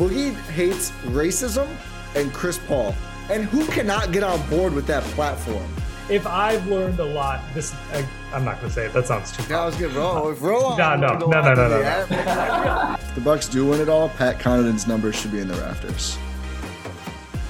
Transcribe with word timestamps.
Boogie 0.00 0.34
hates 0.52 0.92
racism 1.08 1.68
and 2.14 2.32
Chris 2.32 2.56
Paul. 2.56 2.94
And 3.28 3.44
who 3.44 3.66
cannot 3.66 4.12
get 4.12 4.22
on 4.22 4.40
board 4.48 4.72
with 4.72 4.86
that 4.86 5.02
platform? 5.12 5.70
If 6.08 6.26
I've 6.26 6.66
learned 6.68 6.98
a 7.00 7.04
lot, 7.04 7.42
this 7.52 7.74
I, 7.92 8.08
I'm 8.32 8.42
not 8.42 8.62
gonna 8.62 8.72
say 8.72 8.86
it. 8.86 8.94
That 8.94 9.06
sounds 9.06 9.30
too. 9.30 9.54
I 9.54 9.66
was 9.66 9.76
good. 9.76 9.92
Roll, 9.92 10.30
if 10.30 10.40
roll 10.40 10.64
on. 10.64 10.78
No, 10.78 10.96
no, 10.96 11.18
no, 11.18 11.26
no, 11.26 11.52
no, 11.52 11.68
no, 11.68 12.96
If 12.98 13.14
the 13.14 13.20
Bucks 13.20 13.46
do 13.46 13.66
win 13.66 13.78
it 13.78 13.90
all, 13.90 14.08
Pat 14.08 14.38
Connaughton's 14.38 14.86
numbers 14.86 15.16
should 15.16 15.32
be 15.32 15.40
in 15.40 15.48
the 15.48 15.54
rafters. 15.56 16.16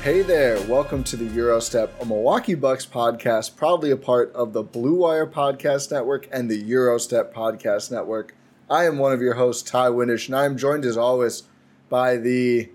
Hey 0.03 0.23
there, 0.23 0.61
welcome 0.63 1.05
to 1.05 1.17
the 1.17 1.29
Eurostep, 1.29 2.01
a 2.01 2.05
Milwaukee 2.05 2.57
Bucks 2.57 2.85
podcast, 2.85 3.55
proudly 3.55 3.93
a 3.93 3.97
part 3.97 4.33
of 4.33 4.55
the 4.55 4.65
Blue 4.65 4.97
Wire 4.97 5.25
Podcast 5.25 5.93
Network 5.93 6.27
and 6.33 6.51
the 6.51 6.61
Eurostep 6.61 7.33
Podcast 7.33 7.93
Network. 7.93 8.35
I 8.69 8.87
am 8.87 8.99
one 8.99 9.13
of 9.13 9.23
your 9.23 9.35
hosts, 9.35 9.71
Ty 9.71 9.91
Windish, 9.91 10.27
and 10.27 10.35
I 10.35 10.47
am 10.47 10.57
joined 10.57 10.85
as 10.85 10.97
always 10.97 11.45
by 11.91 12.17
the. 12.17 12.71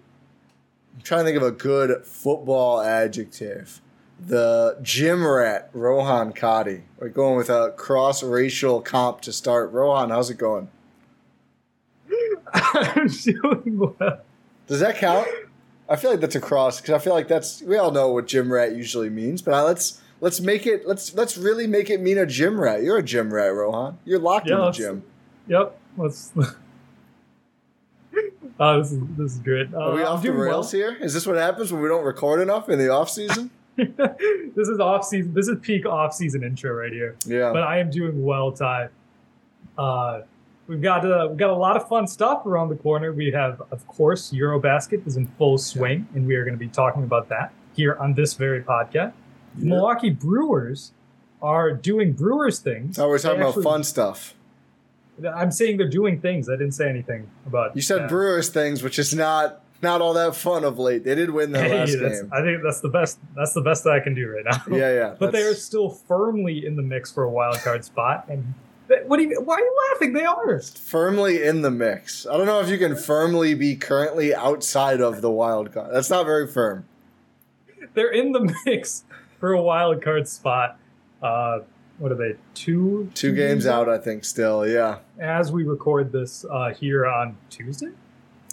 I'm 0.95 1.01
trying 1.01 1.21
to 1.21 1.25
think 1.25 1.37
of 1.37 1.43
a 1.43 1.51
good 1.51 2.05
football 2.05 2.81
adjective. 2.81 3.81
The 4.19 4.77
gym 4.81 5.25
rat, 5.25 5.69
Rohan 5.73 6.31
Kadi. 6.31 6.83
We're 6.99 7.09
going 7.09 7.35
with 7.35 7.49
a 7.49 7.73
cross 7.75 8.21
racial 8.23 8.81
comp 8.81 9.21
to 9.21 9.33
start. 9.33 9.71
Rohan, 9.73 10.09
how's 10.09 10.29
it 10.29 10.37
going? 10.37 10.69
I'm 12.53 13.07
doing 13.07 13.95
well. 13.99 14.21
Does 14.67 14.79
that 14.79 14.97
count? 14.97 15.27
I 15.89 15.95
feel 15.97 16.11
like 16.11 16.21
that's 16.21 16.35
a 16.35 16.41
cross 16.41 16.79
because 16.79 16.95
I 16.95 16.99
feel 17.03 17.13
like 17.13 17.27
that's 17.27 17.61
we 17.61 17.77
all 17.77 17.91
know 17.91 18.09
what 18.11 18.27
gym 18.27 18.51
rat 18.51 18.75
usually 18.75 19.09
means, 19.09 19.41
but 19.41 19.65
let's 19.65 20.01
let's 20.21 20.39
make 20.39 20.65
it 20.65 20.87
let's 20.87 21.13
let's 21.13 21.37
really 21.37 21.67
make 21.67 21.89
it 21.89 21.99
mean 22.01 22.17
a 22.17 22.25
gym 22.25 22.59
rat. 22.59 22.81
You're 22.83 22.97
a 22.97 23.03
gym 23.03 23.33
rat, 23.33 23.53
Rohan. 23.53 23.99
You're 24.05 24.19
locked 24.19 24.47
Yeah, 24.47 24.55
in 24.59 24.61
the 24.61 24.71
gym. 24.71 25.03
Yep. 25.47 25.79
Let's. 25.97 26.31
oh, 28.59 28.79
this 28.81 28.91
is 28.91 28.99
this 29.17 29.33
is 29.33 29.39
good. 29.39 29.73
Uh, 29.73 29.77
Are 29.79 29.95
we 29.95 30.03
off 30.03 30.21
the 30.21 30.27
doing 30.29 30.39
well. 30.39 30.47
rails 30.49 30.71
here? 30.71 30.97
Is 31.01 31.13
this 31.13 31.25
what 31.27 31.37
happens 31.37 31.71
when 31.71 31.81
we 31.81 31.87
don't 31.89 32.03
record 32.05 32.41
enough 32.41 32.69
in 32.69 32.79
the 32.79 32.89
off 32.89 33.09
season? 33.09 33.51
this 33.75 34.67
is 34.69 34.79
off 34.79 35.05
season. 35.05 35.33
This 35.33 35.47
is 35.47 35.57
peak 35.61 35.85
off 35.85 36.13
season 36.13 36.43
intro 36.43 36.71
right 36.71 36.91
here. 36.93 37.15
Yeah. 37.25 37.51
But 37.51 37.63
I 37.63 37.79
am 37.79 37.89
doing 37.89 38.23
well, 38.23 38.51
Ty. 38.51 38.89
Uh, 39.77 40.21
we've 40.67 40.81
got 40.81 41.05
uh, 41.05 41.27
we've 41.29 41.37
got 41.37 41.49
a 41.49 41.55
lot 41.55 41.75
of 41.75 41.87
fun 41.87 42.07
stuff 42.07 42.45
around 42.45 42.69
the 42.69 42.75
corner. 42.75 43.11
We 43.11 43.31
have, 43.31 43.61
of 43.71 43.85
course, 43.87 44.31
Eurobasket 44.31 45.05
is 45.05 45.17
in 45.17 45.27
full 45.37 45.57
swing, 45.57 46.07
and 46.15 46.25
we 46.25 46.35
are 46.35 46.43
going 46.45 46.55
to 46.55 46.59
be 46.59 46.69
talking 46.69 47.03
about 47.03 47.27
that 47.29 47.51
here 47.75 47.95
on 47.99 48.13
this 48.13 48.33
very 48.35 48.61
podcast. 48.61 49.13
The 49.55 49.65
Milwaukee 49.65 50.09
Brewers 50.09 50.91
are 51.41 51.71
doing 51.73 52.13
Brewers 52.13 52.59
things. 52.59 52.97
Now 52.97 53.09
we're 53.09 53.19
talking 53.19 53.39
They 53.39 53.43
about 53.43 53.49
actually- 53.49 53.63
fun 53.63 53.83
stuff. 53.83 54.33
I'm 55.23 55.51
saying 55.51 55.77
they're 55.77 55.87
doing 55.87 56.19
things. 56.19 56.49
I 56.49 56.53
didn't 56.53 56.73
say 56.73 56.89
anything 56.89 57.29
about. 57.45 57.75
You 57.75 57.81
said 57.81 58.01
that. 58.01 58.09
Brewers 58.09 58.49
things, 58.49 58.83
which 58.83 58.99
is 58.99 59.13
not 59.13 59.61
not 59.81 60.01
all 60.01 60.13
that 60.13 60.35
fun 60.35 60.63
of 60.63 60.79
late. 60.79 61.03
They 61.03 61.15
did 61.15 61.29
win 61.29 61.51
their 61.51 61.63
Hey, 61.69 61.79
last 61.79 61.93
game. 61.99 62.29
I 62.33 62.41
think 62.41 62.63
that's 62.63 62.81
the 62.81 62.89
best. 62.89 63.19
That's 63.35 63.53
the 63.53 63.61
best 63.61 63.83
that 63.85 63.91
I 63.91 63.99
can 63.99 64.13
do 64.13 64.29
right 64.29 64.43
now. 64.43 64.61
Yeah, 64.75 64.93
yeah. 64.93 65.15
but 65.19 65.31
they 65.31 65.43
are 65.43 65.53
still 65.53 65.89
firmly 65.89 66.65
in 66.65 66.75
the 66.75 66.81
mix 66.81 67.11
for 67.11 67.23
a 67.23 67.29
wild 67.29 67.57
card 67.59 67.85
spot. 67.85 68.25
And 68.27 68.53
what 69.05 69.17
do 69.17 69.23
you? 69.23 69.41
Why 69.41 69.55
are 69.55 69.59
you 69.59 69.75
laughing? 69.91 70.13
They 70.13 70.25
are. 70.25 70.59
firmly 70.61 71.43
in 71.43 71.61
the 71.61 71.71
mix. 71.71 72.25
I 72.25 72.37
don't 72.37 72.45
know 72.45 72.59
if 72.59 72.69
you 72.69 72.77
can 72.77 72.95
firmly 72.95 73.53
be 73.53 73.75
currently 73.75 74.33
outside 74.35 75.01
of 75.01 75.21
the 75.21 75.31
wild 75.31 75.73
card. 75.73 75.93
That's 75.93 76.09
not 76.09 76.25
very 76.25 76.47
firm. 76.47 76.85
They're 77.93 78.11
in 78.11 78.31
the 78.31 78.53
mix 78.65 79.05
for 79.39 79.53
a 79.53 79.61
wild 79.61 80.03
card 80.03 80.27
spot. 80.27 80.77
Uh, 81.21 81.59
what 81.97 82.11
are 82.11 82.15
they? 82.15 82.35
Two 82.53 83.09
Two 83.13 83.33
games 83.33 83.65
out, 83.65 83.89
I 83.89 83.97
think. 83.97 84.25
Still, 84.25 84.67
yeah. 84.67 84.99
as 85.19 85.51
we 85.51 85.63
record 85.63 86.11
this 86.11 86.45
uh, 86.49 86.73
here 86.73 87.05
on 87.05 87.37
Tuesday. 87.49 87.91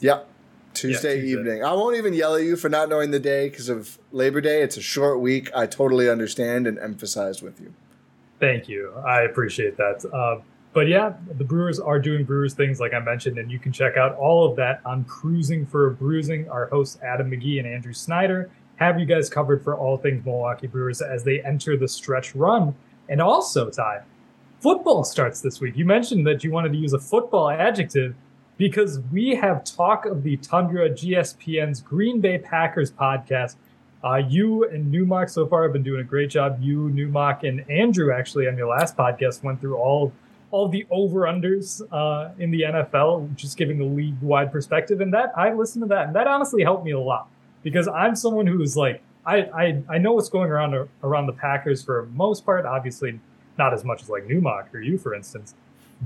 Yep. 0.01 0.29
Tuesday, 0.75 1.21
Tuesday. 1.21 1.33
evening. 1.33 1.65
I 1.65 1.75
won't 1.75 1.97
even 1.97 2.15
yell 2.15 2.35
at 2.35 2.45
you 2.45 2.57
for 2.57 2.69
not 2.69 2.89
knowing 2.89 3.11
the 3.11 3.21
day 3.21 3.49
because 3.49 3.69
of 3.69 3.99
Labor 4.11 4.41
Day. 4.41 4.63
It's 4.63 4.77
a 4.77 4.83
short 4.83 5.21
week. 5.21 5.51
I 5.55 5.67
totally 5.67 6.09
understand 6.09 6.67
and 6.67 6.79
emphasize 6.79 7.43
with 7.43 7.61
you. 7.61 7.75
Thank 8.41 8.69
you. 8.69 8.93
I 9.07 9.23
appreciate 9.23 9.77
that. 9.77 10.05
Uh, 10.13 10.41
but 10.73 10.89
yeah, 10.89 11.13
the 11.37 11.45
Brewers 11.45 11.79
are 11.79 11.99
doing 11.99 12.25
Brewers 12.25 12.55
things, 12.55 12.81
like 12.81 12.95
I 12.95 12.99
mentioned, 12.99 13.39
and 13.39 13.51
you 13.51 13.59
can 13.59 13.73
check 13.73 13.97
out 13.97 14.17
all 14.17 14.49
of 14.49 14.57
that 14.57 14.81
on 14.87 15.05
Cruising 15.05 15.67
for 15.67 15.89
a 15.89 15.91
Bruising. 15.91 16.49
Our 16.49 16.67
hosts, 16.67 16.99
Adam 17.03 17.31
McGee 17.31 17.59
and 17.59 17.69
Andrew 17.69 17.93
Snyder, 17.93 18.51
have 18.77 18.99
you 18.99 19.05
guys 19.05 19.29
covered 19.29 19.63
for 19.63 19.77
all 19.77 19.99
things 19.99 20.25
Milwaukee 20.25 20.67
Brewers 20.67 21.03
as 21.03 21.23
they 21.23 21.43
enter 21.43 21.77
the 21.77 21.87
stretch 21.87 22.35
run. 22.35 22.75
And 23.13 23.21
also, 23.21 23.69
Ty, 23.69 24.05
football 24.61 25.05
starts 25.05 25.43
this 25.43 25.61
week. 25.61 25.77
You 25.77 25.85
mentioned 25.85 26.27
that 26.27 26.43
you 26.43 26.51
wanted 26.51 26.73
to 26.73 26.79
use 26.79 26.95
a 26.95 26.99
football 26.99 27.51
adjective 27.51 28.15
because 28.57 29.01
we 29.13 29.35
have 29.35 29.65
talk 29.65 30.07
of 30.07 30.23
the 30.23 30.39
Tundra 30.39 30.89
GSPN's 30.89 31.83
Green 31.83 32.23
Bay 32.23 32.39
Packers 32.39 32.91
podcast. 32.91 33.57
Uh, 34.03 34.15
you 34.17 34.67
and 34.67 34.91
Newmark 34.91 35.29
so 35.29 35.47
far 35.47 35.65
have 35.65 35.75
been 35.75 35.83
doing 35.83 36.01
a 36.01 36.05
great 36.05 36.31
job. 36.31 36.57
You, 36.59 36.89
Newmark, 36.89 37.45
and 37.45 37.71
Andrew 37.71 38.15
actually 38.15 38.49
on 38.49 38.57
your 38.57 38.69
last 38.69 38.97
podcast 38.97 39.43
went 39.43 39.61
through 39.61 39.77
all 39.77 40.11
all 40.51 40.69
the 40.69 40.87
over 40.91 41.21
unders 41.21 41.83
uh, 41.93 42.33
in 42.39 42.51
the 42.51 42.63
NFL, 42.63 43.35
just 43.37 43.59
giving 43.59 43.77
the 43.77 43.85
league 43.85 44.19
wide 44.23 44.51
perspective. 44.51 45.03
And 45.03 45.13
that 45.13 45.33
I 45.37 45.53
listened 45.53 45.83
to 45.83 45.89
that, 45.89 46.07
and 46.07 46.17
that 46.17 46.27
honestly 46.27 46.63
helped 46.63 46.87
me 46.87 46.93
a 46.93 46.99
lot 46.99 47.29
because 47.63 47.89
I'm 47.89 48.17
someone 48.17 48.47
who's 48.47 48.75
like 48.75 49.03
I 49.25 49.37
I, 49.37 49.83
I 49.89 49.99
know 49.99 50.13
what's 50.13 50.29
going 50.29 50.51
around 50.51 50.89
around 51.03 51.27
the 51.27 51.33
Packers 51.33 51.83
for 51.83 52.07
most 52.13 52.45
part. 52.45 52.67
Obviously, 52.67 53.21
not 53.59 53.73
as 53.75 53.85
much 53.85 54.03
as 54.03 54.09
like 54.09 54.27
Newmark 54.27 54.75
or 54.75 54.81
you, 54.81 54.99
for 54.99 55.15
instance. 55.15 55.55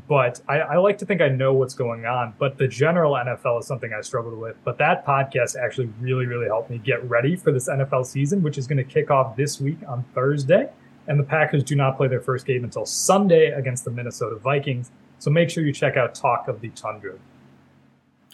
But 0.09 0.43
I, 0.47 0.59
I 0.59 0.77
like 0.77 0.99
to 0.99 1.07
think 1.07 1.23
I 1.23 1.29
know 1.29 1.55
what's 1.55 1.75
going 1.75 2.05
on. 2.05 2.35
But 2.39 2.59
the 2.59 2.69
general 2.69 3.15
NFL 3.15 3.61
is 3.61 3.67
something 3.67 3.93
I 3.95 4.03
struggled 4.03 4.39
with. 4.39 4.57
But 4.63 4.77
that 4.79 5.07
podcast 5.07 5.57
actually 5.57 5.91
really, 6.01 6.27
really 6.27 6.47
helped 6.47 6.71
me 6.71 6.79
get 6.79 7.03
ready 7.09 7.35
for 7.35 7.51
this 7.51 7.69
NFL 7.69 8.05
season, 8.05 8.43
which 8.43 8.59
is 8.59 8.67
going 8.67 8.79
to 8.79 8.85
kick 8.85 9.11
off 9.11 9.37
this 9.37 9.61
week 9.61 9.79
on 9.89 10.05
Thursday. 10.15 10.69
And 11.09 11.19
the 11.19 11.25
Packers 11.25 11.63
do 11.63 11.77
not 11.77 11.97
play 11.97 12.09
their 12.09 12.21
first 12.21 12.47
game 12.47 12.65
until 12.65 12.85
Sunday 12.85 13.53
against 13.53 13.85
the 13.85 13.91
Minnesota 13.91 14.37
Vikings. 14.37 14.91
So 15.19 15.31
make 15.31 15.49
sure 15.49 15.65
you 15.65 15.73
check 15.73 15.97
out 15.97 16.15
Talk 16.15 16.49
of 16.49 16.61
the 16.61 16.69
Tundra. 16.71 17.15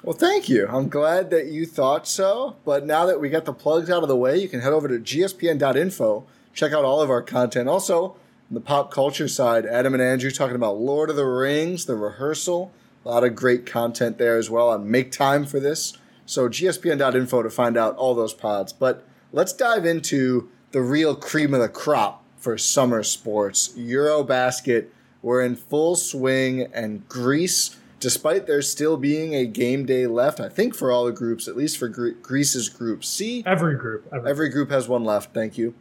Well, 0.03 0.17
thank 0.17 0.49
you. 0.49 0.67
I'm 0.69 0.89
glad 0.89 1.31
that 1.31 1.47
you 1.47 1.65
thought 1.65 2.09
so. 2.09 2.57
But 2.65 2.85
now 2.85 3.07
that 3.07 3.21
we 3.21 3.29
got 3.29 3.45
the 3.45 3.53
plugs 3.53 3.89
out 3.89 4.03
of 4.03 4.09
the 4.09 4.17
way, 4.17 4.37
you 4.37 4.49
can 4.49 4.61
head 4.61 4.73
over 4.73 4.89
to 4.89 4.99
gspn.info, 4.99 6.27
check 6.53 6.73
out 6.73 6.85
all 6.85 7.01
of 7.01 7.09
our 7.09 7.23
content. 7.23 7.69
Also, 7.69 8.07
on 8.07 8.17
the 8.51 8.61
pop 8.61 8.91
culture 8.91 9.29
side, 9.29 9.65
Adam 9.65 9.95
and 9.95 10.03
Andrew 10.03 10.33
talking 10.33 10.57
about 10.57 10.79
Lord 10.79 11.09
of 11.09 11.15
the 11.15 11.25
Rings, 11.25 11.87
the 11.87 11.95
rehearsal. 11.95 12.73
A 13.05 13.09
lot 13.09 13.23
of 13.23 13.37
great 13.37 13.65
content 13.65 14.19
there 14.19 14.37
as 14.37 14.51
well 14.51 14.71
on 14.71 14.91
Make 14.91 15.13
Time 15.13 15.47
for 15.47 15.61
This. 15.61 15.97
So, 16.27 16.49
gspn.info 16.49 17.43
to 17.43 17.51
find 17.51 17.77
out 17.77 17.95
all 17.97 18.17
those 18.17 18.35
pods. 18.35 18.73
But 18.73 19.07
let's 19.33 19.53
dive 19.53 19.87
into 19.87 20.51
the 20.73 20.83
real 20.83 21.15
cream 21.15 21.55
of 21.55 21.61
the 21.61 21.69
crop 21.69 22.25
for 22.39 22.59
summer 22.59 23.05
sports. 23.05 23.69
Eurobasket 23.79 24.87
We're 25.23 25.43
in 25.43 25.55
full 25.55 25.95
swing, 25.95 26.63
and 26.75 27.09
Greece, 27.09 27.77
despite 28.03 28.47
there 28.49 28.61
still 28.61 28.97
being 28.97 29.35
a 29.35 29.47
game 29.47 29.87
day 29.87 30.07
left, 30.09 30.41
I 30.41 30.49
think 30.49 30.75
for 30.75 30.91
all 30.91 31.07
the 31.07 31.13
groups, 31.13 31.47
at 31.47 31.57
least 31.57 31.79
for 31.79 31.89
Gre- 31.89 32.11
Greece's 32.21 32.69
group 32.69 33.05
C, 33.05 33.45
every 33.47 33.77
group, 33.77 34.09
every. 34.13 34.31
every 34.31 34.49
group 34.49 34.71
has 34.71 34.89
one 34.89 35.05
left. 35.05 35.33
Thank 35.33 35.57
you. 35.57 35.75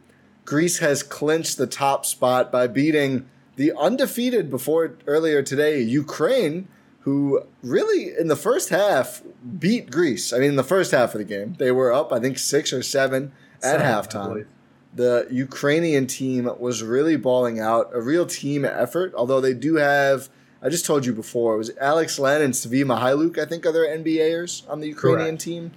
Greece 0.44 0.78
has 0.78 1.02
clinched 1.02 1.58
the 1.58 1.66
top 1.66 2.06
spot 2.06 2.50
by 2.50 2.66
beating 2.66 3.28
the 3.56 3.72
undefeated 3.78 4.50
before 4.50 4.94
earlier 5.06 5.42
today 5.42 5.80
Ukraine, 5.80 6.68
who 7.00 7.42
really 7.62 8.12
in 8.18 8.28
the 8.28 8.36
first 8.36 8.68
half 8.68 9.22
beat 9.58 9.90
Greece. 9.90 10.32
I 10.32 10.38
mean, 10.38 10.50
in 10.50 10.56
the 10.56 10.64
first 10.64 10.92
half 10.92 11.14
of 11.14 11.18
the 11.18 11.24
game, 11.24 11.56
they 11.58 11.72
were 11.72 11.92
up, 11.92 12.12
I 12.12 12.20
think, 12.20 12.38
six 12.38 12.72
or 12.72 12.82
seven 12.82 13.32
at 13.56 13.80
seven, 13.80 13.86
halftime. 13.86 14.46
The 14.94 15.26
Ukrainian 15.30 16.06
team 16.06 16.48
was 16.58 16.82
really 16.82 17.16
balling 17.16 17.58
out, 17.58 17.90
a 17.92 18.00
real 18.00 18.26
team 18.26 18.64
effort, 18.64 19.12
although 19.16 19.40
they 19.40 19.54
do 19.54 19.76
have. 19.76 20.28
I 20.62 20.68
just 20.68 20.86
told 20.86 21.04
you 21.04 21.12
before, 21.12 21.54
it 21.54 21.58
was 21.58 21.72
Alex 21.80 22.18
Len 22.18 22.40
and 22.40 22.54
Svi 22.54 22.84
Mykhailiuk, 22.84 23.36
I 23.38 23.46
think, 23.46 23.66
are 23.66 23.72
their 23.72 23.86
NBAers 23.86 24.68
on 24.70 24.80
the 24.80 24.88
Ukrainian 24.88 25.30
Correct. 25.30 25.40
team. 25.40 25.72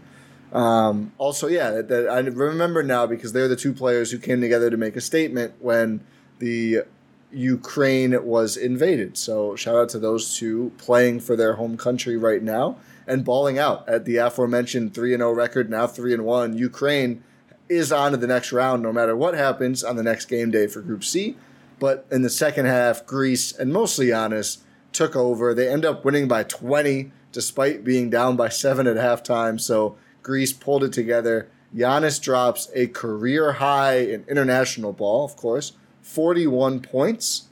Um, 0.54 1.12
also, 1.18 1.48
yeah, 1.48 1.72
that, 1.72 1.88
that 1.90 2.08
I 2.08 2.20
remember 2.20 2.84
now 2.84 3.08
because 3.08 3.34
they're 3.34 3.48
the 3.48 3.56
two 3.56 3.74
players 3.74 4.12
who 4.12 4.20
came 4.20 4.42
together 4.42 4.70
to 4.70 4.78
make 4.78 4.96
a 4.96 5.02
statement 5.02 5.56
when 5.60 6.02
the 6.40 6.84
Ukraine 7.32 8.24
was 8.26 8.56
invaded. 8.56 9.18
So 9.18 9.56
shout 9.56 9.76
out 9.76 9.90
to 9.90 10.00
those 10.00 10.38
two 10.38 10.72
playing 10.78 11.20
for 11.20 11.36
their 11.36 11.56
home 11.56 11.78
country 11.78 12.16
right 12.16 12.42
now 12.42 12.78
and 13.08 13.26
balling 13.26 13.60
out 13.60 13.88
at 13.90 14.06
the 14.06 14.18
aforementioned 14.18 14.94
3 14.94 15.18
0 15.18 15.32
record, 15.32 15.70
now 15.70 15.88
3 15.88 16.14
and 16.14 16.26
1. 16.26 16.58
Ukraine 16.58 17.24
is 17.68 17.92
on 17.92 18.12
to 18.12 18.18
the 18.18 18.28
next 18.28 18.52
round 18.52 18.84
no 18.84 18.94
matter 18.94 19.16
what 19.16 19.34
happens 19.34 19.84
on 19.84 19.96
the 19.96 20.04
next 20.04 20.26
game 20.26 20.52
day 20.52 20.68
for 20.68 20.82
Group 20.82 21.04
C. 21.04 21.36
But 21.80 22.06
in 22.12 22.22
the 22.22 22.30
second 22.30 22.68
half, 22.68 23.06
Greece 23.06 23.52
and 23.52 23.74
mostly 23.74 24.08
Giannis 24.08 24.60
took 24.96 25.16
over. 25.16 25.54
They 25.54 25.68
end 25.68 25.86
up 25.86 26.06
winning 26.06 26.28
by 26.28 26.44
20 26.44 27.12
despite 27.32 27.84
being 27.84 28.10
down 28.10 28.36
by 28.36 28.50
7 28.50 28.88
at 28.88 28.96
halftime. 28.96 29.60
So 29.60 29.98
Greece 30.24 30.54
pulled 30.54 30.84
it 30.84 30.94
together. 30.94 31.50
Giannis 31.76 32.22
drops 32.22 32.72
a 32.74 32.88
career 32.88 33.54
high 33.54 33.98
in 33.98 34.24
international 34.30 34.94
ball, 34.94 35.26
of 35.26 35.36
course, 35.36 35.74
41 36.02 36.80
points. 36.80 37.50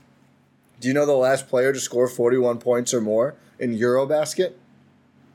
Do 0.80 0.88
you 0.88 0.94
know 0.94 1.06
the 1.06 1.14
last 1.14 1.50
player 1.50 1.74
to 1.74 1.80
score 1.80 2.08
41 2.08 2.60
points 2.60 2.94
or 2.94 3.02
more 3.02 3.36
in 3.60 3.78
Eurobasket? 3.78 4.54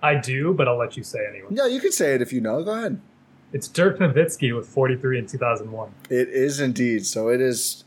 I 0.02 0.14
do, 0.14 0.54
but 0.54 0.68
I'll 0.68 0.78
let 0.78 0.96
you 0.96 1.02
say 1.02 1.26
anyway. 1.28 1.48
Yeah, 1.50 1.66
you 1.66 1.80
can 1.80 1.92
say 1.92 2.14
it 2.14 2.22
if 2.22 2.32
you 2.32 2.40
know. 2.40 2.62
Go 2.62 2.72
ahead. 2.72 3.00
It's 3.52 3.68
Dirk 3.68 3.98
Nowitzki 3.98 4.54
with 4.54 4.68
43 4.68 5.18
in 5.18 5.26
2001. 5.26 5.92
It 6.10 6.28
is 6.28 6.60
indeed. 6.60 7.06
So 7.06 7.28
it 7.28 7.40
is 7.40 7.84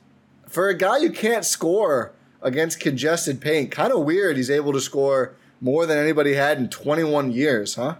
for 0.47 0.69
a 0.69 0.77
guy 0.77 0.99
who 0.99 1.11
can't 1.11 1.45
score 1.45 2.13
against 2.41 2.79
congested 2.79 3.41
paint. 3.41 3.71
Kind 3.71 3.93
of 3.93 4.03
weird. 4.03 4.37
He's 4.37 4.49
able 4.49 4.73
to 4.73 4.81
score 4.81 5.33
more 5.59 5.85
than 5.85 5.97
anybody 5.97 6.33
had 6.33 6.57
in 6.57 6.69
21 6.69 7.31
years, 7.31 7.75
huh? 7.75 7.95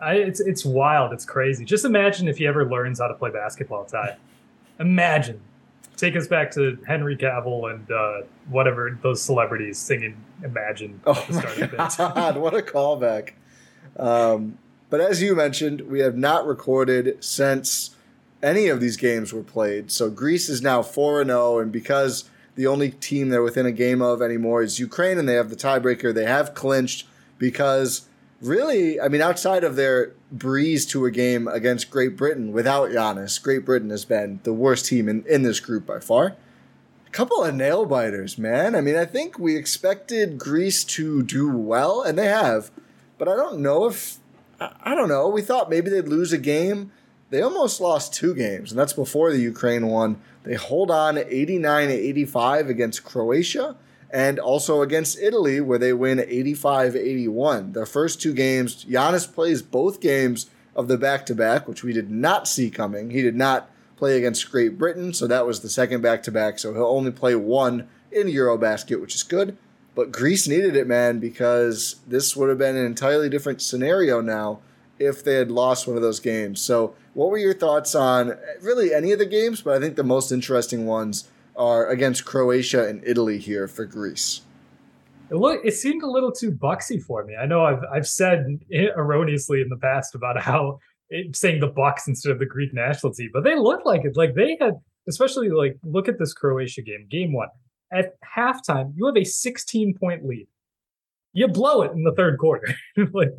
I, 0.00 0.14
it's 0.16 0.40
it's 0.40 0.64
wild. 0.64 1.12
It's 1.12 1.24
crazy. 1.24 1.64
Just 1.64 1.84
imagine 1.84 2.28
if 2.28 2.36
he 2.36 2.46
ever 2.46 2.68
learns 2.68 3.00
how 3.00 3.08
to 3.08 3.14
play 3.14 3.30
basketball, 3.30 3.84
Ty. 3.84 4.16
Imagine. 4.78 5.40
Take 5.96 6.16
us 6.16 6.26
back 6.26 6.50
to 6.52 6.76
Henry 6.86 7.16
Cavill 7.16 7.72
and 7.72 7.90
uh, 7.90 8.26
whatever 8.50 8.98
those 9.02 9.22
celebrities 9.22 9.78
singing 9.78 10.16
"Imagine." 10.42 11.00
Oh 11.06 11.26
my 11.30 11.66
god! 11.96 12.36
what 12.36 12.54
a 12.54 12.58
callback. 12.58 13.30
Um, 13.96 14.58
but 14.90 15.00
as 15.00 15.22
you 15.22 15.34
mentioned, 15.34 15.82
we 15.82 16.00
have 16.00 16.16
not 16.16 16.46
recorded 16.46 17.24
since 17.24 17.96
any 18.42 18.66
of 18.66 18.80
these 18.80 18.96
games 18.96 19.32
were 19.32 19.42
played. 19.42 19.90
So 19.90 20.10
Greece 20.10 20.48
is 20.48 20.60
now 20.60 20.82
four 20.82 21.20
and 21.20 21.30
zero, 21.30 21.54
oh, 21.54 21.58
and 21.60 21.72
because 21.72 22.28
the 22.54 22.66
only 22.66 22.90
team 22.90 23.28
they're 23.28 23.42
within 23.42 23.66
a 23.66 23.72
game 23.72 24.00
of 24.00 24.22
anymore 24.22 24.62
is 24.62 24.78
Ukraine, 24.78 25.18
and 25.18 25.28
they 25.28 25.34
have 25.34 25.50
the 25.50 25.56
tiebreaker, 25.56 26.14
they 26.14 26.26
have 26.26 26.54
clinched 26.54 27.06
because 27.38 28.08
really, 28.40 29.00
I 29.00 29.08
mean, 29.08 29.20
outside 29.20 29.64
of 29.64 29.76
their 29.76 30.12
breeze 30.30 30.86
to 30.86 31.04
a 31.04 31.10
game 31.10 31.48
against 31.48 31.90
Great 31.90 32.16
Britain 32.16 32.52
without 32.52 32.90
Giannis, 32.90 33.42
Great 33.42 33.64
Britain 33.64 33.90
has 33.90 34.04
been 34.04 34.40
the 34.44 34.52
worst 34.52 34.86
team 34.86 35.08
in, 35.08 35.24
in 35.26 35.42
this 35.42 35.60
group 35.60 35.86
by 35.86 35.98
far. 35.98 36.36
A 37.06 37.10
couple 37.10 37.42
of 37.42 37.54
nail 37.54 37.86
biters, 37.86 38.38
man. 38.38 38.74
I 38.74 38.80
mean, 38.80 38.96
I 38.96 39.04
think 39.04 39.38
we 39.38 39.56
expected 39.56 40.38
Greece 40.38 40.84
to 40.84 41.22
do 41.22 41.56
well, 41.56 42.02
and 42.02 42.18
they 42.18 42.26
have, 42.26 42.70
but 43.18 43.28
I 43.28 43.36
don't 43.36 43.60
know 43.60 43.86
if, 43.86 44.18
I 44.60 44.94
don't 44.94 45.08
know. 45.08 45.28
We 45.28 45.42
thought 45.42 45.70
maybe 45.70 45.90
they'd 45.90 46.08
lose 46.08 46.32
a 46.32 46.38
game. 46.38 46.92
They 47.30 47.40
almost 47.42 47.80
lost 47.80 48.14
two 48.14 48.34
games, 48.34 48.70
and 48.70 48.78
that's 48.78 48.92
before 48.92 49.32
the 49.32 49.40
Ukraine 49.40 49.86
one. 49.86 50.20
They 50.44 50.54
hold 50.54 50.90
on 50.90 51.18
89 51.18 51.90
85 51.90 52.68
against 52.68 53.04
Croatia 53.04 53.76
and 54.10 54.38
also 54.38 54.82
against 54.82 55.18
Italy, 55.18 55.60
where 55.60 55.78
they 55.78 55.92
win 55.92 56.20
85 56.20 56.94
81. 56.94 57.72
Their 57.72 57.86
first 57.86 58.22
two 58.22 58.32
games, 58.32 58.84
Giannis 58.84 59.32
plays 59.32 59.60
both 59.60 60.00
games 60.00 60.48
of 60.76 60.86
the 60.86 60.98
back 60.98 61.26
to 61.26 61.34
back, 61.34 61.66
which 61.66 61.82
we 61.82 61.92
did 61.92 62.10
not 62.10 62.46
see 62.46 62.70
coming. 62.70 63.10
He 63.10 63.22
did 63.22 63.34
not 63.34 63.70
play 63.96 64.16
against 64.16 64.50
Great 64.50 64.78
Britain, 64.78 65.14
so 65.14 65.26
that 65.26 65.46
was 65.46 65.60
the 65.60 65.68
second 65.68 66.00
back 66.00 66.22
to 66.24 66.30
back, 66.30 66.58
so 66.58 66.74
he'll 66.74 66.86
only 66.86 67.10
play 67.10 67.34
one 67.34 67.88
in 68.12 68.26
Eurobasket, 68.26 69.00
which 69.00 69.14
is 69.14 69.22
good. 69.22 69.56
But 69.94 70.12
Greece 70.12 70.48
needed 70.48 70.76
it, 70.76 70.86
man, 70.86 71.20
because 71.20 71.96
this 72.06 72.36
would 72.36 72.48
have 72.48 72.58
been 72.58 72.76
an 72.76 72.86
entirely 72.86 73.28
different 73.28 73.62
scenario 73.62 74.20
now 74.20 74.60
if 74.98 75.24
they 75.24 75.34
had 75.34 75.50
lost 75.50 75.86
one 75.86 75.96
of 75.96 76.02
those 76.02 76.20
games. 76.20 76.60
So, 76.60 76.94
what 77.14 77.30
were 77.30 77.38
your 77.38 77.54
thoughts 77.54 77.94
on 77.94 78.36
really 78.60 78.92
any 78.92 79.12
of 79.12 79.18
the 79.18 79.26
games? 79.26 79.60
But 79.60 79.76
I 79.76 79.80
think 79.80 79.96
the 79.96 80.04
most 80.04 80.32
interesting 80.32 80.86
ones 80.86 81.28
are 81.56 81.88
against 81.88 82.24
Croatia 82.24 82.88
and 82.88 83.02
Italy 83.04 83.38
here 83.38 83.68
for 83.68 83.84
Greece. 83.84 84.42
It 85.30 85.36
look, 85.36 85.60
it 85.64 85.74
seemed 85.74 86.02
a 86.02 86.10
little 86.10 86.32
too 86.32 86.50
bucksy 86.50 86.98
for 86.98 87.24
me. 87.24 87.34
I 87.36 87.46
know 87.46 87.64
I've 87.64 87.82
I've 87.92 88.08
said 88.08 88.46
erroneously 88.96 89.60
in 89.60 89.68
the 89.68 89.76
past 89.76 90.14
about 90.14 90.40
how 90.40 90.78
it, 91.10 91.36
saying 91.36 91.60
the 91.60 91.68
Bucks 91.68 92.08
instead 92.08 92.32
of 92.32 92.38
the 92.38 92.46
Greek 92.46 92.74
national 92.74 93.12
team, 93.12 93.30
but 93.32 93.44
they 93.44 93.56
looked 93.56 93.86
like 93.86 94.04
it. 94.04 94.16
Like 94.16 94.34
they 94.34 94.56
had, 94.60 94.74
especially 95.08 95.50
like 95.50 95.76
look 95.84 96.08
at 96.08 96.18
this 96.18 96.32
Croatia 96.32 96.82
game, 96.82 97.06
game 97.10 97.32
one. 97.32 97.48
At 97.92 98.14
halftime, 98.36 98.92
you 98.96 99.06
have 99.06 99.16
a 99.16 99.24
16 99.24 99.94
point 99.98 100.24
lead. 100.24 100.48
You 101.32 101.48
blow 101.48 101.82
it 101.82 101.92
in 101.92 102.04
the 102.04 102.14
third 102.14 102.38
quarter. 102.38 102.74
like 103.12 103.30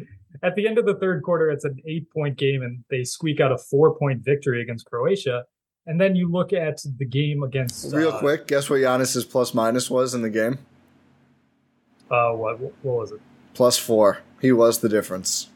at 0.44 0.56
the 0.56 0.68
end 0.68 0.78
of 0.78 0.86
the 0.86 0.96
third 0.96 1.24
quarter, 1.24 1.50
it's 1.50 1.66
an 1.66 1.78
eight 1.86 2.10
point 2.12 2.38
game, 2.38 2.62
and 2.62 2.84
they 2.90 3.04
squeak 3.04 3.40
out 3.40 3.52
a 3.52 3.58
four 3.58 3.96
point 3.98 4.24
victory 4.24 4.62
against 4.62 4.86
Croatia. 4.86 5.44
And 5.88 6.02
then 6.02 6.16
you 6.16 6.32
look 6.32 6.52
at 6.52 6.80
the 6.98 7.06
game 7.06 7.44
against. 7.44 7.94
Real 7.94 8.10
uh, 8.10 8.20
quick, 8.20 8.48
guess 8.48 8.70
what 8.70 8.78
Giannis's 8.78 9.24
plus 9.24 9.54
minus 9.54 9.90
was 9.90 10.14
in 10.14 10.22
the 10.22 10.30
game? 10.30 10.58
Uh, 12.10 12.32
what 12.32 12.60
what 12.60 12.74
was 12.84 13.12
it? 13.12 13.22
Plus 13.54 13.77
four. 13.77 14.20
He 14.42 14.51
was 14.51 14.80
the 14.80 14.89
difference. 14.89 15.50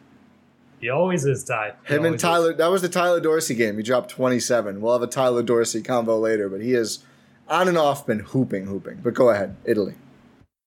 He 0.80 0.90
always 0.90 1.26
is 1.26 1.44
Ty. 1.44 1.74
Him 1.84 2.06
and 2.06 2.20
Tyler. 2.20 2.52
Is. 2.52 2.58
That 2.58 2.72
was 2.72 2.82
the 2.82 2.90
Tyler 2.90 3.20
Dorsey 3.20 3.56
game. 3.56 3.78
He 3.78 3.84
dropped 3.84 4.10
twenty 4.10 4.40
seven. 4.40 4.82
We'll 4.82 4.94
have 4.94 5.02
a 5.02 5.08
Tyler 5.08 5.44
Dorsey 5.44 5.82
combo 5.82 6.18
later, 6.18 6.48
but 6.48 6.62
he 6.62 6.72
has 6.72 7.00
on 7.48 7.68
and 7.68 7.78
off 7.78 8.06
been 8.06 8.20
hooping, 8.20 8.66
hooping. 8.66 9.00
But 9.04 9.14
go 9.14 9.30
ahead, 9.30 9.56
Italy. 9.66 9.96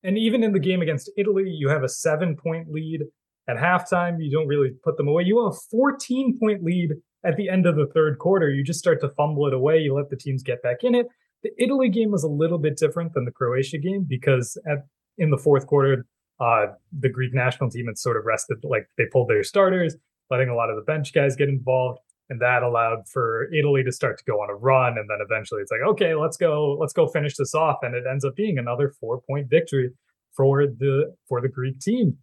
And 0.02 0.19
even 0.19 0.42
in 0.42 0.52
the 0.52 0.59
game 0.59 0.83
against 0.83 1.11
Italy, 1.16 1.49
you 1.49 1.69
have 1.69 1.83
a 1.83 1.88
seven 1.88 2.37
point 2.37 2.71
lead 2.71 3.02
at 3.49 3.56
halftime. 3.56 4.16
You 4.18 4.30
don't 4.30 4.49
really 4.49 4.70
put 4.84 4.96
them 4.96 5.08
away. 5.08 5.25
You 5.25 5.44
have 5.44 5.54
a 5.54 5.58
fourteen 5.70 6.38
point 6.38 6.62
lead 6.62 6.92
at 7.25 7.37
the 7.37 7.49
end 7.49 7.66
of 7.66 7.76
the 7.76 7.87
third 7.87 8.18
quarter, 8.18 8.50
you 8.50 8.64
just 8.64 8.78
start 8.78 9.00
to 9.00 9.08
fumble 9.11 9.46
it 9.46 9.54
away. 9.54 9.78
You 9.78 9.94
let 9.94 10.11
the 10.11 10.16
teams 10.16 10.42
get 10.42 10.62
back 10.62 10.78
in 10.82 10.94
it. 10.94 11.06
The 11.42 11.50
Italy 11.58 11.88
game 11.88 12.11
was 12.11 12.25
a 12.25 12.28
little 12.28 12.58
bit 12.58 12.76
different 12.76 13.14
than 13.14 13.25
the 13.25 13.30
Croatia 13.30 13.78
game 13.78 14.06
because 14.08 14.58
at 14.66 14.78
in 15.18 15.30
the 15.30 15.38
fourth 15.38 15.66
quarter, 15.66 16.06
uh, 16.40 16.66
the 16.99 17.08
Greek 17.08 17.34
national 17.34 17.70
team 17.70 17.87
had 17.87 17.99
sort 17.99 18.16
of 18.16 18.25
rested, 18.25 18.56
like 18.64 18.88
they 18.96 19.04
pulled 19.12 19.28
their 19.28 19.44
starters, 19.44 19.94
letting 20.30 20.49
a 20.49 20.54
lot 20.54 20.70
of 20.70 20.76
the 20.76 20.82
bench 20.82 21.12
guys 21.12 21.37
get 21.37 21.49
involved, 21.49 22.00
and 22.30 22.40
that 22.40 22.62
allowed 22.62 23.06
for 23.08 23.52
Italy 23.52 23.84
to 23.84 23.92
start 23.92 24.18
to 24.18 24.25
go 24.25 24.40
on 24.40 24.50
a 24.50 24.54
run. 24.54 24.96
And 24.96 25.08
then 25.11 25.18
eventually, 25.20 25.61
it's 25.61 25.70
like, 25.70 25.82
okay, 25.87 26.14
let's 26.14 26.37
go, 26.37 26.76
let's 26.80 26.92
go 26.92 27.06
finish 27.06 27.37
this 27.37 27.54
off, 27.54 27.78
and 27.82 27.94
it 27.94 28.04
ends 28.11 28.25
up 28.25 28.34
being 28.34 28.58
another 28.58 28.92
four 29.00 29.20
point 29.20 29.49
victory 29.50 29.90
for 30.34 30.66
the 30.66 31.14
for 31.28 31.40
the 31.40 31.49
Greek 31.49 31.78
team 31.78 32.16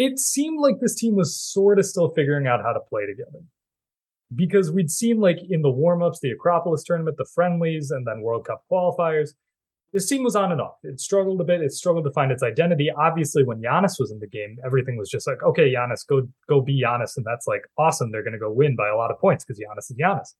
it 0.00 0.18
seemed 0.18 0.58
like 0.58 0.80
this 0.80 0.94
team 0.94 1.14
was 1.14 1.38
sort 1.38 1.78
of 1.78 1.84
still 1.84 2.08
figuring 2.08 2.46
out 2.46 2.62
how 2.62 2.72
to 2.72 2.80
play 2.80 3.04
together. 3.04 3.44
Because 4.34 4.72
we'd 4.72 4.90
seen 4.90 5.20
like 5.20 5.38
in 5.50 5.60
the 5.60 5.70
warm-ups, 5.70 6.20
the 6.22 6.30
Acropolis 6.30 6.84
tournament, 6.84 7.18
the 7.18 7.26
friendlies, 7.34 7.90
and 7.90 8.06
then 8.06 8.22
World 8.22 8.46
Cup 8.46 8.64
qualifiers, 8.72 9.30
this 9.92 10.08
team 10.08 10.22
was 10.22 10.36
on 10.36 10.52
and 10.52 10.60
off. 10.60 10.76
It 10.84 11.00
struggled 11.00 11.40
a 11.40 11.44
bit. 11.44 11.60
It 11.60 11.72
struggled 11.72 12.04
to 12.04 12.12
find 12.12 12.32
its 12.32 12.42
identity. 12.42 12.90
Obviously, 12.90 13.44
when 13.44 13.60
Giannis 13.60 13.98
was 13.98 14.10
in 14.10 14.20
the 14.20 14.26
game, 14.26 14.56
everything 14.64 14.96
was 14.96 15.10
just 15.10 15.26
like, 15.26 15.42
okay, 15.42 15.74
Giannis, 15.74 16.06
go 16.06 16.26
go 16.48 16.62
be 16.62 16.82
Giannis, 16.82 17.16
and 17.16 17.26
that's 17.26 17.46
like 17.46 17.62
awesome. 17.76 18.10
They're 18.10 18.22
going 18.22 18.32
to 18.32 18.38
go 18.38 18.50
win 18.50 18.76
by 18.76 18.88
a 18.88 18.96
lot 18.96 19.10
of 19.10 19.18
points 19.18 19.44
because 19.44 19.60
Giannis 19.60 19.90
is 19.90 19.96
Giannis, 20.00 20.34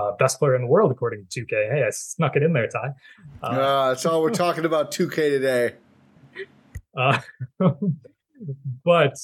uh, 0.00 0.12
best 0.16 0.38
player 0.38 0.54
in 0.54 0.62
the 0.62 0.68
world 0.68 0.90
according 0.90 1.26
to 1.28 1.40
2K. 1.44 1.70
Hey, 1.70 1.84
I 1.86 1.90
snuck 1.90 2.36
it 2.36 2.42
in 2.44 2.54
there, 2.54 2.68
Ty. 2.68 2.92
Uh, 3.42 3.46
uh, 3.46 3.88
that's 3.88 4.06
all 4.06 4.22
we're 4.22 4.30
talking 4.30 4.64
about 4.64 4.90
2K 4.90 5.14
today. 5.14 5.74
Uh, 6.94 7.18
but 8.84 9.16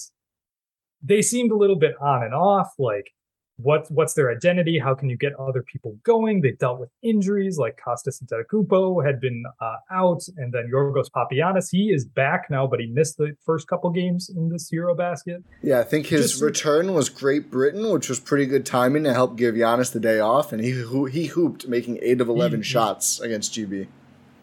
they 1.02 1.22
seemed 1.22 1.52
a 1.52 1.56
little 1.56 1.76
bit 1.76 1.94
on 2.00 2.22
and 2.22 2.34
off. 2.34 2.72
Like 2.78 3.12
what 3.58 3.90
what's 3.90 4.14
their 4.14 4.30
identity? 4.30 4.78
How 4.78 4.94
can 4.94 5.10
you 5.10 5.16
get 5.16 5.34
other 5.34 5.62
people 5.62 5.98
going? 6.04 6.40
They 6.40 6.52
dealt 6.52 6.78
with 6.78 6.90
injuries 7.02 7.58
like 7.58 7.80
Kostas 7.84 8.22
Antetokounmpo 8.22 9.04
had 9.04 9.20
been 9.20 9.44
uh, 9.60 9.76
out, 9.90 10.22
and 10.36 10.52
then 10.52 10.70
Yorgos 10.72 11.10
Papagiannis. 11.10 11.68
He 11.70 11.90
is 11.90 12.04
back 12.04 12.46
now, 12.50 12.66
but 12.66 12.78
he 12.80 12.86
missed 12.86 13.18
the 13.18 13.36
first 13.44 13.66
couple 13.66 13.90
games 13.90 14.30
in 14.34 14.48
this 14.48 14.70
EuroBasket. 14.70 15.42
Yeah, 15.62 15.80
I 15.80 15.84
think 15.84 16.06
his 16.06 16.32
Just, 16.32 16.42
return 16.42 16.94
was 16.94 17.08
Great 17.08 17.50
Britain, 17.50 17.90
which 17.90 18.08
was 18.08 18.20
pretty 18.20 18.46
good 18.46 18.64
timing 18.64 19.04
to 19.04 19.12
help 19.12 19.36
give 19.36 19.56
Giannis 19.56 19.92
the 19.92 20.00
day 20.00 20.20
off, 20.20 20.52
and 20.52 20.62
he 20.62 20.84
he 21.10 21.26
hooped, 21.26 21.66
making 21.66 21.98
eight 22.00 22.20
of 22.20 22.28
eleven 22.28 22.60
he, 22.60 22.64
shots 22.64 23.20
against 23.20 23.52
GB. 23.54 23.88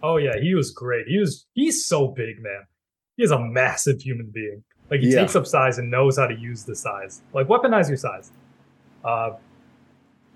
Oh 0.04 0.18
yeah, 0.18 0.38
he 0.42 0.54
was 0.54 0.72
great. 0.72 1.08
He 1.08 1.18
was 1.18 1.48
he's 1.54 1.88
so 1.88 2.10
big, 2.10 2.42
man. 2.42 2.66
He 3.18 3.24
is 3.24 3.32
a 3.32 3.40
massive 3.40 4.02
human 4.02 4.28
being. 4.28 4.64
Like 4.90 5.00
he 5.00 5.12
yeah. 5.12 5.22
takes 5.22 5.36
up 5.36 5.48
size 5.48 5.78
and 5.78 5.90
knows 5.90 6.18
how 6.18 6.28
to 6.28 6.36
use 6.36 6.64
the 6.64 6.76
size. 6.76 7.22
Like 7.34 7.48
weaponize 7.48 7.88
your 7.88 7.98
size. 7.98 8.32
Uh, 9.04 9.32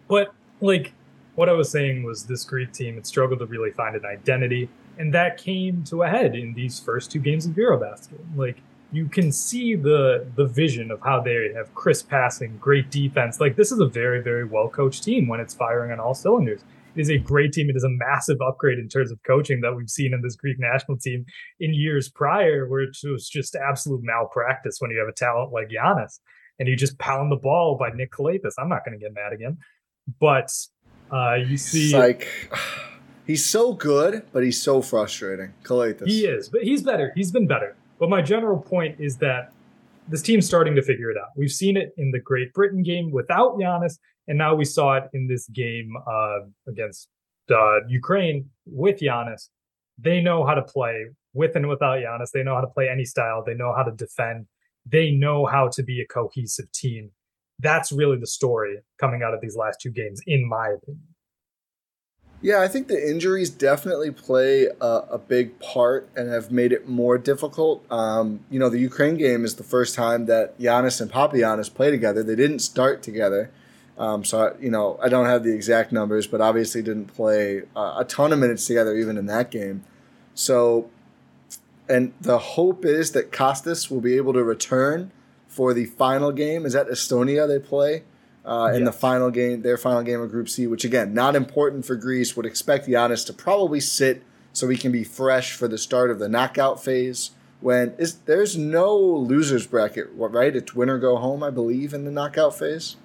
but 0.07 0.33
like 0.61 0.93
what 1.35 1.49
I 1.49 1.53
was 1.53 1.69
saying 1.69 2.03
was 2.03 2.25
this 2.25 2.43
Greek 2.43 2.71
team 2.73 2.95
had 2.95 3.05
struggled 3.05 3.39
to 3.39 3.45
really 3.45 3.71
find 3.71 3.95
an 3.95 4.05
identity, 4.05 4.69
and 4.97 5.13
that 5.13 5.37
came 5.37 5.83
to 5.85 6.03
a 6.03 6.09
head 6.09 6.35
in 6.35 6.53
these 6.53 6.79
first 6.79 7.11
two 7.11 7.19
games 7.19 7.45
of 7.45 7.53
EuroBasket. 7.53 8.19
Like 8.35 8.57
you 8.91 9.07
can 9.07 9.31
see 9.31 9.75
the 9.75 10.25
the 10.35 10.45
vision 10.45 10.91
of 10.91 10.99
how 11.01 11.21
they 11.21 11.53
have 11.55 11.73
crisp 11.75 12.09
passing, 12.09 12.57
great 12.57 12.89
defense. 12.89 13.39
Like 13.39 13.55
this 13.55 13.71
is 13.71 13.79
a 13.79 13.87
very 13.87 14.21
very 14.21 14.45
well 14.45 14.67
coached 14.67 15.03
team 15.03 15.27
when 15.27 15.39
it's 15.39 15.53
firing 15.53 15.91
on 15.91 15.99
all 15.99 16.15
cylinders. 16.15 16.61
It 16.95 17.01
is 17.01 17.09
a 17.09 17.17
great 17.17 17.53
team. 17.53 17.69
It 17.69 17.75
is 17.75 17.83
a 17.83 17.89
massive 17.89 18.37
upgrade 18.41 18.79
in 18.79 18.87
terms 18.87 19.11
of 19.11 19.19
coaching 19.23 19.61
that 19.61 19.75
we've 19.75 19.89
seen 19.89 20.13
in 20.13 20.21
this 20.21 20.35
Greek 20.35 20.57
national 20.59 20.97
team 20.97 21.25
in 21.59 21.73
years 21.73 22.09
prior, 22.09 22.67
where 22.67 22.81
it 22.81 22.97
was 23.03 23.29
just 23.29 23.55
absolute 23.55 24.01
malpractice 24.03 24.77
when 24.79 24.91
you 24.91 24.99
have 24.99 25.07
a 25.07 25.13
talent 25.13 25.51
like 25.51 25.69
Giannis 25.69 26.19
and 26.59 26.67
you 26.67 26.75
just 26.75 26.97
pound 26.99 27.31
the 27.31 27.37
ball 27.37 27.77
by 27.77 27.89
Nick 27.89 28.11
Calathes. 28.11 28.55
I'm 28.59 28.69
not 28.69 28.85
going 28.85 28.97
to 28.97 29.03
get 29.03 29.13
mad 29.13 29.33
again. 29.33 29.57
But 30.19 30.51
uh, 31.11 31.35
you 31.35 31.57
see, 31.57 31.85
it's 31.85 31.93
like 31.93 32.27
he's 33.25 33.45
so 33.45 33.73
good, 33.73 34.23
but 34.33 34.43
he's 34.43 34.61
so 34.61 34.81
frustrating. 34.81 35.53
Calathes. 35.63 36.07
He 36.07 36.25
is, 36.25 36.49
but 36.49 36.63
he's 36.63 36.83
better. 36.83 37.13
He's 37.15 37.31
been 37.31 37.47
better. 37.47 37.75
But 37.99 38.09
my 38.09 38.21
general 38.21 38.59
point 38.59 38.99
is 38.99 39.17
that 39.17 39.51
this 40.07 40.21
team's 40.21 40.45
starting 40.45 40.75
to 40.75 40.81
figure 40.81 41.11
it 41.11 41.17
out. 41.17 41.29
We've 41.35 41.51
seen 41.51 41.77
it 41.77 41.93
in 41.97 42.11
the 42.11 42.19
Great 42.19 42.53
Britain 42.53 42.81
game 42.81 43.11
without 43.11 43.57
Giannis, 43.57 43.99
and 44.29 44.37
now 44.37 44.55
we 44.55 44.63
saw 44.63 44.95
it 44.95 45.03
in 45.13 45.27
this 45.27 45.47
game 45.49 45.93
uh, 46.07 46.39
against 46.67 47.09
uh, 47.51 47.79
Ukraine 47.89 48.49
with 48.65 49.01
Giannis. 49.01 49.49
They 49.97 50.21
know 50.21 50.45
how 50.45 50.53
to 50.53 50.61
play 50.61 51.07
with 51.33 51.57
and 51.57 51.67
without 51.67 51.99
Giannis. 51.99 52.31
They 52.31 52.43
know 52.43 52.55
how 52.55 52.61
to 52.61 52.67
play 52.67 52.87
any 52.87 53.03
style. 53.03 53.43
They 53.45 53.55
know 53.55 53.73
how 53.75 53.83
to 53.83 53.91
defend 53.91 54.45
they 54.85 55.11
know 55.11 55.45
how 55.45 55.67
to 55.69 55.83
be 55.83 56.01
a 56.01 56.05
cohesive 56.05 56.71
team. 56.71 57.11
That's 57.59 57.91
really 57.91 58.17
the 58.17 58.27
story 58.27 58.79
coming 58.99 59.21
out 59.21 59.33
of 59.33 59.41
these 59.41 59.55
last 59.55 59.81
two 59.81 59.91
games, 59.91 60.21
in 60.25 60.47
my 60.47 60.69
opinion. 60.69 61.03
Yeah, 62.41 62.61
I 62.61 62.69
think 62.69 62.87
the 62.87 63.09
injuries 63.09 63.49
definitely 63.49 64.11
play 64.11 64.67
a, 64.79 65.03
a 65.11 65.17
big 65.17 65.59
part 65.59 66.07
and 66.15 66.29
have 66.29 66.51
made 66.51 66.71
it 66.71 66.87
more 66.87 67.17
difficult. 67.17 67.83
Um, 67.91 68.45
you 68.49 68.59
know, 68.59 68.69
the 68.69 68.79
Ukraine 68.79 69.17
game 69.17 69.43
is 69.43 69.55
the 69.55 69.63
first 69.63 69.93
time 69.93 70.25
that 70.27 70.57
Giannis 70.57 71.01
and 71.01 71.11
Papagiannis 71.11 71.73
play 71.73 71.91
together. 71.91 72.23
They 72.23 72.37
didn't 72.37 72.59
start 72.59 73.03
together. 73.03 73.51
Um, 73.99 74.23
so, 74.23 74.55
you 74.59 74.71
know, 74.71 74.97
I 75.03 75.09
don't 75.09 75.25
have 75.25 75.43
the 75.43 75.53
exact 75.53 75.91
numbers, 75.91 76.25
but 76.25 76.39
obviously 76.39 76.81
didn't 76.81 77.07
play 77.07 77.63
uh, 77.75 77.95
a 77.97 78.05
ton 78.05 78.33
of 78.33 78.39
minutes 78.39 78.65
together 78.65 78.95
even 78.95 79.17
in 79.17 79.25
that 79.25 79.51
game. 79.51 79.83
So 80.33 80.89
and 81.89 82.13
the 82.21 82.37
hope 82.37 82.85
is 82.85 83.11
that 83.13 83.31
Kostas 83.31 83.89
will 83.89 83.99
be 83.99 84.15
able 84.15 84.33
to 84.33 84.43
return 84.43 85.11
for 85.47 85.73
the 85.73 85.85
final 85.85 86.31
game. 86.31 86.65
Is 86.65 86.73
that 86.73 86.87
Estonia 86.87 87.47
they 87.47 87.57
play 87.57 88.03
uh, 88.45 88.71
in 88.73 88.83
yes. 88.83 88.93
the 88.93 88.99
final 88.99 89.31
game, 89.31 89.63
their 89.63 89.77
final 89.77 90.03
game 90.03 90.21
of 90.21 90.29
Group 90.29 90.47
C? 90.47 90.67
Which 90.67 90.85
again, 90.85 91.15
not 91.15 91.35
important 91.35 91.85
for 91.85 91.95
Greece. 91.95 92.37
Would 92.37 92.45
expect 92.45 92.87
Giannis 92.87 93.25
to 93.25 93.33
probably 93.33 93.79
sit 93.79 94.23
so 94.53 94.69
he 94.69 94.77
can 94.77 94.91
be 94.91 95.03
fresh 95.03 95.53
for 95.53 95.67
the 95.67 95.79
start 95.79 96.11
of 96.11 96.19
the 96.19 96.29
knockout 96.29 96.83
phase. 96.83 97.31
When 97.59 97.95
is 97.97 98.19
there's 98.19 98.55
no 98.55 98.95
losers 98.95 99.65
bracket, 99.65 100.09
right? 100.13 100.55
It's 100.55 100.75
win 100.75 100.89
or 100.89 100.99
go 100.99 101.17
home, 101.17 101.41
I 101.41 101.49
believe, 101.49 101.93
in 101.93 102.05
the 102.05 102.11
knockout 102.11 102.57
phase. 102.57 102.95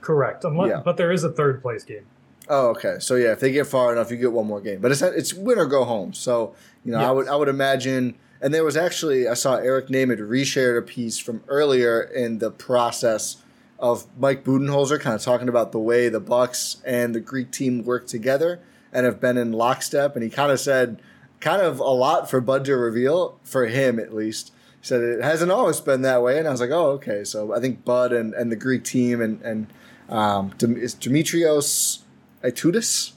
Correct, 0.00 0.44
Unless, 0.44 0.68
yeah. 0.68 0.82
but 0.84 0.96
there 0.96 1.12
is 1.12 1.24
a 1.24 1.30
third 1.30 1.60
place 1.60 1.84
game. 1.84 2.06
Oh, 2.48 2.68
okay. 2.68 2.96
So 3.00 3.14
yeah, 3.14 3.32
if 3.32 3.40
they 3.40 3.52
get 3.52 3.66
far 3.66 3.92
enough, 3.92 4.10
you 4.10 4.16
get 4.16 4.32
one 4.32 4.46
more 4.46 4.60
game. 4.60 4.80
But 4.80 4.90
it's 4.90 5.02
it's 5.02 5.34
win 5.34 5.58
or 5.58 5.66
go 5.66 5.84
home. 5.84 6.12
So 6.14 6.54
you 6.84 6.92
know, 6.92 7.00
yes. 7.00 7.08
I 7.08 7.10
would 7.12 7.28
I 7.28 7.36
would 7.36 7.48
imagine. 7.48 8.14
And 8.40 8.54
there 8.54 8.64
was 8.64 8.76
actually 8.76 9.28
I 9.28 9.34
saw 9.34 9.56
Eric 9.56 9.88
Nehm 9.88 10.16
reshared 10.16 10.78
a 10.78 10.82
piece 10.82 11.18
from 11.18 11.42
earlier 11.48 12.00
in 12.00 12.38
the 12.38 12.50
process 12.50 13.42
of 13.78 14.06
Mike 14.16 14.44
Budenholzer 14.44 15.00
kind 15.00 15.14
of 15.14 15.22
talking 15.22 15.48
about 15.48 15.72
the 15.72 15.78
way 15.78 16.08
the 16.08 16.20
Bucks 16.20 16.80
and 16.84 17.14
the 17.14 17.20
Greek 17.20 17.50
team 17.50 17.84
work 17.84 18.06
together 18.06 18.60
and 18.92 19.04
have 19.04 19.20
been 19.20 19.36
in 19.36 19.52
lockstep. 19.52 20.14
And 20.14 20.22
he 20.22 20.30
kind 20.30 20.50
of 20.50 20.60
said 20.60 21.00
kind 21.40 21.62
of 21.62 21.78
a 21.78 21.84
lot 21.84 22.30
for 22.30 22.40
Bud 22.40 22.64
to 22.64 22.76
reveal 22.76 23.38
for 23.42 23.66
him 23.66 23.98
at 23.98 24.14
least. 24.14 24.52
He 24.80 24.86
said 24.86 25.02
it 25.02 25.22
hasn't 25.22 25.50
always 25.50 25.80
been 25.80 26.02
that 26.02 26.22
way, 26.22 26.38
and 26.38 26.46
I 26.46 26.52
was 26.52 26.60
like, 26.60 26.70
oh, 26.70 26.90
okay. 26.92 27.24
So 27.24 27.54
I 27.54 27.60
think 27.60 27.84
Bud 27.84 28.12
and, 28.12 28.32
and 28.34 28.50
the 28.50 28.56
Greek 28.56 28.84
team 28.84 29.20
and 29.20 29.42
and 29.42 29.66
um, 30.08 30.52
is 30.60 30.94
Dimitrios 30.94 32.00
Itoudis. 32.42 33.12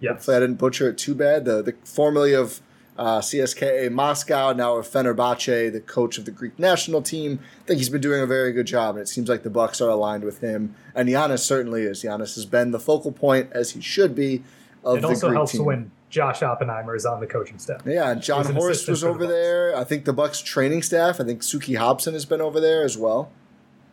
Yeah, 0.00 0.12
Hopefully 0.12 0.36
I 0.36 0.40
didn't 0.40 0.56
butcher 0.56 0.88
it 0.88 0.98
too 0.98 1.14
bad. 1.14 1.44
The 1.44 1.62
the 1.62 1.74
formerly 1.84 2.34
of 2.34 2.60
uh, 2.96 3.20
CSKA 3.20 3.90
Moscow, 3.90 4.52
now 4.52 4.76
of 4.76 4.86
Fenerbahce, 4.86 5.72
the 5.72 5.80
coach 5.80 6.18
of 6.18 6.24
the 6.24 6.30
Greek 6.30 6.58
national 6.58 7.02
team. 7.02 7.40
I 7.62 7.66
think 7.66 7.78
he's 7.78 7.88
been 7.88 8.00
doing 8.00 8.20
a 8.20 8.26
very 8.26 8.52
good 8.52 8.66
job, 8.66 8.96
and 8.96 9.02
it 9.02 9.08
seems 9.08 9.28
like 9.28 9.42
the 9.42 9.50
Bucks 9.50 9.80
are 9.80 9.88
aligned 9.88 10.24
with 10.24 10.40
him. 10.40 10.74
And 10.94 11.08
Giannis 11.08 11.40
certainly 11.40 11.82
is. 11.82 12.02
Giannis 12.02 12.34
has 12.36 12.46
been 12.46 12.70
the 12.70 12.80
focal 12.80 13.12
point, 13.12 13.50
as 13.52 13.72
he 13.72 13.80
should 13.80 14.14
be, 14.14 14.42
of 14.84 14.98
it 14.98 15.00
the 15.00 15.08
also 15.08 15.28
Greek 15.28 15.36
helps 15.36 15.52
team. 15.52 15.64
when 15.64 15.90
Josh 16.10 16.42
Oppenheimer 16.42 16.94
is 16.94 17.04
on 17.04 17.18
the 17.18 17.26
coaching 17.26 17.58
staff. 17.58 17.80
Yeah, 17.84 18.10
and 18.10 18.22
Jon 18.22 18.44
Horst 18.54 18.88
was 18.88 19.02
over 19.02 19.26
the 19.26 19.32
there. 19.32 19.76
I 19.76 19.82
think 19.82 20.04
the 20.04 20.12
Bucks 20.12 20.40
training 20.40 20.82
staff. 20.82 21.20
I 21.20 21.24
think 21.24 21.42
Suki 21.42 21.76
Hobson 21.76 22.14
has 22.14 22.24
been 22.24 22.40
over 22.40 22.60
there 22.60 22.84
as 22.84 22.96
well. 22.96 23.32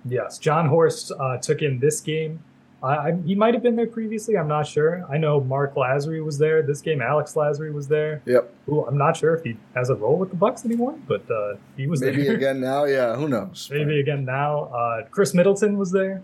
Yes, 0.05 0.37
Jon 0.37 0.67
Horst 0.67 1.11
uh, 1.17 1.37
took 1.37 1.61
in 1.61 1.79
this 1.79 2.01
game 2.01 2.43
I, 2.83 3.13
he 3.25 3.35
might 3.35 3.53
have 3.53 3.61
been 3.61 3.75
there 3.75 3.87
previously. 3.87 4.35
I'm 4.37 4.47
not 4.47 4.65
sure. 4.65 5.05
I 5.09 5.17
know 5.17 5.39
Mark 5.39 5.75
Lasry 5.75 6.23
was 6.23 6.39
there. 6.39 6.63
This 6.63 6.81
game, 6.81 6.99
Alex 6.99 7.33
Lasry 7.35 7.71
was 7.71 7.87
there. 7.87 8.23
Yep. 8.25 8.53
Ooh, 8.69 8.85
I'm 8.87 8.97
not 8.97 9.15
sure 9.15 9.35
if 9.35 9.43
he 9.43 9.55
has 9.75 9.89
a 9.91 9.95
role 9.95 10.17
with 10.17 10.31
the 10.31 10.35
Bucks 10.35 10.65
anymore, 10.65 10.97
but 11.07 11.29
uh, 11.29 11.57
he 11.77 11.85
was 11.85 12.01
Maybe 12.01 12.23
there. 12.23 12.35
again 12.35 12.59
now. 12.59 12.85
Yeah, 12.85 13.15
who 13.15 13.27
knows? 13.27 13.69
Maybe 13.73 13.99
again 13.99 14.25
now. 14.25 14.63
Uh, 14.65 15.03
Khris 15.11 15.35
Middleton 15.35 15.77
was 15.77 15.91
there. 15.91 16.23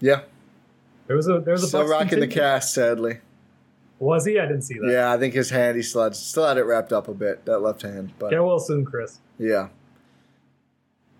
Yeah. 0.00 0.22
There 1.08 1.16
was 1.16 1.28
a 1.28 1.40
there 1.40 1.52
was 1.52 1.64
a 1.64 1.68
still 1.68 1.80
Bucks 1.80 1.90
rocking 1.90 2.20
the 2.20 2.26
cast. 2.26 2.72
Sadly. 2.72 3.18
Was 3.98 4.24
he? 4.24 4.38
I 4.38 4.46
didn't 4.46 4.62
see 4.62 4.78
that. 4.78 4.90
Yeah, 4.90 5.12
I 5.12 5.18
think 5.18 5.34
his 5.34 5.50
hand 5.50 5.76
he 5.76 5.82
still 5.82 6.04
had, 6.04 6.16
still 6.16 6.46
had 6.46 6.56
it 6.56 6.64
wrapped 6.64 6.92
up 6.92 7.06
a 7.06 7.14
bit. 7.14 7.44
That 7.44 7.58
left 7.58 7.82
hand. 7.82 8.12
But 8.18 8.30
get 8.30 8.42
well 8.42 8.58
soon, 8.58 8.86
Khris. 8.86 9.18
Yeah. 9.38 9.68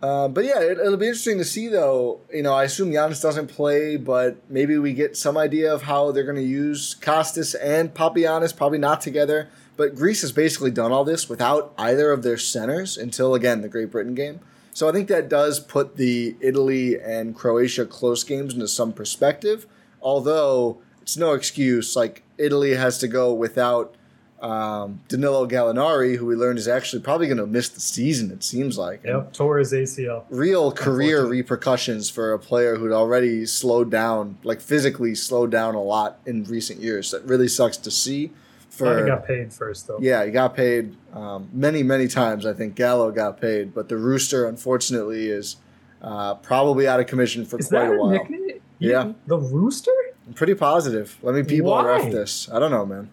Uh, 0.03 0.27
but 0.27 0.45
yeah, 0.45 0.61
it, 0.61 0.79
will 0.79 0.97
be 0.97 1.07
interesting 1.07 1.39
to 1.39 1.45
see 1.45 1.69
though. 1.69 2.21
You 2.33 2.43
know, 2.43 2.53
I 2.53 2.65
assume 2.65 2.91
Giannis 2.91 3.23
doesn't 3.23 3.47
play, 3.47 3.97
but 3.97 4.37
maybe 4.51 4.77
we 4.77 4.93
get 4.93 5.17
some 5.17 5.39
idea 5.39 5.73
of 5.73 5.83
how 5.83 6.11
they're 6.11 6.25
going 6.25 6.37
to 6.37 6.43
use 6.43 6.97
Kostas 7.01 7.55
and 7.63 7.95
Papagiannis. 7.95 8.57
Probably 8.57 8.79
not 8.79 9.01
together, 9.01 9.49
but 9.77 9.95
Greece 9.95 10.23
has 10.23 10.33
basically 10.33 10.73
done 10.73 10.91
all 10.91 11.05
this 11.05 11.29
without 11.29 11.73
either 11.79 12.11
of 12.11 12.25
their 12.25 12.37
centers 12.37 12.97
until 12.97 13.37
again 13.37 13.61
the 13.61 13.69
Great 13.69 13.93
Britain 13.93 14.17
game. 14.17 14.41
So 14.75 14.89
I 14.89 14.93
think 14.93 15.07
that 15.09 15.29
does 15.29 15.61
put 15.61 15.97
the 15.97 16.35
Italy 16.41 16.99
and 16.99 17.37
Croatia 17.37 17.87
close 17.87 18.25
games 18.25 18.55
into 18.55 18.67
some 18.67 18.93
perspective. 18.93 19.67
Although 20.01 20.79
it's 21.01 21.17
no 21.17 21.35
excuse, 21.35 21.95
like 21.95 22.25
Italy 22.39 22.73
has 22.73 22.99
to 22.99 23.07
go 23.07 23.33
without 23.33 23.95
um, 24.43 25.01
Danilo 25.07 25.47
Gallinari, 25.47 26.17
who 26.17 26.27
we 26.27 26.35
learned 26.35 26.59
is 26.59 26.67
actually 26.67 27.01
probably 27.03 27.29
going 27.29 27.39
to 27.39 27.47
miss 27.47 27.69
the 27.69 27.81
season. 27.81 28.33
It 28.33 28.43
seems 28.43 28.77
like. 28.77 29.05
Yep, 29.05 29.33
tore 29.33 29.59
his 29.59 29.73
ACL. 29.73 30.25
Real 30.31 30.73
career 30.73 31.25
repercussions 31.25 32.11
for 32.11 32.33
a 32.33 32.39
player 32.39 32.77
who'd 32.77 32.93
already 32.93 33.47
slowed 33.47 33.91
down, 33.91 34.39
like 34.43 34.61
physically 34.61 35.15
slowed 35.15 35.53
down 35.53 35.77
a 35.77 35.83
lot 35.83 36.19
in 36.27 36.43
recent 36.45 36.81
years. 36.81 37.13
That 37.13 37.25
really 37.25 37.49
sucks 37.49 37.77
to 37.79 37.91
see. 37.91 38.33
For 38.69 39.05
he 39.05 39.07
got 39.07 39.27
paid 39.27 39.53
first 39.53 39.87
though. 39.87 39.99
Yeah, 40.01 40.25
he 40.25 40.31
got 40.31 40.57
paid 40.57 40.97
um, 41.13 41.49
many, 41.53 41.83
many 41.83 42.09
times. 42.09 42.45
I 42.45 42.53
think 42.53 42.75
Gallo 42.75 43.13
got 43.13 43.41
paid, 43.41 43.73
but 43.75 43.89
the 43.89 43.97
Rooster, 43.97 44.47
unfortunately, 44.47 45.29
is 45.29 45.57
uh, 46.01 46.35
probably 46.37 46.89
out 46.89 46.99
of 46.99 47.07
commission 47.07 47.45
for 47.45 47.59
is 47.59 47.69
quite 47.69 47.89
a 47.89 47.97
while. 47.97 48.11
Nickname? 48.11 48.61
Yeah, 48.79 49.13
the 49.27 49.39
Rooster. 49.39 49.93
I'm 50.27 50.33
pretty 50.35 50.55
positive. 50.55 51.19
Let 51.23 51.35
me 51.35 51.43
people 51.45 51.81
ref 51.85 52.11
this. 52.11 52.49
I 52.51 52.59
don't 52.59 52.71
know, 52.71 52.87
man. 52.87 53.11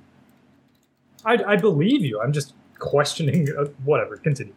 I, 1.25 1.37
I 1.45 1.55
believe 1.55 2.03
you. 2.03 2.21
I'm 2.21 2.33
just 2.33 2.53
questioning. 2.77 3.47
Uh, 3.57 3.65
whatever. 3.83 4.17
Continue. 4.17 4.53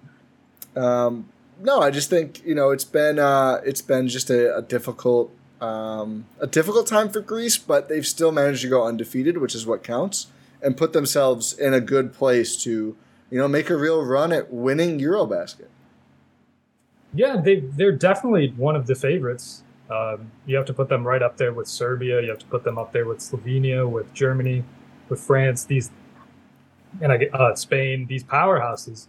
Um, 0.76 1.28
no, 1.60 1.80
I 1.80 1.90
just 1.90 2.10
think 2.10 2.44
you 2.44 2.54
know 2.54 2.70
it's 2.70 2.84
been 2.84 3.18
uh, 3.18 3.60
it's 3.64 3.82
been 3.82 4.08
just 4.08 4.30
a, 4.30 4.56
a 4.56 4.62
difficult 4.62 5.32
um, 5.60 6.26
a 6.40 6.46
difficult 6.46 6.86
time 6.86 7.08
for 7.08 7.20
Greece, 7.20 7.56
but 7.58 7.88
they've 7.88 8.06
still 8.06 8.32
managed 8.32 8.62
to 8.62 8.68
go 8.68 8.84
undefeated, 8.86 9.38
which 9.38 9.54
is 9.54 9.66
what 9.66 9.82
counts, 9.84 10.26
and 10.60 10.76
put 10.76 10.92
themselves 10.92 11.52
in 11.52 11.72
a 11.72 11.80
good 11.80 12.12
place 12.12 12.56
to 12.64 12.96
you 13.30 13.38
know 13.38 13.48
make 13.48 13.70
a 13.70 13.76
real 13.76 14.04
run 14.04 14.32
at 14.32 14.52
winning 14.52 14.98
EuroBasket. 14.98 15.68
Yeah, 17.14 17.36
they 17.36 17.60
they're 17.60 17.92
definitely 17.92 18.54
one 18.56 18.74
of 18.76 18.86
the 18.86 18.94
favorites. 18.94 19.62
Um, 19.90 20.30
you 20.46 20.56
have 20.56 20.64
to 20.66 20.74
put 20.74 20.88
them 20.88 21.06
right 21.06 21.22
up 21.22 21.36
there 21.36 21.52
with 21.52 21.68
Serbia. 21.68 22.22
You 22.22 22.30
have 22.30 22.38
to 22.38 22.46
put 22.46 22.64
them 22.64 22.78
up 22.78 22.92
there 22.92 23.06
with 23.06 23.18
Slovenia, 23.18 23.88
with 23.88 24.12
Germany, 24.14 24.64
with 25.08 25.20
France. 25.20 25.64
These 25.64 25.90
and 27.00 27.12
I 27.12 27.16
get 27.16 27.34
uh, 27.34 27.54
Spain. 27.54 28.06
These 28.06 28.24
powerhouses. 28.24 29.06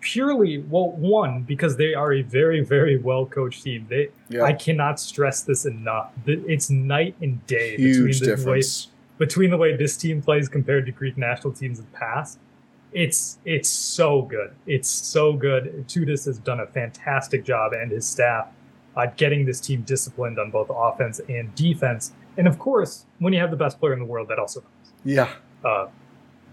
Purely, 0.00 0.58
well, 0.58 0.90
one 0.92 1.42
because 1.42 1.76
they 1.76 1.92
are 1.92 2.12
a 2.12 2.22
very, 2.22 2.62
very 2.62 2.96
well 2.96 3.26
coached 3.26 3.64
team. 3.64 3.86
They, 3.90 4.08
Yeah. 4.28 4.44
I 4.44 4.52
cannot 4.52 5.00
stress 5.00 5.42
this 5.42 5.66
enough. 5.66 6.12
It's 6.24 6.70
night 6.70 7.16
and 7.20 7.44
day 7.48 7.76
Huge 7.76 8.20
between 8.20 8.36
the 8.36 8.50
way 8.50 8.58
difference. 8.58 8.88
between 9.18 9.50
the 9.50 9.56
way 9.56 9.76
this 9.76 9.96
team 9.96 10.22
plays 10.22 10.48
compared 10.48 10.86
to 10.86 10.92
Greek 10.92 11.18
national 11.18 11.52
teams 11.52 11.80
in 11.80 11.84
the 11.90 11.98
past. 11.98 12.38
It's 12.92 13.38
it's 13.44 13.68
so 13.68 14.22
good. 14.22 14.52
It's 14.66 14.88
so 14.88 15.32
good. 15.34 15.84
Tudis 15.88 16.24
has 16.26 16.38
done 16.38 16.60
a 16.60 16.66
fantastic 16.66 17.44
job 17.44 17.72
and 17.72 17.90
his 17.90 18.06
staff 18.06 18.46
at 18.96 19.16
getting 19.16 19.44
this 19.46 19.60
team 19.60 19.82
disciplined 19.82 20.38
on 20.38 20.50
both 20.50 20.70
offense 20.70 21.20
and 21.28 21.52
defense. 21.56 22.12
And 22.36 22.46
of 22.46 22.58
course, 22.58 23.04
when 23.18 23.32
you 23.32 23.40
have 23.40 23.50
the 23.50 23.56
best 23.56 23.78
player 23.80 23.92
in 23.92 23.98
the 23.98 24.04
world, 24.04 24.28
that 24.28 24.38
also 24.38 24.60
helps. 24.60 24.92
Yeah. 25.04 25.28
Uh, 25.64 25.88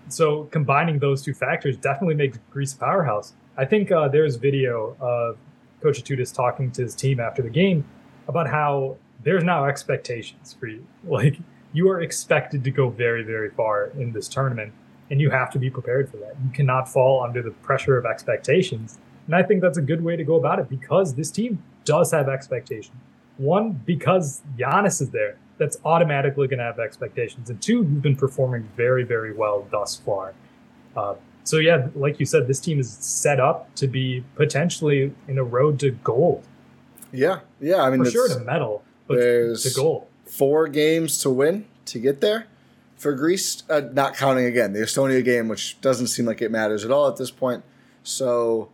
so 0.10 0.46
combining 0.46 1.00
those 1.00 1.22
two 1.22 1.34
factors 1.34 1.78
definitely 1.78 2.16
makes 2.16 2.40
Greece 2.52 2.74
a 2.74 2.78
powerhouse. 2.78 3.34
I 3.58 3.66
think 3.66 3.92
uh, 3.92 4.08
there's 4.08 4.36
video 4.36 4.96
of 5.00 5.38
Coach 5.82 6.04
Itoudis 6.04 6.34
talking 6.34 6.72
to 6.72 6.82
his 6.82 6.96
team 6.96 7.20
after 7.20 7.42
the 7.42 7.50
game 7.50 7.86
about 8.28 8.50
how 8.50 8.98
there's 9.24 9.44
now 9.44 9.66
expectations 9.66 10.56
for 10.60 10.68
you. 10.68 10.86
Like 11.04 11.38
you 11.74 11.90
are 11.90 12.02
expected 12.02 12.64
to 12.64 12.72
go 12.72 12.90
very, 12.90 13.24
very 13.24 13.50
far 13.50 13.88
in 13.98 14.14
this 14.14 14.28
tournament, 14.28 14.74
and 15.12 15.20
you 15.20 15.30
have 15.30 15.52
to 15.52 15.60
be 15.60 15.70
prepared 15.70 16.10
for 16.10 16.18
that. 16.18 16.36
You 16.44 16.50
cannot 16.52 16.88
fall 16.88 17.24
under 17.24 17.42
the 17.42 17.52
pressure 17.52 17.98
of 17.98 18.06
expectations. 18.06 18.98
And 19.28 19.36
I 19.36 19.44
think 19.44 19.62
that's 19.62 19.78
a 19.78 19.82
good 19.82 20.04
way 20.04 20.16
to 20.16 20.24
go 20.24 20.36
about 20.36 20.60
it 20.60 20.70
because 20.70 21.16
this 21.16 21.32
team 21.32 21.62
does 21.84 22.12
have 22.12 22.30
expectations. 22.30 22.96
One, 23.38 23.74
because 23.86 24.42
Giannis 24.58 25.02
is 25.02 25.10
there, 25.10 25.38
that's 25.58 25.78
automatically 25.86 26.48
going 26.48 26.58
to 26.60 26.66
have 26.66 26.80
expectations. 26.80 27.50
And 27.50 27.62
two, 27.62 27.78
you've 27.78 28.02
been 28.02 28.16
performing 28.16 28.68
very, 28.76 29.04
very 29.04 29.34
well 29.34 29.68
thus 29.72 29.96
far. 29.96 30.34
Uh, 30.96 31.16
so, 31.44 31.58
yeah, 31.58 31.88
like 31.96 32.20
you 32.20 32.26
said, 32.26 32.48
this 32.48 32.60
team 32.60 32.80
is 32.80 32.92
set 32.92 33.40
up 33.40 33.74
to 33.76 33.88
be 33.88 34.24
potentially 34.36 35.14
in 35.28 35.38
a 35.38 35.44
road 35.44 35.80
to 35.82 35.92
gold. 35.92 36.44
Yeah. 37.12 37.40
Yeah. 37.62 37.84
I 37.84 37.90
mean, 37.90 38.04
For 38.04 38.12
sure 38.12 38.28
to 38.30 38.40
medal, 38.40 38.84
but 39.08 39.18
there's- 39.20 39.64
to 39.64 39.74
gold. 39.74 40.08
four 40.26 40.68
games 40.68 41.20
to 41.20 41.30
win 41.30 41.66
to 41.86 42.00
get 42.00 42.20
there 42.20 42.48
for 42.98 43.14
Greece, 43.14 43.64
uh, 43.70 43.82
not 43.94 44.16
counting 44.18 44.46
again 44.46 44.74
the 44.74 44.80
Estonia 44.80 45.24
game, 45.24 45.48
which 45.48 45.80
doesn't 45.82 46.08
seem 46.08 46.26
like 46.26 46.42
it 46.42 46.50
matters 46.52 46.84
at 46.84 46.92
all 46.92 47.08
at 47.08 47.18
this 47.18 47.30
point. 47.32 47.64
So 48.04 48.70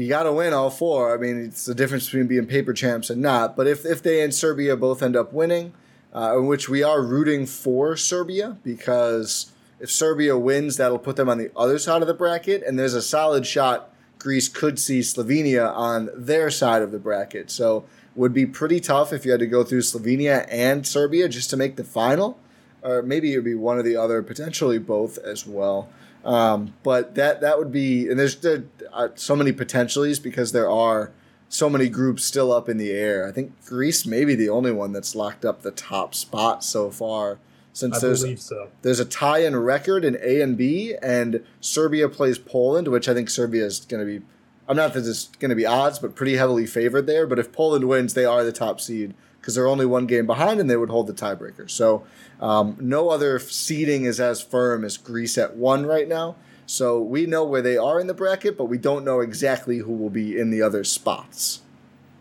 you 0.00 0.08
got 0.08 0.22
to 0.22 0.32
win 0.32 0.52
all 0.52 0.70
four. 0.70 1.14
I 1.14 1.18
mean, 1.18 1.44
it's 1.44 1.66
the 1.66 1.74
difference 1.74 2.06
between 2.06 2.26
being 2.26 2.46
paper 2.46 2.72
champs 2.72 3.10
and 3.10 3.20
not. 3.20 3.56
But 3.56 3.66
if, 3.66 3.84
if 3.84 4.02
they 4.02 4.22
and 4.22 4.34
Serbia 4.34 4.76
both 4.76 5.02
end 5.02 5.14
up 5.14 5.32
winning, 5.32 5.74
uh, 6.12 6.36
which 6.36 6.68
we 6.68 6.82
are 6.82 7.02
rooting 7.02 7.46
for 7.46 7.96
Serbia 7.96 8.56
because 8.64 9.52
if 9.78 9.90
Serbia 9.90 10.36
wins, 10.36 10.76
that'll 10.76 10.98
put 10.98 11.16
them 11.16 11.28
on 11.28 11.38
the 11.38 11.50
other 11.56 11.78
side 11.78 12.02
of 12.02 12.08
the 12.08 12.14
bracket, 12.14 12.62
and 12.62 12.78
there's 12.78 12.94
a 12.94 13.02
solid 13.02 13.46
shot 13.46 13.94
Greece 14.18 14.48
could 14.48 14.78
see 14.78 15.00
Slovenia 15.00 15.74
on 15.74 16.10
their 16.14 16.50
side 16.50 16.82
of 16.82 16.92
the 16.92 16.98
bracket. 16.98 17.50
So 17.50 17.84
would 18.14 18.34
be 18.34 18.44
pretty 18.44 18.80
tough 18.80 19.12
if 19.12 19.24
you 19.24 19.30
had 19.30 19.40
to 19.40 19.46
go 19.46 19.64
through 19.64 19.80
Slovenia 19.80 20.46
and 20.50 20.86
Serbia 20.86 21.28
just 21.28 21.48
to 21.50 21.56
make 21.56 21.76
the 21.76 21.84
final, 21.84 22.38
or 22.82 23.02
maybe 23.02 23.32
it 23.32 23.36
would 23.36 23.44
be 23.44 23.54
one 23.54 23.78
or 23.78 23.82
the 23.82 23.96
other, 23.96 24.22
potentially 24.22 24.78
both 24.78 25.16
as 25.18 25.46
well. 25.46 25.88
Um, 26.24 26.74
but 26.82 27.14
that 27.14 27.40
that 27.40 27.58
would 27.58 27.72
be, 27.72 28.08
and 28.08 28.18
there's 28.18 28.36
there 28.36 28.64
are 28.92 29.12
so 29.14 29.34
many 29.34 29.52
potentialities 29.52 30.18
because 30.18 30.52
there 30.52 30.70
are 30.70 31.12
so 31.48 31.68
many 31.68 31.88
groups 31.88 32.24
still 32.24 32.52
up 32.52 32.68
in 32.68 32.76
the 32.76 32.92
air. 32.92 33.26
I 33.26 33.32
think 33.32 33.64
Greece 33.66 34.06
may 34.06 34.24
be 34.24 34.34
the 34.34 34.48
only 34.48 34.72
one 34.72 34.92
that's 34.92 35.14
locked 35.14 35.44
up 35.44 35.62
the 35.62 35.70
top 35.70 36.14
spot 36.14 36.62
so 36.62 36.90
far. 36.90 37.38
Since 37.72 37.98
I 37.98 38.00
there's 38.00 38.22
believe 38.22 38.40
so. 38.40 38.68
there's 38.82 39.00
a 39.00 39.04
tie 39.04 39.38
in 39.38 39.56
record 39.56 40.04
in 40.04 40.18
A 40.22 40.40
and 40.40 40.56
B, 40.56 40.94
and 41.00 41.44
Serbia 41.60 42.08
plays 42.08 42.38
Poland, 42.38 42.88
which 42.88 43.08
I 43.08 43.14
think 43.14 43.30
Serbia 43.30 43.64
is 43.64 43.80
going 43.80 44.04
to 44.04 44.20
be. 44.20 44.24
I'm 44.68 44.76
not 44.76 44.92
that 44.94 45.06
it's 45.06 45.26
going 45.38 45.48
to 45.48 45.56
be 45.56 45.66
odds, 45.66 45.98
but 45.98 46.14
pretty 46.14 46.36
heavily 46.36 46.66
favored 46.66 47.06
there. 47.06 47.26
But 47.26 47.38
if 47.38 47.52
Poland 47.52 47.88
wins, 47.88 48.14
they 48.14 48.24
are 48.24 48.44
the 48.44 48.52
top 48.52 48.80
seed 48.80 49.14
because 49.50 49.56
they're 49.56 49.66
only 49.66 49.86
one 49.86 50.06
game 50.06 50.26
behind, 50.26 50.60
and 50.60 50.70
they 50.70 50.76
would 50.76 50.90
hold 50.90 51.08
the 51.08 51.12
tiebreaker. 51.12 51.68
So 51.68 52.04
um, 52.40 52.76
no 52.80 53.08
other 53.08 53.40
seeding 53.40 54.04
is 54.04 54.20
as 54.20 54.40
firm 54.40 54.84
as 54.84 54.96
Greece 54.96 55.36
at 55.36 55.56
one 55.56 55.86
right 55.86 56.06
now. 56.06 56.36
So 56.66 57.00
we 57.00 57.26
know 57.26 57.44
where 57.44 57.60
they 57.62 57.76
are 57.76 57.98
in 57.98 58.06
the 58.06 58.14
bracket, 58.14 58.56
but 58.56 58.66
we 58.66 58.78
don't 58.78 59.04
know 59.04 59.18
exactly 59.18 59.78
who 59.78 59.92
will 59.92 60.08
be 60.10 60.38
in 60.38 60.50
the 60.50 60.62
other 60.62 60.84
spots. 60.84 61.62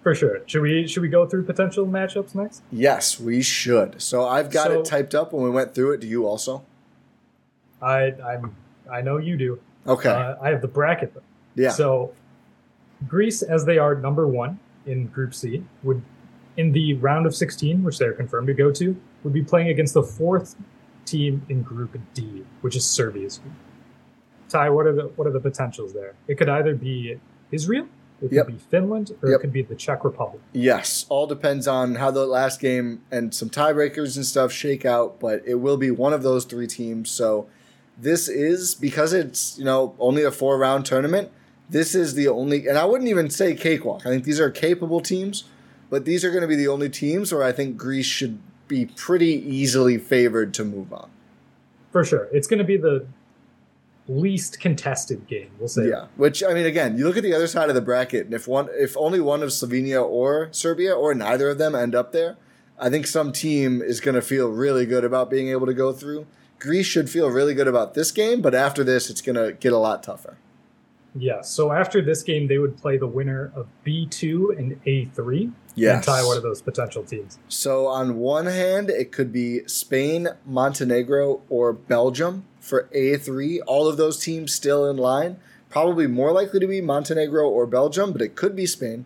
For 0.01 0.15
sure. 0.15 0.39
Should 0.47 0.63
we 0.63 0.87
should 0.87 1.01
we 1.03 1.09
go 1.09 1.27
through 1.27 1.43
potential 1.43 1.85
matchups 1.85 2.33
next? 2.33 2.63
Yes, 2.71 3.19
we 3.19 3.43
should. 3.43 4.01
So 4.01 4.25
I've 4.27 4.49
got 4.49 4.67
So- 4.67 4.79
it 4.79 4.85
typed 4.85 5.13
up 5.13 5.31
when 5.33 5.43
we 5.43 5.51
went 5.51 5.75
through 5.75 5.91
it. 5.91 5.99
Do 6.01 6.07
you 6.07 6.25
also? 6.25 6.63
I 7.81 8.13
I'm 8.25 8.55
I 8.91 9.01
know 9.01 9.17
you 9.17 9.37
do. 9.37 9.59
Okay. 9.85 10.09
Uh, 10.09 10.35
I 10.41 10.49
have 10.49 10.61
the 10.61 10.67
bracket 10.67 11.13
though. 11.13 11.21
yeah. 11.53 11.69
So 11.69 12.13
Greece, 13.07 13.43
as 13.43 13.65
they 13.65 13.77
are 13.77 13.93
number 13.93 14.25
one 14.27 14.57
in 14.87 15.07
Group 15.07 15.35
C, 15.35 15.63
would 15.83 16.01
in 16.59 16.73
the 16.73 16.93
round 16.95 17.25
of 17.25 17.33
16, 17.33 17.83
which 17.85 17.97
they're 17.97 18.11
confirmed 18.11 18.47
to 18.47 18.53
go 18.53 18.69
to, 18.69 18.95
would 19.23 19.31
be 19.33 19.41
playing 19.41 19.69
against 19.69 19.93
the 19.93 20.03
fourth 20.03 20.55
team 21.05 21.45
in 21.47 21.61
Group 21.61 21.97
D, 22.13 22.43
which 22.61 22.75
is 22.75 22.85
Serbia's 22.85 23.37
group. 23.37 23.53
Ty, 24.49 24.69
what 24.71 24.85
are 24.85 24.93
the 24.93 25.03
what 25.15 25.25
are 25.25 25.31
the 25.31 25.39
potentials 25.39 25.93
there? 25.93 26.15
It 26.27 26.35
could 26.37 26.49
either 26.49 26.75
be 26.75 27.17
Israel, 27.51 27.87
it 28.21 28.27
could 28.29 28.35
Yep. 28.35 28.47
be 28.47 28.57
Finland, 28.69 29.11
or 29.21 29.29
Yep. 29.29 29.37
it 29.39 29.41
could 29.41 29.53
be 29.53 29.61
the 29.61 29.75
Czech 29.75 30.03
Republic. 30.03 30.41
Yes, 30.51 31.05
all 31.07 31.27
depends 31.27 31.65
on 31.65 31.95
how 31.95 32.11
the 32.11 32.25
last 32.25 32.59
game 32.59 33.01
and 33.09 33.33
some 33.33 33.49
tiebreakers 33.49 34.17
and 34.17 34.25
stuff 34.25 34.51
shake 34.51 34.85
out, 34.85 35.19
but 35.19 35.41
it 35.45 35.55
will 35.55 35.77
be 35.77 35.91
one 35.91 36.11
of 36.11 36.23
those 36.23 36.43
three 36.45 36.67
teams. 36.67 37.09
So 37.09 37.47
this 37.97 38.27
is 38.27 38.75
because 38.75 39.13
it's, 39.13 39.57
you 39.57 39.63
know, 39.65 39.95
only 39.99 40.23
a 40.23 40.31
four 40.31 40.57
round 40.57 40.85
tournament. 40.85 41.29
This 41.69 41.95
is 41.95 42.15
the 42.15 42.27
only 42.27 42.67
and 42.67 42.77
I 42.77 42.83
wouldn't 42.85 43.09
even 43.09 43.29
say 43.29 43.53
cakewalk. 43.55 44.05
I 44.05 44.09
think 44.09 44.23
these 44.25 44.39
are 44.41 44.49
capable 44.49 44.99
teams, 44.99 45.43
but 45.89 46.05
these 46.05 46.23
are 46.23 46.29
going 46.29 46.41
to 46.41 46.47
be 46.47 46.55
the 46.55 46.67
only 46.67 46.89
teams 46.89 47.33
where 47.33 47.43
I 47.43 47.51
think 47.51 47.77
Greece 47.77 48.05
should 48.05 48.39
be 48.67 48.85
pretty 48.85 49.33
easily 49.33 49.97
favored 49.97 50.53
to 50.55 50.63
move 50.63 50.93
on. 50.93 51.09
For 51.91 52.03
sure. 52.03 52.29
It's 52.31 52.47
going 52.47 52.59
to 52.59 52.63
be 52.63 52.77
the 52.77 53.05
least 54.07 54.59
contested 54.59 55.27
game, 55.27 55.51
we'll 55.59 55.67
say. 55.67 55.89
Yeah, 55.89 56.07
which 56.17 56.43
I 56.43 56.53
mean, 56.53 56.65
again, 56.65 56.97
you 56.97 57.05
look 57.05 57.17
at 57.17 57.23
the 57.23 57.33
other 57.33 57.47
side 57.47 57.69
of 57.69 57.75
the 57.75 57.81
bracket, 57.81 58.25
and 58.25 58.33
if 58.33 58.47
one, 58.47 58.67
if 58.73 58.97
only 58.97 59.19
one 59.19 59.43
of 59.43 59.49
Slovenia 59.49 60.03
or 60.03 60.49
Serbia 60.51 60.93
or 60.93 61.13
neither 61.13 61.49
of 61.49 61.57
them 61.57 61.75
end 61.75 61.95
up 61.95 62.11
there, 62.11 62.37
I 62.79 62.89
think 62.89 63.07
some 63.07 63.31
team 63.31 63.81
is 63.81 63.99
going 63.99 64.15
to 64.15 64.21
feel 64.21 64.49
really 64.49 64.85
good 64.85 65.03
about 65.03 65.29
being 65.29 65.49
able 65.49 65.67
to 65.67 65.73
go 65.73 65.93
through. 65.93 66.25
Greece 66.59 66.87
should 66.87 67.09
feel 67.09 67.29
really 67.29 67.53
good 67.53 67.67
about 67.67 67.93
this 67.93 68.11
game, 68.11 68.41
but 68.41 68.55
after 68.55 68.83
this, 68.83 69.09
it's 69.09 69.21
going 69.21 69.35
to 69.35 69.53
get 69.53 69.73
a 69.73 69.77
lot 69.77 70.03
tougher. 70.03 70.37
Yeah. 71.15 71.41
So 71.41 71.71
after 71.71 72.01
this 72.01 72.23
game, 72.23 72.47
they 72.47 72.57
would 72.57 72.77
play 72.77 72.97
the 72.97 73.07
winner 73.07 73.51
of 73.55 73.67
B2 73.85 74.57
and 74.57 74.83
A3. 74.85 75.51
Yes. 75.75 75.95
And 75.95 76.03
Ty 76.03 76.25
one 76.25 76.37
of 76.37 76.43
those 76.43 76.61
potential 76.61 77.03
teams? 77.03 77.39
So 77.47 77.87
on 77.87 78.17
one 78.17 78.45
hand, 78.45 78.89
it 78.89 79.11
could 79.11 79.31
be 79.31 79.67
Spain, 79.67 80.29
Montenegro, 80.45 81.41
or 81.49 81.73
Belgium 81.73 82.45
for 82.59 82.89
A3. 82.93 83.59
All 83.65 83.87
of 83.87 83.97
those 83.97 84.23
teams 84.23 84.53
still 84.53 84.89
in 84.89 84.97
line. 84.97 85.37
Probably 85.69 86.07
more 86.07 86.31
likely 86.31 86.59
to 86.59 86.67
be 86.67 86.81
Montenegro 86.81 87.47
or 87.47 87.67
Belgium, 87.67 88.11
but 88.11 88.21
it 88.21 88.35
could 88.35 88.55
be 88.55 88.65
Spain. 88.65 89.05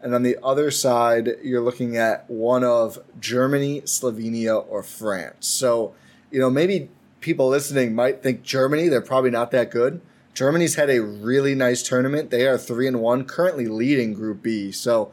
And 0.00 0.14
on 0.14 0.22
the 0.22 0.38
other 0.42 0.70
side, 0.70 1.30
you're 1.42 1.62
looking 1.62 1.96
at 1.96 2.28
one 2.30 2.62
of 2.62 2.98
Germany, 3.18 3.80
Slovenia, 3.82 4.64
or 4.68 4.82
France. 4.82 5.46
So, 5.46 5.94
you 6.30 6.38
know, 6.38 6.50
maybe 6.50 6.90
people 7.20 7.48
listening 7.48 7.94
might 7.94 8.22
think 8.22 8.42
Germany, 8.42 8.88
they're 8.88 9.00
probably 9.00 9.30
not 9.30 9.50
that 9.52 9.70
good. 9.70 10.00
Germany's 10.34 10.74
had 10.74 10.90
a 10.90 11.00
really 11.00 11.54
nice 11.54 11.82
tournament. 11.82 12.30
They 12.30 12.46
are 12.46 12.58
3 12.58 12.88
and 12.88 13.00
1, 13.00 13.24
currently 13.24 13.66
leading 13.66 14.14
Group 14.14 14.42
B. 14.42 14.72
So, 14.72 15.12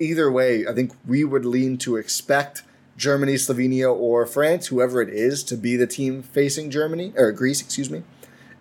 either 0.00 0.32
way, 0.32 0.66
I 0.66 0.72
think 0.72 0.92
we 1.06 1.22
would 1.22 1.44
lean 1.44 1.76
to 1.78 1.96
expect 1.96 2.62
Germany, 2.96 3.34
Slovenia, 3.34 3.94
or 3.94 4.24
France, 4.26 4.68
whoever 4.68 5.02
it 5.02 5.10
is, 5.10 5.44
to 5.44 5.56
be 5.56 5.76
the 5.76 5.86
team 5.86 6.22
facing 6.22 6.70
Germany 6.70 7.12
or 7.16 7.30
Greece, 7.32 7.60
excuse 7.60 7.90
me. 7.90 8.02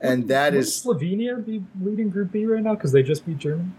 And 0.02 0.28
that 0.28 0.52
Would 0.54 0.60
is 0.60 0.84
Slovenia 0.86 1.44
be 1.46 1.64
leading 1.82 2.10
Group 2.10 2.32
B 2.34 2.46
right 2.46 2.62
now 2.62 2.76
because 2.76 2.92
they 2.92 3.04
just 3.04 3.26
beat 3.26 3.38
Germany? 3.38 3.72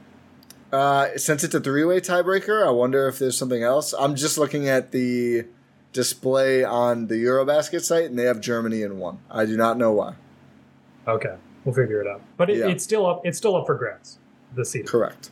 uh, 0.74 1.16
since 1.16 1.44
it's 1.44 1.54
a 1.54 1.60
three-way 1.60 2.00
tiebreaker. 2.00 2.66
I 2.66 2.70
wonder 2.70 3.06
if 3.06 3.18
there's 3.18 3.38
something 3.38 3.62
else. 3.62 3.94
I'm 3.96 4.16
just 4.16 4.36
looking 4.36 4.68
at 4.68 4.90
the 4.90 5.46
display 5.92 6.64
on 6.64 7.06
the 7.06 7.14
EuroBasket 7.14 7.82
site, 7.82 8.06
and 8.06 8.18
they 8.18 8.24
have 8.24 8.40
Germany 8.40 8.82
in 8.82 8.98
one. 8.98 9.18
I 9.30 9.46
do 9.46 9.56
not 9.56 9.78
know 9.78 9.92
why. 9.92 10.14
Okay, 11.06 11.36
we'll 11.64 11.74
figure 11.74 12.00
it 12.00 12.06
out. 12.06 12.20
But 12.36 12.50
it, 12.50 12.58
Yeah. 12.58 12.68
it's 12.68 12.84
still 12.84 13.06
up. 13.06 13.22
It's 13.24 13.38
still 13.38 13.56
up 13.56 13.66
for 13.66 13.74
grabs. 13.74 14.18
The 14.54 14.64
season. 14.64 14.86
Correct. 14.86 15.30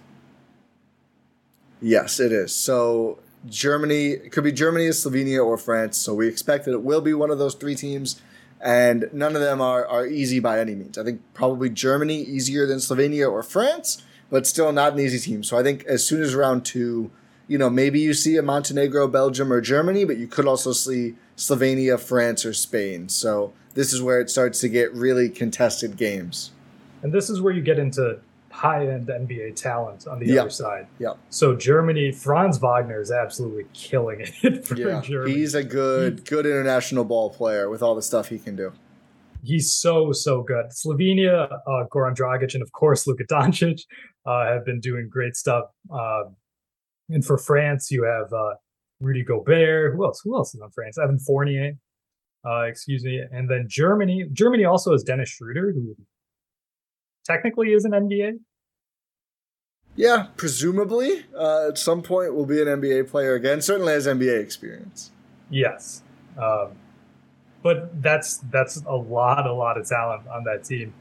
Yes, 1.81 2.21
it 2.21 2.33
is. 2.33 2.53
So 2.55 3.19
Germany 3.49 4.13
it 4.13 4.33
could 4.33 4.45
be 4.45 4.53
Germany, 4.53 4.89
Slovenia, 4.89 5.45
or 5.45 5.57
France. 5.57 5.99
So 5.99 6.15
we 6.15 6.29
expect 6.29 6.65
that 6.67 6.73
it 6.73 6.83
will 6.83 7.01
be 7.01 7.15
one 7.15 7.31
of 7.31 7.39
those 7.39 7.55
three 7.55 7.75
teams, 7.75 8.21
and 8.61 9.09
none 9.13 9.35
of 9.35 9.43
them 9.43 9.61
are, 9.61 9.87
are 9.87 10.07
easy 10.07 10.39
by 10.41 10.61
any 10.61 10.75
means. 10.75 10.97
I 10.99 11.05
think 11.05 11.21
probably 11.35 11.69
Germany 11.71 12.23
easier 12.23 12.67
than 12.67 12.79
Slovenia 12.79 13.31
or 13.31 13.43
France, 13.43 14.03
but 14.31 14.47
still 14.47 14.71
not 14.73 14.93
an 14.93 15.01
easy 15.01 15.19
team. 15.19 15.43
So 15.43 15.59
I 15.59 15.63
think 15.63 15.85
as 15.85 16.05
soon 16.05 16.23
as 16.23 16.35
round 16.35 16.65
two, 16.65 17.11
you 17.49 17.59
know, 17.59 17.69
maybe 17.69 17.99
you 18.01 18.15
see 18.15 18.37
a 18.37 18.43
Montenegro, 18.43 19.09
Belgium, 19.09 19.53
or 19.53 19.61
Germany, 19.61 20.05
but 20.05 20.17
you 20.17 20.27
could 20.29 20.47
also 20.47 20.73
see 20.73 21.17
Slovenia, 21.37 21.99
France, 21.99 22.47
or 22.47 22.53
Spain. 22.53 23.09
So 23.09 23.53
this 23.75 23.93
is 23.93 24.03
where 24.03 24.21
it 24.21 24.31
starts 24.31 24.61
to 24.61 24.69
get 24.69 24.93
really 24.95 25.29
contested 25.29 25.97
games. 25.97 26.53
And 27.03 27.13
this 27.13 27.31
is 27.31 27.41
where 27.41 27.53
you 27.53 27.63
get 27.63 27.79
into 27.79 28.21
high 28.53 28.87
end 28.87 29.09
NBA 29.09 29.57
talent 29.57 30.07
on 30.07 30.19
the 30.21 30.27
yep. 30.27 30.43
other 30.43 30.51
side. 30.51 30.87
Yep. 30.99 31.19
So 31.31 31.57
Germany, 31.57 32.13
Franz 32.13 32.59
Wagner 32.59 33.01
is 33.01 33.11
absolutely 33.11 33.67
killing 33.73 34.21
it 34.43 34.65
for 34.67 34.77
yeah, 34.77 35.01
Germany. 35.01 35.35
He's 35.35 35.55
a 35.55 35.65
good, 35.65 36.25
good 36.27 36.47
international 36.47 37.05
ball 37.05 37.31
player 37.31 37.69
with 37.69 37.83
all 37.83 37.95
the 37.95 38.03
stuff 38.03 38.29
he 38.29 38.39
can 38.39 38.55
do. 38.55 38.73
He's 39.43 39.75
so 39.75 40.13
so 40.13 40.43
good. 40.43 40.67
Slovenia, 40.67 41.51
uh, 41.53 41.87
Goran 41.93 42.15
Dragic, 42.15 42.55
and 42.55 42.63
of 42.63 42.71
course 42.73 43.09
Luka 43.09 43.25
Doncic 43.25 43.81
uh, 44.25 44.47
have 44.47 44.65
been 44.65 44.79
doing 44.79 45.09
great 45.11 45.35
stuff. 45.35 45.65
Uh, 45.93 46.25
and 47.09 47.25
for 47.25 47.37
France, 47.39 47.91
you 47.91 48.05
have 48.05 48.33
uh, 48.33 48.55
Rudy 49.01 49.25
Gobert. 49.25 49.97
Who 49.97 50.05
else? 50.05 50.21
Who 50.23 50.37
else 50.37 50.55
is 50.55 50.61
on 50.61 50.71
France? 50.71 50.97
Evan 50.97 51.19
Fournier. 51.19 51.73
Uh, 52.45 52.63
excuse 52.63 53.05
me. 53.05 53.23
And 53.31 53.49
then 53.49 53.67
Germany. 53.69 54.27
Germany 54.33 54.65
also 54.65 54.93
has 54.93 55.03
Dennis 55.03 55.29
Schroeder, 55.29 55.73
who 55.73 55.97
technically 57.25 57.73
is 57.73 57.85
an 57.85 57.93
NBA. 57.93 58.39
Yeah, 59.95 60.29
presumably 60.37 61.27
uh, 61.37 61.69
at 61.69 61.79
some 61.79 62.03
point 62.03 62.35
will 62.35 62.47
be 62.47 62.61
an 62.63 62.69
NBA 62.69 63.11
player 63.11 63.35
again. 63.35 63.61
Certainly 63.61 63.93
has 63.93 64.07
NBA 64.07 64.41
experience. 64.41 65.11
Yes, 65.51 66.03
um, 66.39 66.71
but 67.63 68.03
that's 68.03 68.39
that's 68.51 68.83
a 68.87 68.97
lot, 68.97 69.47
a 69.47 69.53
lot 69.53 69.77
of 69.77 69.87
talent 69.87 70.27
on 70.29 70.45
that 70.45 70.65
team. 70.65 70.95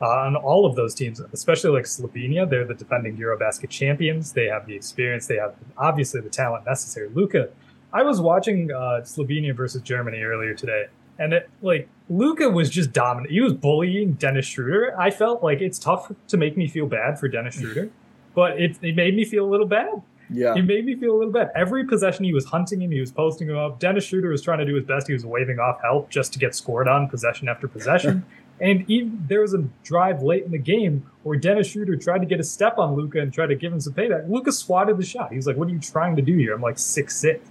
Uh, 0.00 0.08
on 0.08 0.36
all 0.36 0.66
of 0.66 0.76
those 0.76 0.94
teams, 0.94 1.20
especially 1.32 1.70
like 1.70 1.84
Slovenia, 1.84 2.48
they're 2.48 2.66
the 2.66 2.74
defending 2.74 3.16
Eurobasket 3.16 3.70
champions. 3.70 4.32
They 4.32 4.44
have 4.46 4.66
the 4.66 4.76
experience. 4.76 5.26
They 5.26 5.36
have 5.36 5.54
obviously 5.78 6.20
the 6.20 6.28
talent 6.28 6.66
necessary. 6.66 7.08
Luka, 7.14 7.48
I 7.92 8.02
was 8.02 8.20
watching 8.20 8.70
uh, 8.70 9.00
Slovenia 9.02 9.54
versus 9.54 9.82
Germany 9.82 10.20
earlier 10.22 10.54
today, 10.54 10.86
and 11.18 11.32
it 11.32 11.48
like 11.62 11.88
Luka 12.08 12.50
was 12.50 12.70
just 12.70 12.92
dominant. 12.92 13.32
He 13.32 13.40
was 13.40 13.52
bullying 13.52 14.14
Dennis 14.14 14.46
Schroeder. 14.46 14.98
I 14.98 15.10
felt 15.10 15.42
like 15.42 15.60
it's 15.60 15.78
tough 15.78 16.12
to 16.28 16.36
make 16.36 16.56
me 16.56 16.68
feel 16.68 16.86
bad 16.86 17.18
for 17.18 17.28
Dennis 17.28 17.54
Schroeder, 17.60 17.90
but 18.34 18.60
it, 18.60 18.78
it 18.82 18.96
made 18.96 19.14
me 19.14 19.24
feel 19.24 19.44
a 19.44 19.50
little 19.50 19.66
bad. 19.66 20.02
Yeah. 20.28 20.54
It 20.56 20.62
made 20.62 20.84
me 20.84 20.96
feel 20.96 21.12
a 21.14 21.18
little 21.18 21.32
bad. 21.32 21.50
Every 21.54 21.84
possession 21.84 22.24
he 22.24 22.34
was 22.34 22.46
hunting 22.46 22.82
him, 22.82 22.90
he 22.90 23.00
was 23.00 23.12
posting 23.12 23.48
him 23.48 23.56
up. 23.56 23.78
Dennis 23.78 24.04
Schroeder 24.04 24.28
was 24.28 24.42
trying 24.42 24.58
to 24.58 24.64
do 24.64 24.74
his 24.74 24.84
best. 24.84 25.06
He 25.06 25.12
was 25.12 25.24
waving 25.24 25.58
off 25.58 25.80
help 25.82 26.10
just 26.10 26.32
to 26.32 26.38
get 26.38 26.54
scored 26.54 26.88
on 26.88 27.08
possession 27.08 27.48
after 27.48 27.68
possession. 27.68 28.24
and 28.60 28.88
even 28.90 29.24
there 29.28 29.42
was 29.42 29.54
a 29.54 29.64
drive 29.84 30.22
late 30.22 30.44
in 30.44 30.50
the 30.50 30.58
game 30.58 31.08
where 31.22 31.38
Dennis 31.38 31.68
Schroeder 31.68 31.96
tried 31.96 32.18
to 32.18 32.26
get 32.26 32.40
a 32.40 32.44
step 32.44 32.78
on 32.78 32.94
Luka 32.94 33.20
and 33.20 33.32
tried 33.32 33.48
to 33.48 33.54
give 33.54 33.72
him 33.72 33.80
some 33.80 33.92
payback. 33.92 34.28
Luka 34.28 34.50
swatted 34.50 34.98
the 34.98 35.04
shot. 35.04 35.30
He 35.30 35.36
was 35.36 35.46
like, 35.46 35.56
What 35.56 35.68
are 35.68 35.72
you 35.72 35.78
trying 35.78 36.16
to 36.16 36.22
do 36.22 36.36
here? 36.36 36.54
I'm 36.54 36.62
like 36.62 36.78
six 36.78 37.16
six. 37.16 37.48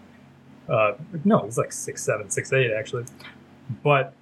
Uh, 0.69 0.93
no, 1.23 1.45
he's 1.45 1.57
like 1.57 1.71
six 1.71 2.03
seven, 2.03 2.29
six 2.29 2.51
eight 2.53 2.71
actually. 2.71 3.05
But 3.83 4.13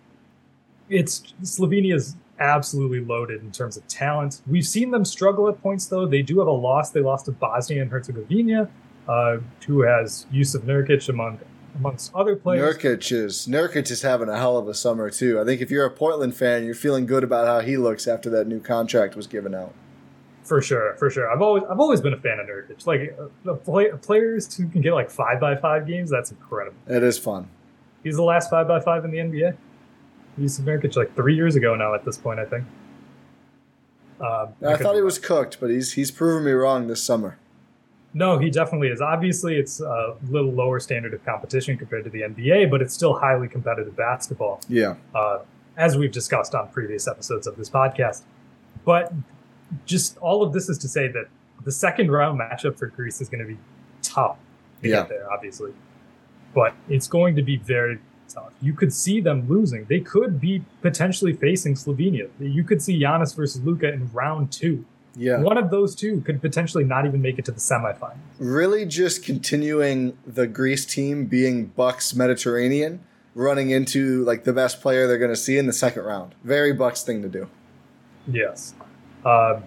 it's 0.89 1.23
Slovenia's 1.41 2.15
absolutely 2.39 2.99
loaded 2.99 3.41
in 3.41 3.51
terms 3.51 3.77
of 3.77 3.88
talent. 3.88 4.41
We've 4.47 4.67
seen 4.67 4.91
them 4.91 5.06
struggle 5.06 5.47
at 5.49 5.62
points, 5.62 5.86
though. 5.88 6.06
They 6.06 6.21
do 6.21 6.39
have 6.39 6.47
a 6.47 6.51
loss. 6.51 6.89
They 6.89 7.01
lost 7.01 7.25
to 7.25 7.32
Bosnia 7.32 7.82
and 7.82 7.91
Herzegovina, 7.91 8.69
uh, 9.08 9.38
who 9.65 9.82
has 9.82 10.25
Jusuf 10.32 10.62
Nurkic 10.62 11.10
among 11.10 11.39
amongst 11.75 12.13
other 12.13 12.36
players. 12.36 12.77
Nurkic 12.77 13.12
is 13.12 13.47
Nurkic 13.47 13.89
is 13.89 14.01
having 14.01 14.29
a 14.29 14.38
hell 14.38 14.58
of 14.58 14.67
a 14.67 14.73
summer 14.73 15.10
too. 15.10 15.39
I 15.39 15.45
think 15.45 15.62
if 15.62 15.71
you're 15.71 15.86
a 15.86 15.91
Portland 15.91 16.36
fan, 16.36 16.65
you're 16.65 16.75
feeling 16.75 17.06
good 17.06 17.23
about 17.23 17.47
how 17.47 17.62
he 17.62 17.77
looks 17.77 18.08
after 18.08 18.29
that 18.32 18.47
new 18.47 18.60
contract 18.60 19.15
was 19.15 19.27
given 19.27 19.56
out. 19.56 19.73
For 20.43 20.62
sure, 20.62 20.95
for 20.95 21.10
sure. 21.10 21.32
I've 21.32 21.41
always 21.41 21.63
I've 21.69 21.79
always 21.79 22.01
been 22.01 22.13
a 22.13 22.19
fan 22.19 22.39
of 22.39 22.47
Nurkic. 22.47 22.86
Like 22.86 23.15
uh, 23.19 23.27
the 23.43 23.56
play, 23.56 23.91
players 24.01 24.56
who 24.56 24.67
can 24.67 24.82
get 24.82 24.93
like 24.93 25.10
five 25.10 25.39
by 25.39 25.56
five 25.56 25.88
games, 25.88 26.10
that's 26.10 26.32
incredible. 26.32 26.77
It 26.88 27.01
is 27.03 27.17
fun. 27.17 27.47
He's 28.03 28.17
the 28.17 28.23
last 28.23 28.49
five 28.49 28.67
by 28.67 28.82
five 28.82 29.06
in 29.06 29.12
the 29.12 29.17
NBA. 29.17 29.56
He's 30.38 30.60
Nurkic 30.60 30.95
like 30.97 31.15
three 31.15 31.36
years 31.36 31.56
ago 31.56 31.75
now. 31.75 31.93
At 31.95 32.03
this 32.03 32.17
point, 32.17 32.39
I 32.39 32.45
think. 32.45 32.65
Uh, 34.19 34.47
I, 34.62 34.73
I 34.73 34.77
thought 34.77 34.95
he 34.95 35.01
was 35.01 35.17
cooked, 35.17 35.60
but 35.60 35.69
he's 35.69 35.93
he's 35.93 36.12
proven 36.12 36.43
me 36.43 36.51
wrong 36.51 36.88
this 36.88 37.01
summer. 37.01 37.38
No, 38.13 38.38
he 38.38 38.49
definitely 38.49 38.89
is. 38.89 39.01
Obviously, 39.01 39.56
it's 39.56 39.79
a 39.79 40.15
little 40.29 40.51
lower 40.51 40.79
standard 40.79 41.13
of 41.13 41.25
competition 41.25 41.77
compared 41.77 42.03
to 42.03 42.10
the 42.10 42.21
NBA, 42.21 42.69
but 42.69 42.82
it's 42.82 42.93
still 42.93 43.15
highly 43.17 43.47
competitive 43.47 43.95
basketball. 43.95 44.62
Yeah. 44.67 44.95
Uh, 45.15 45.39
as 45.77 45.97
we've 45.97 46.12
discussed 46.12 46.53
on 46.53 46.67
previous 46.69 47.08
episodes 47.08 47.47
of 47.47 47.58
this 47.58 47.69
podcast. 47.69 48.21
But 48.86 49.12
just 49.86 50.17
all 50.17 50.43
of 50.43 50.53
this 50.53 50.69
is 50.69 50.77
to 50.79 50.88
say 50.88 51.07
that 51.07 51.27
the 51.63 51.71
second 51.71 52.12
round 52.12 52.39
matchup 52.39 52.77
for 52.77 52.88
Greece 52.88 53.21
is 53.21 53.29
going 53.29 53.41
to 53.41 53.47
be 53.47 53.57
tough 54.01 54.38
to 54.81 54.89
yeah. 54.89 55.01
get 55.01 55.09
there, 55.09 55.31
obviously. 55.31 55.73
But 56.53 56.73
it's 56.89 57.07
going 57.07 57.36
to 57.36 57.41
be 57.41 57.57
very 57.57 57.99
tough. 58.27 58.51
You 58.62 58.73
could 58.73 58.93
see 58.93 59.21
them 59.21 59.47
losing. 59.47 59.86
They 59.86 59.99
could 59.99 60.39
be 60.39 60.63
potentially 60.81 61.33
facing 61.33 61.75
Slovenia. 61.75 62.29
You 62.39 62.63
could 62.63 62.81
see 62.81 62.99
Giannis 62.99 63.36
versus 63.36 63.62
Luka 63.63 63.91
in 63.91 64.12
round 64.12 64.51
two. 64.51 64.86
Yeah. 65.15 65.39
One 65.39 65.57
of 65.57 65.69
those 65.69 65.95
two 65.95 66.21
could 66.21 66.41
potentially 66.41 66.83
not 66.83 67.05
even 67.05 67.21
make 67.21 67.38
it 67.38 67.45
to 67.45 67.51
the 67.51 67.59
semifinals. 67.59 68.17
Really 68.39 68.86
just 68.86 69.23
continuing 69.23 70.17
the 70.25 70.47
Greece 70.47 70.86
team 70.86 71.25
being 71.25 71.67
Bucks 71.67 72.15
Mediterranean, 72.15 72.99
running 73.36 73.69
into 73.69 74.23
like 74.25 74.43
the 74.43 74.53
best 74.53 74.81
player 74.81 75.07
they're 75.07 75.19
going 75.19 75.31
to 75.31 75.36
see 75.36 75.57
in 75.57 75.67
the 75.67 75.73
second 75.73 76.03
round. 76.03 76.33
Very 76.43 76.73
Bucks 76.73 77.03
thing 77.03 77.21
to 77.21 77.29
do. 77.29 77.47
Yes. 78.27 78.73
Uh, 79.25 79.62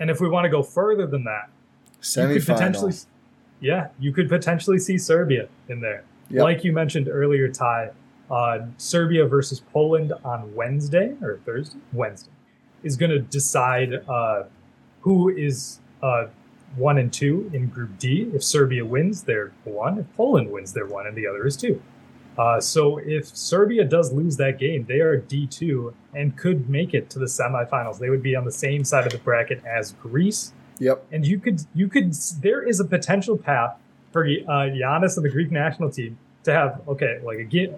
and 0.00 0.10
if 0.10 0.20
we 0.20 0.28
want 0.28 0.44
to 0.44 0.50
go 0.50 0.62
further 0.62 1.06
than 1.06 1.24
that, 1.24 1.50
Semi-final. 2.00 2.34
you 2.34 2.40
could 2.40 2.54
potentially 2.54 2.92
yeah, 3.60 3.88
you 3.98 4.12
could 4.12 4.28
potentially 4.28 4.78
see 4.78 4.98
Serbia 4.98 5.48
in 5.68 5.80
there. 5.80 6.04
Yep. 6.30 6.42
Like 6.42 6.64
you 6.64 6.72
mentioned 6.72 7.08
earlier, 7.08 7.48
Ty, 7.48 7.90
uh, 8.30 8.60
Serbia 8.76 9.26
versus 9.26 9.60
Poland 9.60 10.12
on 10.24 10.54
Wednesday 10.54 11.14
or 11.22 11.40
Thursday? 11.44 11.78
Wednesday 11.92 12.30
is 12.82 12.96
going 12.96 13.10
to 13.10 13.18
decide 13.18 13.94
uh, 14.08 14.44
who 15.00 15.30
is 15.30 15.80
uh, 16.02 16.26
one 16.76 16.98
and 16.98 17.12
two 17.12 17.50
in 17.52 17.68
Group 17.68 17.98
D. 17.98 18.30
If 18.34 18.44
Serbia 18.44 18.84
wins, 18.84 19.22
they're 19.22 19.52
one. 19.64 19.98
If 19.98 20.16
Poland 20.16 20.52
wins, 20.52 20.72
they're 20.72 20.86
one, 20.86 21.06
and 21.06 21.16
the 21.16 21.26
other 21.26 21.46
is 21.46 21.56
two. 21.56 21.82
Uh, 22.38 22.60
so 22.60 22.98
if 22.98 23.26
Serbia 23.26 23.84
does 23.84 24.12
lose 24.12 24.36
that 24.36 24.58
game, 24.58 24.84
they 24.88 25.00
are 25.00 25.20
D2 25.20 25.92
and 26.14 26.36
could 26.36 26.70
make 26.70 26.94
it 26.94 27.10
to 27.10 27.18
the 27.18 27.26
semifinals. 27.26 27.98
They 27.98 28.10
would 28.10 28.22
be 28.22 28.36
on 28.36 28.44
the 28.44 28.52
same 28.52 28.84
side 28.84 29.06
of 29.06 29.12
the 29.12 29.18
bracket 29.18 29.62
as 29.64 29.92
Greece. 29.92 30.52
Yep. 30.78 31.04
And 31.10 31.26
you 31.26 31.40
could, 31.40 31.62
you 31.74 31.88
could, 31.88 32.14
there 32.40 32.62
is 32.62 32.78
a 32.78 32.84
potential 32.84 33.36
path 33.36 33.76
for 34.12 34.24
uh, 34.24 34.70
Giannis 34.70 35.16
and 35.16 35.24
the 35.26 35.30
Greek 35.30 35.50
national 35.50 35.90
team 35.90 36.16
to 36.44 36.52
have, 36.52 36.80
okay, 36.86 37.18
like 37.24 37.38
a, 37.38 37.44
get, 37.44 37.74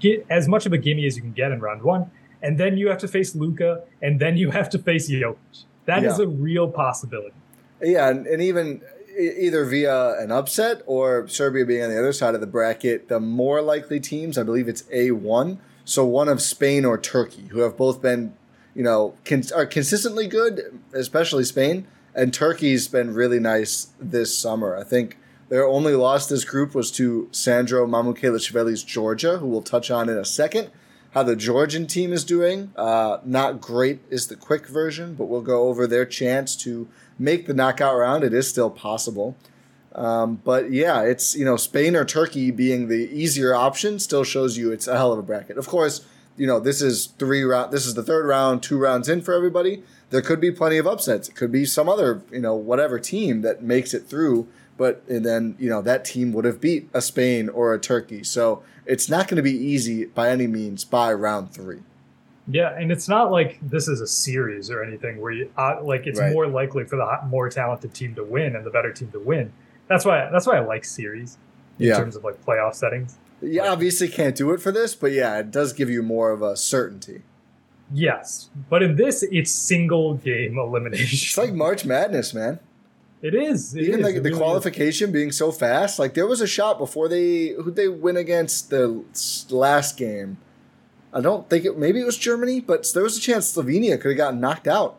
get 0.00 0.26
as 0.28 0.48
much 0.48 0.66
of 0.66 0.72
a 0.72 0.78
gimme 0.78 1.06
as 1.06 1.16
you 1.16 1.22
can 1.22 1.32
get 1.32 1.52
in 1.52 1.60
round 1.60 1.82
one 1.82 2.10
and 2.42 2.58
then 2.58 2.76
you 2.76 2.88
have 2.88 2.98
to 2.98 3.08
face 3.08 3.34
Luka, 3.34 3.82
and 4.02 4.20
then 4.20 4.36
you 4.36 4.50
have 4.50 4.68
to 4.70 4.78
face 4.78 5.10
Jokic. 5.10 5.64
That 5.86 6.02
yeah. 6.02 6.10
is 6.10 6.18
a 6.18 6.26
real 6.26 6.68
possibility. 6.68 7.34
Yeah, 7.80 8.08
and, 8.08 8.26
and 8.26 8.42
even 8.42 8.82
either 9.18 9.64
via 9.64 10.18
an 10.20 10.30
upset 10.30 10.82
or 10.86 11.28
Serbia 11.28 11.64
being 11.64 11.82
on 11.82 11.90
the 11.90 11.98
other 11.98 12.12
side 12.12 12.34
of 12.34 12.40
the 12.40 12.46
bracket, 12.46 13.08
the 13.08 13.20
more 13.20 13.62
likely 13.62 14.00
teams, 14.00 14.38
I 14.38 14.42
believe 14.42 14.68
it's 14.68 14.82
A1. 14.82 15.58
So 15.84 16.04
one 16.04 16.28
of 16.28 16.40
Spain 16.40 16.84
or 16.84 16.98
Turkey, 16.98 17.48
who 17.48 17.60
have 17.60 17.76
both 17.76 18.00
been, 18.00 18.34
you 18.74 18.82
know, 18.82 19.14
cons- 19.24 19.52
are 19.52 19.66
consistently 19.66 20.26
good, 20.26 20.80
especially 20.92 21.44
Spain. 21.44 21.86
And 22.14 22.32
Turkey's 22.32 22.88
been 22.88 23.14
really 23.14 23.40
nice 23.40 23.88
this 23.98 24.36
summer. 24.36 24.76
I 24.76 24.84
think 24.84 25.18
their 25.48 25.66
only 25.66 25.94
loss 25.94 26.28
this 26.28 26.44
group 26.44 26.74
was 26.74 26.90
to 26.92 27.28
Sandro 27.32 27.86
Mamukelashvili's 27.86 28.82
Georgia, 28.82 29.38
who 29.38 29.46
we'll 29.46 29.62
touch 29.62 29.90
on 29.90 30.08
in 30.08 30.16
a 30.16 30.24
second 30.24 30.70
how 31.12 31.22
the 31.22 31.36
Georgian 31.36 31.86
team 31.86 32.12
is 32.12 32.24
doing. 32.24 32.72
Uh, 32.74 33.18
not 33.24 33.60
great 33.60 34.00
is 34.10 34.28
the 34.28 34.36
quick 34.36 34.66
version, 34.66 35.14
but 35.14 35.26
we'll 35.26 35.42
go 35.42 35.68
over 35.68 35.86
their 35.86 36.06
chance 36.06 36.56
to 36.56 36.88
make 37.22 37.46
the 37.46 37.54
knockout 37.54 37.96
round. 37.96 38.24
It 38.24 38.34
is 38.34 38.48
still 38.48 38.70
possible. 38.70 39.36
Um, 39.94 40.36
but 40.36 40.70
yeah, 40.70 41.02
it's 41.02 41.36
you 41.36 41.44
know 41.44 41.56
Spain 41.56 41.94
or 41.94 42.04
Turkey 42.04 42.50
being 42.50 42.88
the 42.88 43.08
easier 43.12 43.54
option 43.54 43.98
still 43.98 44.24
shows 44.24 44.56
you 44.56 44.72
it's 44.72 44.88
a 44.88 44.96
hell 44.96 45.12
of 45.12 45.18
a 45.18 45.22
bracket. 45.22 45.58
Of 45.58 45.66
course, 45.66 46.06
you 46.36 46.46
know 46.46 46.58
this 46.58 46.80
is 46.80 47.06
three 47.18 47.42
round. 47.42 47.72
This 47.72 47.86
is 47.86 47.94
the 47.94 48.02
third 48.02 48.26
round, 48.26 48.62
two 48.62 48.78
rounds 48.78 49.08
in 49.08 49.20
for 49.20 49.34
everybody. 49.34 49.82
There 50.10 50.22
could 50.22 50.40
be 50.40 50.50
plenty 50.50 50.78
of 50.78 50.86
upsets. 50.86 51.28
It 51.28 51.36
could 51.36 51.52
be 51.52 51.66
some 51.66 51.88
other 51.88 52.22
you 52.32 52.40
know 52.40 52.54
whatever 52.54 52.98
team 52.98 53.42
that 53.42 53.62
makes 53.62 53.92
it 53.92 54.06
through. 54.06 54.48
But 54.78 55.02
and 55.08 55.26
then 55.26 55.56
you 55.58 55.68
know 55.68 55.82
that 55.82 56.06
team 56.06 56.32
would 56.32 56.46
have 56.46 56.60
beat 56.60 56.88
a 56.94 57.02
Spain 57.02 57.50
or 57.50 57.74
a 57.74 57.78
Turkey. 57.78 58.24
So 58.24 58.62
it's 58.86 59.10
not 59.10 59.28
going 59.28 59.36
to 59.36 59.42
be 59.42 59.56
easy 59.56 60.06
by 60.06 60.30
any 60.30 60.46
means 60.46 60.84
by 60.84 61.12
round 61.12 61.52
three. 61.52 61.80
Yeah, 62.48 62.76
and 62.76 62.90
it's 62.90 63.08
not 63.08 63.30
like 63.30 63.58
this 63.62 63.86
is 63.86 64.00
a 64.00 64.06
series 64.06 64.68
or 64.68 64.82
anything 64.82 65.20
where 65.20 65.32
you 65.32 65.50
uh, 65.56 65.78
like 65.82 66.06
it's 66.06 66.18
right. 66.18 66.32
more 66.32 66.48
likely 66.48 66.84
for 66.84 66.96
the 66.96 67.20
more 67.28 67.48
talented 67.48 67.94
team 67.94 68.14
to 68.16 68.24
win 68.24 68.56
and 68.56 68.66
the 68.66 68.70
better 68.70 68.92
team 68.92 69.10
to 69.12 69.20
win. 69.20 69.52
That's 69.86 70.04
why 70.04 70.28
that's 70.30 70.46
why 70.46 70.56
I 70.56 70.60
like 70.60 70.84
series 70.84 71.38
in 71.78 71.86
yeah. 71.86 71.96
terms 71.96 72.16
of 72.16 72.24
like 72.24 72.44
playoff 72.44 72.74
settings. 72.74 73.16
Yeah, 73.40 73.62
like, 73.62 73.70
obviously 73.72 74.08
can't 74.08 74.34
do 74.34 74.50
it 74.52 74.60
for 74.60 74.72
this, 74.72 74.94
but 74.94 75.12
yeah, 75.12 75.38
it 75.38 75.50
does 75.50 75.72
give 75.72 75.88
you 75.88 76.02
more 76.02 76.30
of 76.30 76.42
a 76.42 76.56
certainty. 76.56 77.22
Yes, 77.92 78.50
but 78.68 78.82
in 78.82 78.96
this, 78.96 79.22
it's 79.22 79.52
single 79.52 80.14
game 80.14 80.58
elimination. 80.58 81.04
It's 81.12 81.38
like 81.38 81.52
March 81.52 81.84
Madness, 81.84 82.34
man. 82.34 82.58
It 83.20 83.36
is. 83.36 83.74
It 83.76 83.82
Even 83.82 84.00
is. 84.00 84.06
like 84.06 84.14
the 84.16 84.22
really 84.22 84.36
qualification 84.36 85.12
being 85.12 85.30
so 85.30 85.52
fast, 85.52 86.00
like 86.00 86.14
there 86.14 86.26
was 86.26 86.40
a 86.40 86.46
shot 86.46 86.76
before 86.76 87.08
they 87.08 87.50
who 87.50 87.70
they 87.70 87.86
win 87.86 88.16
against 88.16 88.70
the 88.70 89.04
last 89.48 89.96
game. 89.96 90.38
I 91.12 91.20
don't 91.20 91.48
think 91.50 91.64
it. 91.64 91.76
Maybe 91.78 92.00
it 92.00 92.04
was 92.06 92.16
Germany, 92.16 92.60
but 92.60 92.90
there 92.94 93.02
was 93.02 93.16
a 93.16 93.20
chance 93.20 93.52
Slovenia 93.54 94.00
could 94.00 94.10
have 94.12 94.16
gotten 94.16 94.40
knocked 94.40 94.66
out. 94.66 94.98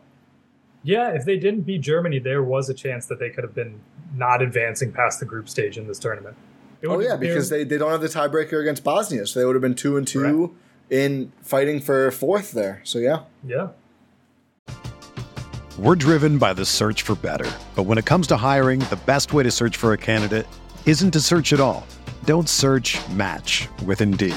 Yeah, 0.82 1.10
if 1.10 1.24
they 1.24 1.38
didn't 1.38 1.62
beat 1.62 1.80
Germany, 1.80 2.18
there 2.18 2.42
was 2.42 2.68
a 2.68 2.74
chance 2.74 3.06
that 3.06 3.18
they 3.18 3.30
could 3.30 3.42
have 3.42 3.54
been 3.54 3.80
not 4.14 4.42
advancing 4.42 4.92
past 4.92 5.18
the 5.18 5.26
group 5.26 5.48
stage 5.48 5.76
in 5.78 5.86
this 5.88 5.98
tournament. 5.98 6.36
Oh 6.86 7.00
yeah, 7.00 7.16
because 7.16 7.48
they're- 7.48 7.60
they, 7.60 7.64
they 7.64 7.78
don't 7.78 7.90
have 7.90 8.02
the 8.02 8.08
tiebreaker 8.08 8.60
against 8.60 8.84
Bosnia, 8.84 9.26
so 9.26 9.40
they 9.40 9.46
would 9.46 9.54
have 9.54 9.62
been 9.62 9.74
two 9.74 9.96
and 9.96 10.06
two 10.06 10.54
in 10.90 11.32
fighting 11.42 11.80
for 11.80 12.10
fourth 12.10 12.52
there. 12.52 12.80
So 12.84 12.98
yeah, 12.98 13.20
yeah. 13.46 13.68
We're 15.78 15.96
driven 15.96 16.38
by 16.38 16.52
the 16.52 16.64
search 16.64 17.02
for 17.02 17.16
better. 17.16 17.50
But 17.74 17.84
when 17.84 17.98
it 17.98 18.04
comes 18.04 18.26
to 18.28 18.36
hiring, 18.36 18.78
the 18.80 19.00
best 19.06 19.32
way 19.32 19.42
to 19.42 19.50
search 19.50 19.76
for 19.76 19.92
a 19.92 19.98
candidate 19.98 20.46
isn't 20.86 21.10
to 21.12 21.20
search 21.20 21.52
at 21.52 21.58
all. 21.60 21.84
Don't 22.26 22.48
search 22.48 22.96
match 23.08 23.68
with 23.84 24.00
Indeed. 24.00 24.36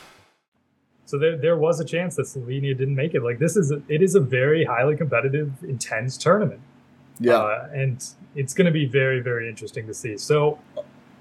So 1.11 1.17
there, 1.17 1.35
there 1.35 1.57
was 1.57 1.81
a 1.81 1.83
chance 1.83 2.15
that 2.15 2.25
Slovenia 2.25 2.77
didn't 2.77 2.95
make 2.95 3.15
it. 3.15 3.21
Like 3.21 3.37
this 3.37 3.57
is 3.57 3.69
a, 3.69 3.81
it 3.89 4.01
is 4.01 4.15
a 4.15 4.21
very 4.21 4.63
highly 4.63 4.95
competitive, 4.95 5.51
intense 5.61 6.15
tournament. 6.15 6.61
yeah. 7.19 7.33
uh, 7.33 7.67
and 7.73 8.01
it's 8.33 8.53
going 8.53 8.67
to 8.67 8.71
be 8.71 8.85
very 8.85 9.19
very 9.19 9.49
interesting 9.49 9.85
to 9.87 9.93
see. 9.93 10.15
So, 10.15 10.57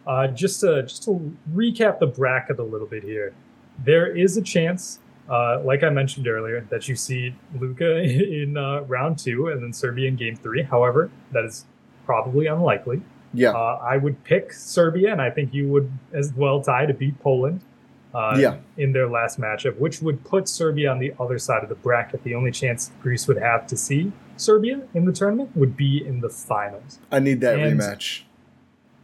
uh, 0.07 0.29
just 0.29 0.61
to 0.61 0.85
just 0.85 1.03
to 1.07 1.37
recap 1.53 1.99
the 1.99 2.07
bracket 2.07 2.61
a 2.61 2.63
little 2.63 2.87
bit 2.87 3.03
here, 3.03 3.35
there 3.85 4.17
is 4.17 4.37
a 4.37 4.43
chance, 4.43 5.01
uh, 5.29 5.61
like 5.65 5.83
I 5.83 5.91
mentioned 5.91 6.29
earlier, 6.29 6.65
that 6.71 6.87
you 6.87 6.95
see 6.95 7.35
Luka 7.59 7.99
in 8.43 8.57
uh, 8.57 8.83
round 8.83 9.19
two 9.19 9.49
and 9.49 9.61
then 9.61 9.73
Serbia 9.73 10.07
in 10.07 10.15
game 10.15 10.37
three. 10.37 10.63
However, 10.63 11.11
that 11.33 11.45
is 11.45 11.67
probably 12.07 12.47
unlikely. 12.47 13.03
yeah. 13.35 13.51
Uh, 13.51 13.81
I 13.83 13.97
would 13.97 14.23
pick 14.23 14.53
Serbia, 14.53 15.11
and 15.11 15.21
I 15.21 15.31
think 15.31 15.53
you 15.53 15.67
would 15.67 15.91
as 16.13 16.33
well 16.33 16.63
Ty 16.63 16.87
to 16.87 16.95
beat 16.95 17.19
Poland. 17.19 17.65
Uh, 18.13 18.37
Yeah. 18.39 18.57
In 18.77 18.93
their 18.93 19.09
last 19.09 19.41
matchup, 19.41 19.79
which 19.79 20.03
would 20.03 20.25
put 20.25 20.49
Serbia 20.49 20.91
on 20.91 20.99
the 20.99 21.15
other 21.21 21.39
side 21.39 21.63
of 21.63 21.69
the 21.69 21.77
bracket. 21.77 22.25
The 22.25 22.35
only 22.35 22.51
chance 22.51 22.91
Greece 23.03 23.29
would 23.29 23.37
have 23.39 23.67
to 23.69 23.77
see 23.77 24.13
Serbia 24.37 24.83
in 24.95 25.05
the 25.05 25.13
tournament 25.13 25.57
would 25.57 25.77
be 25.77 26.05
in 26.05 26.21
the 26.21 26.29
finals. 26.31 26.99
I 27.13 27.21
need 27.21 27.41
that 27.43 27.59
and- 27.59 27.79
rematch. 27.79 28.23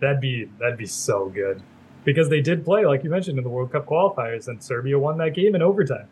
That'd 0.01 0.21
be 0.21 0.51
that'd 0.59 0.77
be 0.77 0.87
so 0.87 1.29
good 1.31 1.63
because 2.05 2.29
they 2.29 2.41
did 2.43 2.65
play, 2.65 2.85
like 2.85 3.03
you 3.05 3.09
mentioned, 3.11 3.39
in 3.39 3.45
the 3.45 3.51
World 3.51 3.73
Cup 3.73 3.87
qualifiers, 3.87 4.47
and 4.49 4.63
Serbia 4.63 4.99
won 4.99 5.17
that 5.19 5.35
game 5.35 5.55
in 5.55 5.63
overtime. 5.63 6.09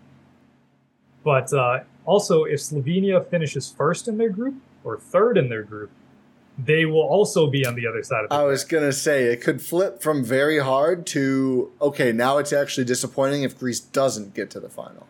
But 1.22 1.52
uh, 1.52 1.80
also, 2.07 2.44
if 2.44 2.61
Slovenia 2.61 3.26
finishes 3.28 3.70
first 3.70 4.09
in 4.09 4.18
their 4.18 4.30
group 4.30 4.54
or 4.85 4.98
third 4.98 5.37
in 5.37 5.48
their 5.48 5.62
group, 5.62 5.90
they 6.58 6.84
will 6.84 7.02
also 7.02 7.48
be 7.48 7.66
on 7.66 7.74
the 7.74 7.86
other 7.86 8.02
side 8.02 8.24
of 8.24 8.30
the 8.30 8.36
I 8.36 8.44
was 8.44 8.64
gonna 8.64 8.92
say 8.92 9.24
it 9.24 9.40
could 9.40 9.60
flip 9.60 10.00
from 10.02 10.24
very 10.24 10.58
hard 10.60 11.06
to 11.08 11.72
okay. 11.80 12.12
Now 12.12 12.38
it's 12.38 12.52
actually 12.52 12.84
disappointing 12.84 13.42
if 13.42 13.58
Greece 13.58 13.80
doesn't 13.80 14.34
get 14.34 14.50
to 14.50 14.60
the 14.60 14.68
final. 14.68 15.06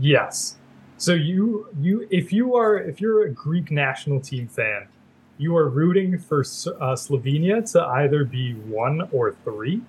Yes. 0.00 0.56
So 0.96 1.12
you 1.12 1.68
you 1.80 2.06
if 2.10 2.32
you 2.32 2.56
are 2.56 2.76
if 2.78 3.00
you're 3.00 3.22
a 3.24 3.30
Greek 3.30 3.70
national 3.70 4.20
team 4.20 4.48
fan, 4.48 4.88
you 5.36 5.56
are 5.56 5.68
rooting 5.68 6.18
for 6.18 6.40
uh, 6.40 6.94
Slovenia 6.96 7.70
to 7.72 7.82
either 7.84 8.24
be 8.24 8.54
one 8.54 9.08
or 9.12 9.36
three, 9.44 9.82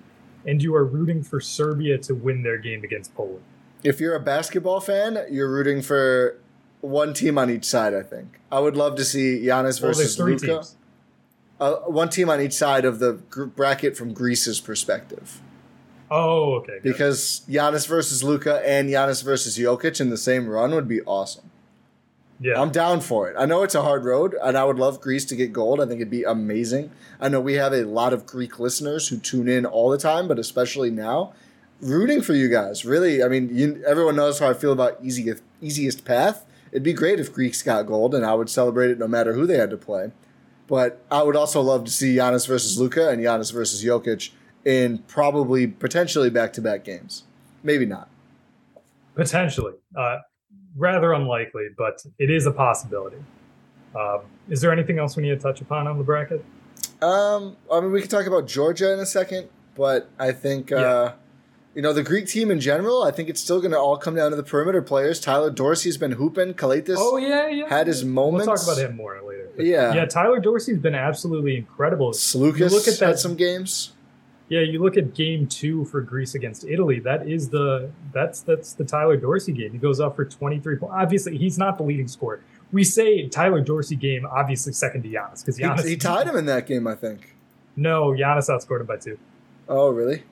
and 0.46 0.62
you 0.62 0.74
are 0.74 0.84
rooting 0.84 1.22
for 1.22 1.40
Serbia 1.40 1.98
to 1.98 2.14
win 2.14 2.42
their 2.42 2.58
game 2.58 2.84
against 2.84 3.14
Poland. 3.14 3.42
If 3.82 3.98
you're 4.00 4.14
a 4.14 4.20
basketball 4.20 4.80
fan, 4.80 5.18
you're 5.30 5.50
rooting 5.50 5.80
for 5.82 6.38
one 6.82 7.14
team 7.14 7.38
on 7.38 7.50
each 7.50 7.64
side. 7.64 7.94
I 7.94 8.02
think 8.02 8.38
I 8.52 8.60
would 8.60 8.76
love 8.76 8.96
to 8.96 9.04
see 9.04 9.40
Giannis 9.40 9.80
Well, 9.80 9.90
versus 9.92 10.18
Luka. 10.18 10.46
teams. 10.46 10.76
Uh, 11.60 11.76
one 11.80 12.08
team 12.08 12.30
on 12.30 12.40
each 12.40 12.54
side 12.54 12.84
of 12.86 12.98
the 13.00 13.12
bracket 13.54 13.96
from 13.96 14.14
Greece's 14.14 14.60
perspective. 14.60 15.40
Oh, 16.10 16.54
okay. 16.54 16.80
good. 16.80 16.82
Because 16.82 17.42
Giannis 17.48 17.86
versus 17.86 18.24
Luka 18.24 18.66
and 18.66 18.88
Giannis 18.88 19.22
versus 19.22 19.56
Jokic 19.58 20.00
in 20.00 20.10
the 20.10 20.16
same 20.16 20.48
run 20.48 20.74
would 20.74 20.88
be 20.88 21.02
awesome. 21.02 21.50
yeah, 22.40 22.60
I'm 22.60 22.70
down 22.70 23.00
for 23.00 23.28
it. 23.30 23.36
I 23.38 23.44
know 23.44 23.62
it's 23.62 23.74
a 23.74 23.82
hard 23.82 24.04
road, 24.04 24.34
and 24.42 24.56
I 24.56 24.64
would 24.64 24.78
love 24.78 25.00
Greece 25.00 25.24
to 25.26 25.36
get 25.36 25.52
gold. 25.52 25.80
I 25.80 25.86
think 25.86 26.00
it'd 26.00 26.10
be 26.10 26.24
amazing. 26.24 26.90
I 27.20 27.28
know 27.28 27.40
we 27.40 27.54
have 27.54 27.72
a 27.74 27.84
lot 27.84 28.12
of 28.14 28.24
Greek 28.26 28.58
listeners 28.58 29.08
who 29.08 29.18
tune 29.18 29.46
in 29.48 29.66
all 29.66 29.90
the 29.90 29.98
time, 29.98 30.26
but 30.26 30.38
especially 30.38 30.90
now, 30.90 31.32
rooting 31.80 32.22
for 32.22 32.32
you 32.32 32.48
guys. 32.48 32.84
Really, 32.84 33.22
I 33.22 33.28
mean, 33.28 33.54
you, 33.54 33.84
everyone 33.86 34.16
knows 34.16 34.38
how 34.38 34.48
I 34.48 34.54
feel 34.54 34.72
about 34.72 34.98
easiest 35.02 35.42
easiest 35.60 36.04
path. 36.06 36.46
It'd 36.72 36.82
be 36.82 36.92
great 36.94 37.20
if 37.20 37.32
Greeks 37.32 37.62
got 37.62 37.86
gold, 37.86 38.14
and 38.14 38.24
I 38.24 38.32
would 38.34 38.48
celebrate 38.48 38.90
it 38.90 38.98
no 38.98 39.06
matter 39.06 39.34
who 39.34 39.46
they 39.46 39.58
had 39.58 39.70
to 39.70 39.76
play. 39.76 40.12
But 40.70 41.02
I 41.10 41.22
would 41.24 41.36
also 41.36 41.60
love 41.60 41.84
to 41.84 41.90
see 41.90 42.14
Giannis 42.16 42.46
versus 42.46 42.78
Luka 42.78 43.10
and 43.10 43.20
Giannis 43.20 43.52
versus 43.52 43.84
Jokic 43.84 44.30
in 44.64 44.98
probably 45.08 45.66
potentially 45.66 46.30
back 46.30 46.52
to 46.54 46.62
back 46.62 46.84
games. 46.84 47.24
Maybe 47.62 47.84
not. 47.84 48.08
potentially. 49.14 49.74
Uh, 49.96 50.18
rather 50.76 51.12
unlikely, 51.12 51.68
but 51.76 52.02
it 52.18 52.30
is 52.30 52.46
a 52.46 52.50
possibility. 52.52 53.16
Um, 53.98 54.20
is 54.48 54.60
there 54.60 54.70
anything 54.72 54.98
else 54.98 55.16
we 55.16 55.24
need 55.24 55.30
to 55.30 55.36
touch 55.36 55.60
upon 55.60 55.86
on 55.88 55.98
the 55.98 56.04
bracket? 56.04 56.44
Um, 57.02 57.56
I 57.72 57.80
mean, 57.80 57.90
we 57.92 58.00
could 58.00 58.10
talk 58.10 58.26
about 58.26 58.46
Georgia 58.46 58.92
in 58.92 59.00
a 59.00 59.06
second, 59.06 59.48
but 59.74 60.08
I 60.18 60.30
think, 60.32 60.70
uh, 60.70 60.76
Yeah. 60.76 61.12
you 61.74 61.82
know, 61.82 61.92
the 61.92 62.02
Greek 62.04 62.26
team 62.28 62.50
in 62.50 62.60
general, 62.60 63.02
I 63.02 63.10
think 63.10 63.28
it's 63.28 63.40
still 63.40 63.58
going 63.60 63.72
to 63.72 63.78
all 63.78 63.96
come 63.96 64.14
down 64.14 64.30
to 64.30 64.36
the 64.36 64.42
perimeter 64.44 64.82
players. 64.82 65.18
Tyler 65.20 65.50
Dorsey's 65.50 65.96
been 65.98 66.12
hooping. 66.12 66.54
Calathes 66.54 66.96
Oh 66.98 67.16
yeah, 67.16 67.48
yeah. 67.48 67.68
had 67.68 67.86
his 67.88 68.04
We'll 68.04 68.38
talk 68.44 68.62
about 68.62 68.78
him 68.78 68.96
more 68.96 69.20
later. 69.26 69.39
But 69.56 69.66
Yeah. 69.66 69.94
yeah. 69.94 70.04
Tyler 70.06 70.38
Dorsey's 70.40 70.78
been 70.78 70.94
absolutely 70.94 71.56
incredible. 71.56 72.10
Sloukas 72.12 72.70
look 72.70 72.86
at 72.88 72.98
had 72.98 73.10
that- 73.14 73.18
some 73.18 73.34
games. 73.34 73.92
Yeah, 74.48 74.62
you 74.62 74.82
look 74.82 74.96
at 74.96 75.14
game 75.14 75.46
two 75.46 75.84
for 75.84 76.00
Greece 76.00 76.34
against 76.34 76.64
Italy. 76.64 76.98
That 76.98 77.28
is 77.28 77.50
the 77.50 77.90
that's 78.12 78.40
that's 78.40 78.72
the 78.72 78.84
Tyler 78.84 79.16
Dorsey 79.16 79.52
game. 79.52 79.70
He 79.70 79.78
goes 79.78 80.00
off 80.00 80.16
for 80.16 80.24
23 80.24 80.74
points. 80.76 80.92
Obviously, 80.96 81.36
he's 81.38 81.56
not 81.56 81.76
the 81.78 81.84
leading 81.84 82.08
scorer. 82.08 82.40
We 82.72 82.82
say 82.82 83.28
Tyler 83.28 83.60
Dorsey 83.60 83.94
game, 83.94 84.26
obviously 84.28 84.72
second 84.72 85.02
to 85.04 85.08
Giannis 85.08 85.42
because 85.42 85.56
He, 85.56 85.62
Giannis 85.62 85.84
he 85.86 85.96
tied 85.96 86.26
him 86.26 86.34
in 86.36 86.46
that 86.46 86.66
game, 86.66 86.88
I 86.88 86.96
think. 86.96 87.36
No, 87.76 88.08
Giannis 88.10 88.48
outscored 88.50 88.80
him 88.80 88.86
by 88.86 88.96
two. 88.96 89.18
Oh, 89.68 89.90
really? 89.90 90.24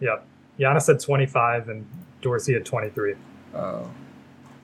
Yeah, 0.00 0.16
Giannis 0.58 0.88
had 0.88 0.98
25 0.98 1.68
and 1.68 1.86
Dorsey 2.22 2.54
had 2.54 2.64
23. 2.64 3.14
Oh. 3.54 3.88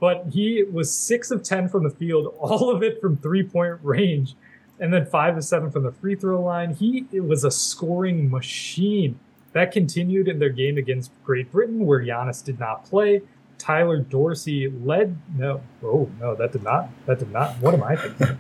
But 0.01 0.27
he 0.31 0.63
was 0.63 0.93
six 0.93 1.31
of 1.31 1.43
10 1.43 1.69
from 1.69 1.85
the 1.85 1.91
field, 1.91 2.35
all 2.39 2.71
of 2.71 2.83
it 2.83 3.01
from 3.01 3.17
three 3.17 3.43
point 3.43 3.79
range, 3.83 4.35
and 4.79 4.93
then 4.93 5.07
five 5.07 5.37
of 5.37 5.45
seven 5.45 5.71
from 5.71 5.85
the 5.85 5.93
free 5.93 6.15
throw 6.15 6.43
line. 6.43 6.75
He 6.75 7.07
was 7.13 7.45
a 7.45 7.51
scoring 7.51 8.31
machine. 8.31 9.19
That 9.53 9.73
continued 9.73 10.29
in 10.29 10.39
their 10.39 10.51
game 10.51 10.77
against 10.77 11.11
Great 11.25 11.51
Britain, 11.51 11.87
where 11.87 12.01
Giannis 12.01 12.45
did 12.45 12.61
not 12.61 12.85
play. 12.85 13.23
Tyler 13.59 13.99
Dorsey 13.99 14.69
led. 14.69 15.17
No, 15.35 15.63
oh 15.83 16.11
no, 16.21 16.35
that 16.35 16.53
did 16.53 16.63
not. 16.63 16.91
That 17.07 17.19
did 17.19 17.33
not. 17.33 17.59
What 17.61 17.73
am 17.73 17.83
I 17.83 17.97
thinking? 17.97 18.39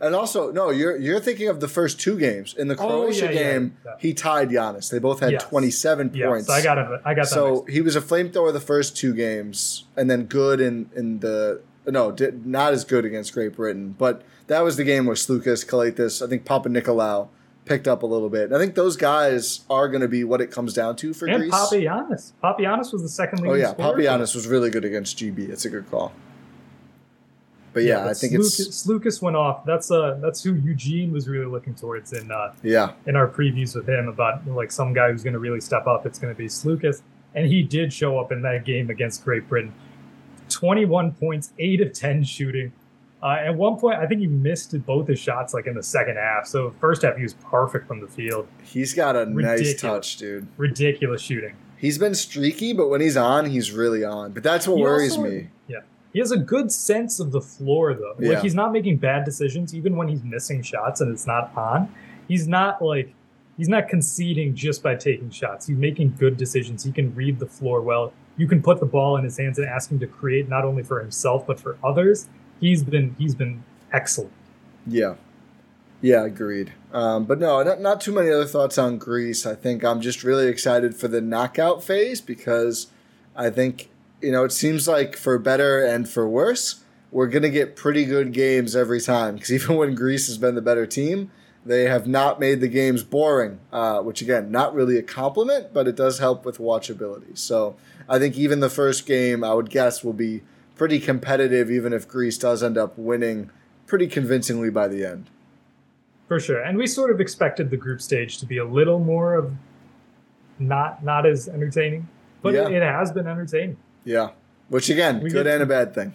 And 0.00 0.14
also, 0.14 0.50
no, 0.52 0.70
you're 0.70 0.96
you're 0.96 1.20
thinking 1.20 1.48
of 1.48 1.60
the 1.60 1.68
first 1.68 2.00
two 2.00 2.18
games. 2.18 2.54
In 2.54 2.68
the 2.68 2.76
Oh, 2.76 2.86
Croatia 2.86 3.26
yeah, 3.26 3.30
yeah, 3.30 3.52
game, 3.52 3.76
yeah. 3.84 3.92
he 3.98 4.14
tied 4.14 4.50
Giannis. 4.50 4.90
They 4.90 4.98
both 4.98 5.20
had 5.20 5.32
Yes. 5.32 5.44
27 5.44 6.12
yes, 6.14 6.28
points. 6.28 6.50
I 6.50 6.62
got 6.62 6.78
it. 6.78 7.00
I 7.04 7.14
got 7.14 7.22
that. 7.22 7.28
so 7.28 7.64
he 7.68 7.80
was 7.80 7.96
a 7.96 8.00
flamethrower 8.00 8.52
the 8.52 8.60
first 8.60 8.96
two 8.96 9.14
games, 9.14 9.84
and 9.96 10.10
then 10.10 10.24
good 10.24 10.60
in 10.60 10.90
in 10.94 11.20
the 11.20 11.62
no, 11.86 12.12
did, 12.12 12.46
not 12.46 12.72
as 12.72 12.84
good 12.84 13.04
against 13.04 13.32
Great 13.32 13.56
Britain. 13.56 13.94
But 13.98 14.22
that 14.46 14.60
was 14.60 14.76
the 14.76 14.84
game 14.84 15.06
where 15.06 15.16
Sloukas, 15.16 15.66
Calathes, 15.66 16.24
I 16.24 16.28
think 16.28 16.44
Papanikolaou 16.44 17.28
picked 17.64 17.86
up 17.88 18.02
a 18.02 18.06
little 18.06 18.28
bit. 18.28 18.44
And 18.44 18.56
I 18.56 18.58
think 18.58 18.74
those 18.74 18.96
guys 18.96 19.60
are 19.70 19.88
going 19.88 20.00
to 20.00 20.08
be 20.08 20.24
what 20.24 20.40
it 20.40 20.50
comes 20.50 20.74
down 20.74 20.96
to 20.96 21.14
for 21.14 21.26
and 21.26 21.38
Greece. 21.38 21.52
Papagiannis. 21.54 22.32
Papagiannis 22.42 22.92
was 22.92 23.02
the 23.02 23.08
second 23.08 23.40
oh, 23.40 23.50
leading 23.52 23.66
oh 23.66 23.68
yeah. 23.68 23.74
Papagiannis 23.74 24.34
was 24.34 24.46
really 24.46 24.70
good 24.70 24.84
against 24.84 25.18
GB. 25.18 25.48
It's 25.48 25.64
a 25.64 25.70
good 25.70 25.90
call. 25.90 26.12
But 27.72 27.84
yeah, 27.84 28.06
I 28.08 28.14
think 28.14 28.32
it's 28.32 28.60
Sloukas 28.84 29.22
went 29.22 29.36
off. 29.36 29.64
That's 29.64 29.90
uh 29.90 30.18
that's 30.20 30.42
who 30.42 30.54
Eugene 30.54 31.12
was 31.12 31.28
really 31.28 31.46
looking 31.46 31.74
towards 31.74 32.12
in 32.12 32.30
uh 32.32 32.52
yeah, 32.62 32.92
in 33.06 33.14
our 33.16 33.28
previews 33.28 33.74
with 33.76 33.88
him 33.88 34.08
about 34.08 34.46
like 34.48 34.72
some 34.72 34.92
guy 34.92 35.10
who's 35.12 35.22
going 35.22 35.34
to 35.34 35.38
really 35.38 35.60
step 35.60 35.86
up. 35.86 36.04
It's 36.06 36.18
going 36.18 36.34
to 36.34 36.38
be 36.38 36.46
Sloukas, 36.46 37.02
and 37.34 37.46
he 37.46 37.62
did 37.62 37.92
show 37.92 38.18
up 38.18 38.32
in 38.32 38.42
that 38.42 38.64
game 38.64 38.90
against 38.90 39.24
Great 39.24 39.48
Britain. 39.48 39.72
Twenty-one 40.48 41.12
points, 41.12 41.52
eight 41.58 41.80
of 41.80 41.92
ten 41.92 42.24
shooting. 42.24 42.72
Uh, 43.22 43.36
at 43.44 43.54
one 43.54 43.76
point, 43.76 43.98
I 43.98 44.06
think 44.06 44.20
he 44.22 44.26
missed 44.26 44.74
both 44.86 45.06
his 45.06 45.20
shots 45.20 45.52
like 45.52 45.66
in 45.66 45.74
the 45.74 45.82
second 45.82 46.16
half. 46.16 46.46
So 46.46 46.74
first 46.80 47.02
half, 47.02 47.16
he 47.16 47.22
was 47.22 47.34
perfect 47.34 47.86
from 47.86 48.00
the 48.00 48.06
field. 48.08 48.48
he's 48.64 48.94
got 48.94 49.14
a 49.14 49.26
nice 49.26 49.78
touch, 49.80 50.16
dude. 50.16 50.46
Ridiculous 50.56 51.20
shooting. 51.20 51.54
He's 51.76 51.98
been 51.98 52.14
streaky, 52.14 52.72
but 52.72 52.88
when 52.88 53.00
he's 53.00 53.16
on, 53.16 53.46
he's 53.46 53.72
really 53.72 54.04
on. 54.04 54.32
But 54.32 54.42
that's 54.42 54.66
what 54.66 54.76
He 54.78 54.82
worries 54.82 55.16
also- 55.16 55.30
me. 55.30 55.48
He 56.12 56.18
has 56.18 56.32
a 56.32 56.36
good 56.36 56.72
sense 56.72 57.20
of 57.20 57.30
the 57.30 57.40
floor, 57.40 57.94
though. 57.94 58.16
Yeah. 58.18 58.34
Like, 58.34 58.42
he's 58.42 58.54
not 58.54 58.72
making 58.72 58.96
bad 58.96 59.24
decisions, 59.24 59.74
even 59.74 59.96
when 59.96 60.08
he's 60.08 60.24
missing 60.24 60.62
shots 60.62 61.00
and 61.00 61.12
it's 61.12 61.26
not 61.26 61.56
on. 61.56 61.94
He's 62.26 62.48
not 62.48 62.82
like, 62.82 63.14
he's 63.56 63.68
not 63.68 63.88
conceding 63.88 64.54
just 64.54 64.82
by 64.82 64.96
taking 64.96 65.30
shots. 65.30 65.66
He's 65.66 65.76
making 65.76 66.16
good 66.18 66.36
decisions. 66.36 66.82
He 66.82 66.90
can 66.90 67.14
read 67.14 67.38
the 67.38 67.46
floor 67.46 67.80
well. 67.80 68.12
You 68.36 68.48
can 68.48 68.62
put 68.62 68.80
the 68.80 68.86
ball 68.86 69.16
in 69.18 69.24
his 69.24 69.36
hands 69.36 69.58
and 69.58 69.68
ask 69.68 69.90
him 69.90 70.00
to 70.00 70.06
create 70.06 70.48
not 70.48 70.64
only 70.64 70.82
for 70.82 71.00
himself, 71.00 71.46
but 71.46 71.60
for 71.60 71.76
others. 71.84 72.28
He's 72.58 72.82
been, 72.82 73.14
he's 73.18 73.34
been 73.34 73.62
excellent. 73.92 74.32
Yeah. 74.86 75.14
Yeah, 76.02 76.24
agreed. 76.24 76.72
Um, 76.92 77.26
but 77.26 77.38
no, 77.38 77.62
not, 77.62 77.80
not 77.80 78.00
too 78.00 78.12
many 78.12 78.30
other 78.30 78.46
thoughts 78.46 78.78
on 78.78 78.96
Greece. 78.96 79.44
I 79.44 79.54
think 79.54 79.84
I'm 79.84 80.00
just 80.00 80.24
really 80.24 80.48
excited 80.48 80.96
for 80.96 81.08
the 81.08 81.20
knockout 81.20 81.84
phase 81.84 82.22
because 82.22 82.86
I 83.36 83.50
think, 83.50 83.89
you 84.22 84.32
know, 84.32 84.44
it 84.44 84.52
seems 84.52 84.86
like 84.88 85.16
for 85.16 85.38
better 85.38 85.84
and 85.84 86.08
for 86.08 86.28
worse, 86.28 86.82
we're 87.10 87.26
going 87.26 87.42
to 87.42 87.50
get 87.50 87.76
pretty 87.76 88.04
good 88.04 88.32
games 88.32 88.76
every 88.76 89.00
time. 89.00 89.34
Because 89.34 89.52
even 89.52 89.76
when 89.76 89.94
Greece 89.94 90.26
has 90.28 90.38
been 90.38 90.54
the 90.54 90.62
better 90.62 90.86
team, 90.86 91.30
they 91.64 91.84
have 91.84 92.06
not 92.06 92.40
made 92.40 92.60
the 92.60 92.68
games 92.68 93.02
boring, 93.02 93.60
uh, 93.72 94.00
which 94.00 94.22
again, 94.22 94.50
not 94.50 94.74
really 94.74 94.96
a 94.96 95.02
compliment, 95.02 95.74
but 95.74 95.86
it 95.86 95.96
does 95.96 96.18
help 96.18 96.44
with 96.44 96.58
watchability. 96.58 97.36
So 97.36 97.76
I 98.08 98.18
think 98.18 98.36
even 98.36 98.60
the 98.60 98.70
first 98.70 99.06
game, 99.06 99.44
I 99.44 99.52
would 99.54 99.70
guess, 99.70 100.02
will 100.02 100.12
be 100.14 100.42
pretty 100.76 100.98
competitive, 101.00 101.70
even 101.70 101.92
if 101.92 102.08
Greece 102.08 102.38
does 102.38 102.62
end 102.62 102.78
up 102.78 102.96
winning 102.96 103.50
pretty 103.86 104.06
convincingly 104.06 104.70
by 104.70 104.88
the 104.88 105.04
end. 105.04 105.28
For 106.28 106.40
sure. 106.40 106.62
And 106.62 106.78
we 106.78 106.86
sort 106.86 107.10
of 107.10 107.20
expected 107.20 107.70
the 107.70 107.76
group 107.76 108.00
stage 108.00 108.38
to 108.38 108.46
be 108.46 108.56
a 108.58 108.64
little 108.64 109.00
more 109.00 109.34
of 109.34 109.52
not, 110.58 111.04
not 111.04 111.26
as 111.26 111.48
entertaining, 111.48 112.08
but 112.40 112.54
Yeah. 112.54 112.68
it, 112.68 112.74
it 112.74 112.82
has 112.82 113.10
been 113.12 113.26
entertaining. 113.26 113.76
Yeah. 114.04 114.30
Which 114.68 114.88
again, 114.90 115.20
We 115.20 115.30
good 115.30 115.44
get- 115.44 115.54
and 115.54 115.62
a 115.62 115.66
bad 115.66 115.94
thing. 115.94 116.14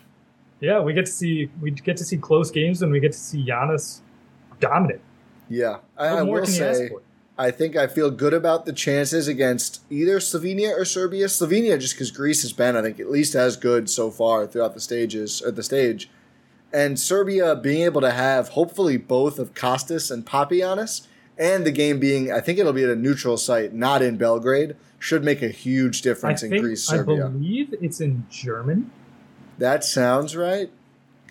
Yeah, 0.62 0.80
we 0.80 0.94
get 0.94 1.06
to 1.06 1.12
see 1.12 1.50
we 1.62 1.72
get 1.72 1.98
to 1.98 2.06
see 2.06 2.18
close 2.18 2.50
games 2.50 2.82
and 2.82 2.92
we 2.92 3.00
get 3.00 3.12
to 3.12 3.18
see 3.18 3.46
Giannis 3.46 4.00
dominant. 4.60 5.02
Yeah. 5.50 5.78
I, 5.98 6.08
I 6.08 6.22
will 6.24 6.44
can 6.46 6.54
you 6.54 6.64
ask 6.64 6.80
say. 6.80 6.90
I 7.38 7.52
think 7.52 7.76
I 7.76 7.88
feel 7.88 8.10
good 8.12 8.34
about 8.34 8.66
the 8.66 8.72
chances 8.72 9.28
against 9.28 9.82
either 9.90 10.20
Slovenia 10.20 10.72
or 10.76 10.86
Serbia. 10.86 11.26
Slovenia, 11.26 11.78
just 11.78 11.96
because 11.96 12.10
Greece 12.10 12.44
has 12.44 12.54
been, 12.54 12.78
I 12.78 12.82
think, 12.82 12.98
at 13.00 13.12
least 13.12 13.36
as 13.36 13.58
good 13.58 13.90
so 13.90 14.10
far 14.10 14.48
throughout 14.48 14.74
the 14.74 14.80
stages 14.80 15.42
or 15.42 15.52
the 15.52 15.62
stage. 15.62 16.10
And 16.72 16.98
Serbia 16.98 17.54
being 17.56 17.84
able 17.84 18.00
to 18.02 18.12
have 18.12 18.50
hopefully 18.50 18.96
both 18.96 19.38
of 19.38 19.54
Costas 19.54 20.10
and 20.10 20.26
Papagiannis, 20.26 21.08
and 21.38 21.66
the 21.66 21.72
game 21.72 22.00
being, 22.00 22.32
I 22.32 22.40
think 22.40 22.58
it'll 22.58 22.72
be 22.72 22.86
at 22.86 22.90
a 22.90 22.96
neutral 22.96 23.36
site, 23.36 23.74
not 23.74 24.02
in 24.02 24.16
Belgrade, 24.16 24.78
should 25.06 25.24
make 25.24 25.44
a 25.44 25.50
huge 25.50 26.00
I 26.02 26.04
difference 26.10 26.42
in 26.42 26.50
think 26.50 26.64
Greece 26.64 26.90
I 26.92 26.98
Serbia. 26.98 27.28
believe 27.30 27.76
it's 27.80 28.02
in 28.02 28.26
Germany. 28.32 28.86
That 29.60 29.84
sounds 29.84 30.36
right. 30.36 30.72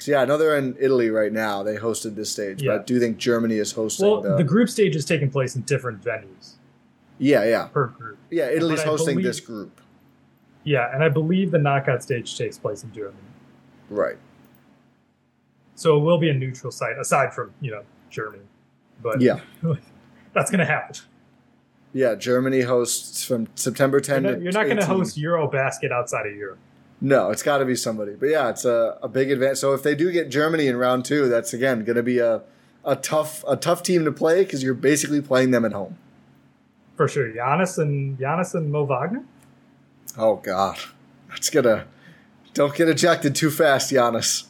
yeah, 0.07 0.23
I 0.23 0.27
know 0.27 0.39
they're 0.39 0.57
in 0.57 0.77
Italy 0.79 1.11
right 1.11 1.33
now. 1.33 1.65
They 1.65 1.75
hosted 1.77 2.15
this 2.15 2.31
stage, 2.31 2.63
Yeah. 2.63 2.71
but 2.77 2.81
I 2.83 2.85
do 2.85 3.01
think 3.01 3.17
Germany 3.17 3.57
is 3.57 3.73
hosting 3.73 4.07
Well, 4.09 4.21
the. 4.23 4.37
the 4.37 4.45
group 4.45 4.69
stage 4.69 4.95
is 4.95 5.05
taking 5.05 5.29
place 5.29 5.57
in 5.57 5.63
different 5.63 6.05
venues 6.05 6.53
yeah, 7.19 7.43
yeah, 7.45 7.65
per 7.67 7.87
group. 7.89 8.19
yeah. 8.31 8.49
Italy's 8.49 8.79
But 8.81 8.91
hosting 8.91 9.17
believe- 9.17 9.25
this 9.27 9.41
group, 9.41 9.81
Yeah, 10.63 10.95
and 10.95 11.03
I 11.03 11.09
believe 11.09 11.51
the 11.51 11.59
knockout 11.59 12.01
stage 12.01 12.39
takes 12.39 12.57
place 12.57 12.85
in 12.85 12.93
Germany. 12.93 13.17
right? 13.91 14.19
So 15.75 15.97
it 15.97 16.01
will 16.01 16.19
be 16.19 16.31
a 16.31 16.35
neutral 16.35 16.71
site 16.71 16.97
aside 16.97 17.35
from, 17.35 17.53
you 17.61 17.73
know, 17.73 17.83
Germany. 18.09 18.45
But 19.03 19.21
Yeah, 19.21 19.41
that's 20.33 20.49
going 20.53 20.61
to 20.61 20.65
happen. 20.65 20.95
Yeah. 21.95 22.15
Germany 22.15 22.61
hosts 22.61 23.25
from 23.25 23.49
September 23.55 23.97
You're 23.97 24.03
10 24.03 24.23
not, 24.23 24.31
to 24.33 24.41
you're 24.43 24.53
not 24.53 24.65
going 24.65 24.77
to 24.77 24.85
host 24.85 25.17
Eurobasket 25.17 25.91
outside 25.91 26.27
of 26.27 26.35
Europe. 26.35 26.59
No, 27.01 27.31
it's 27.31 27.43
got 27.43 27.59
to 27.59 27.65
be 27.65 27.77
somebody. 27.77 28.15
But 28.15 28.31
yeah, 28.31 28.51
it's 28.51 28.65
a, 28.65 28.99
a 29.03 29.09
big 29.09 29.31
advance. 29.31 29.61
So 29.61 29.73
if 29.73 29.83
they 29.83 29.95
do 29.95 30.13
get 30.13 30.29
Germany 30.29 30.67
in 30.67 30.77
round 30.77 31.07
two, 31.07 31.29
that's 31.29 31.55
again 31.55 31.85
going 31.85 31.97
to 31.97 32.03
be 32.03 32.19
a 32.19 32.43
a 32.85 32.97
tough 32.97 33.45
a 33.49 33.57
tough 33.57 33.83
team 33.83 34.05
to 34.05 34.13
play 34.13 34.45
because 34.45 34.63
you're 34.63 34.75
basically 34.75 35.21
playing 35.21 35.51
them 35.51 35.65
at 35.65 35.73
home. 35.73 35.97
For 36.97 37.09
sure. 37.09 37.29
Giannis 37.31 37.79
and 37.79 38.19
Giannis 38.19 38.55
and 38.55 38.71
Mo 38.71 38.85
Wagner? 38.85 39.25
Oh 40.17 40.37
God, 40.37 40.79
that's 41.29 41.51
gonna 41.51 41.87
don't 42.53 42.75
get 42.75 42.89
ejected 42.89 43.35
too 43.35 43.51
fast, 43.51 43.93
Giannis. 43.93 44.47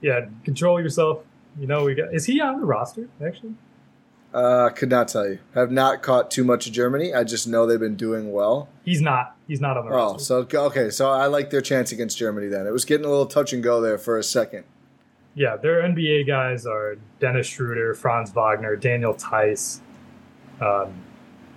Yeah, 0.00 0.26
control 0.44 0.80
yourself. 0.80 1.24
You 1.58 1.66
know, 1.66 1.84
we 1.84 1.94
got 1.94 2.14
is 2.14 2.26
he 2.26 2.40
on 2.40 2.60
the 2.60 2.66
roster, 2.66 3.08
actually? 3.24 3.54
Uh, 4.34 4.68
could 4.70 4.90
not 4.90 5.08
tell 5.08 5.26
you. 5.28 5.38
Have 5.54 5.70
not 5.70 6.02
caught 6.02 6.30
too 6.30 6.44
much 6.44 6.66
of 6.66 6.72
Germany. 6.72 7.14
I 7.14 7.24
just 7.24 7.48
know 7.48 7.64
they've 7.66 7.80
been 7.80 7.96
doing 7.96 8.30
well. 8.32 8.68
He's 8.84 9.00
not. 9.00 9.34
He's 9.46 9.60
not 9.60 9.78
on 9.78 9.86
the 9.86 9.92
Oh, 9.92 10.12
roster. 10.12 10.46
so 10.50 10.64
okay. 10.66 10.90
So 10.90 11.10
I 11.10 11.26
like 11.26 11.48
their 11.50 11.62
chance 11.62 11.92
against 11.92 12.18
Germany. 12.18 12.46
Then 12.48 12.66
it 12.66 12.70
was 12.72 12.84
getting 12.84 13.06
a 13.06 13.08
little 13.08 13.24
touch 13.26 13.52
and 13.54 13.62
go 13.62 13.80
there 13.80 13.96
for 13.96 14.18
a 14.18 14.22
second. 14.22 14.64
Yeah, 15.34 15.56
their 15.56 15.80
NBA 15.82 16.26
guys 16.26 16.66
are 16.66 16.96
Dennis 17.20 17.46
Schroeder, 17.46 17.94
Franz 17.94 18.30
Wagner, 18.32 18.76
Daniel 18.76 19.14
Theis. 19.14 19.80
Um, 20.60 20.92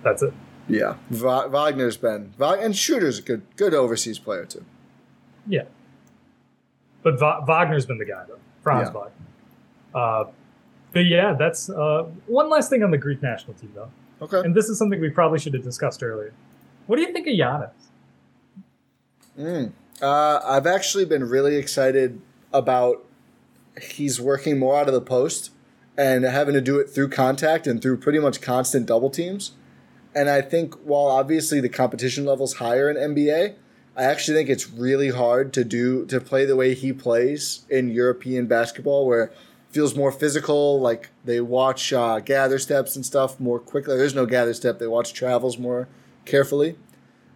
that's 0.02 0.22
it. 0.22 0.32
Yeah, 0.68 0.94
Va- 1.10 1.48
Wagner's 1.50 1.96
been 1.98 2.32
and 2.40 2.74
Shooter's 2.76 3.18
a 3.18 3.22
good 3.22 3.42
good 3.56 3.74
overseas 3.74 4.18
player 4.18 4.46
too. 4.46 4.64
Yeah. 5.46 5.64
But 7.02 7.18
Va- 7.18 7.44
Wagner's 7.46 7.84
been 7.84 7.98
the 7.98 8.04
guy, 8.04 8.24
though. 8.28 8.38
Franz 8.62 8.88
Yeah. 8.88 9.00
Wagner. 9.00 9.12
Uh, 9.94 10.24
but 10.92 11.06
yeah, 11.06 11.34
that's 11.38 11.70
uh, 11.70 12.06
one 12.26 12.50
last 12.50 12.70
thing 12.70 12.82
on 12.82 12.90
the 12.90 12.98
Greek 12.98 13.22
national 13.22 13.54
team, 13.54 13.72
though. 13.74 13.90
Okay. 14.20 14.40
And 14.40 14.54
this 14.54 14.68
is 14.68 14.78
something 14.78 15.00
we 15.00 15.10
probably 15.10 15.38
should 15.38 15.54
have 15.54 15.64
discussed 15.64 16.02
earlier. 16.02 16.32
What 16.86 16.96
do 16.96 17.02
you 17.02 17.12
think 17.12 17.26
of 17.26 17.34
Giannis? 17.34 17.70
Mm. 19.38 19.72
Uh, 20.00 20.40
I've 20.44 20.66
actually 20.66 21.04
been 21.04 21.24
really 21.28 21.56
excited 21.56 22.20
about 22.52 23.04
he's 23.80 24.20
working 24.20 24.58
more 24.58 24.78
out 24.78 24.88
of 24.88 24.94
the 24.94 25.00
post 25.00 25.50
and 25.96 26.24
having 26.24 26.54
to 26.54 26.60
do 26.60 26.78
it 26.78 26.88
through 26.90 27.08
contact 27.08 27.66
and 27.66 27.80
through 27.80 27.98
pretty 27.98 28.18
much 28.18 28.40
constant 28.40 28.86
double 28.86 29.10
teams. 29.10 29.52
And 30.14 30.28
I 30.28 30.42
think 30.42 30.74
while 30.84 31.06
obviously 31.06 31.60
the 31.60 31.68
competition 31.68 32.24
level's 32.24 32.54
higher 32.54 32.90
in 32.90 32.96
NBA, 32.96 33.54
I 33.96 34.04
actually 34.04 34.36
think 34.36 34.50
it's 34.50 34.70
really 34.70 35.10
hard 35.10 35.52
to 35.54 35.64
do 35.64 36.06
to 36.06 36.20
play 36.20 36.44
the 36.44 36.56
way 36.56 36.74
he 36.74 36.92
plays 36.92 37.64
in 37.68 37.90
European 37.90 38.46
basketball 38.46 39.06
where 39.06 39.32
feels 39.72 39.96
more 39.96 40.12
physical. 40.12 40.80
Like 40.80 41.10
they 41.24 41.40
watch 41.40 41.92
uh, 41.92 42.20
gather 42.20 42.58
steps 42.58 42.94
and 42.94 43.04
stuff 43.04 43.40
more 43.40 43.58
quickly. 43.58 43.96
There's 43.96 44.14
no 44.14 44.26
gather 44.26 44.54
step. 44.54 44.78
They 44.78 44.86
watch 44.86 45.12
travels 45.12 45.58
more 45.58 45.88
carefully. 46.24 46.76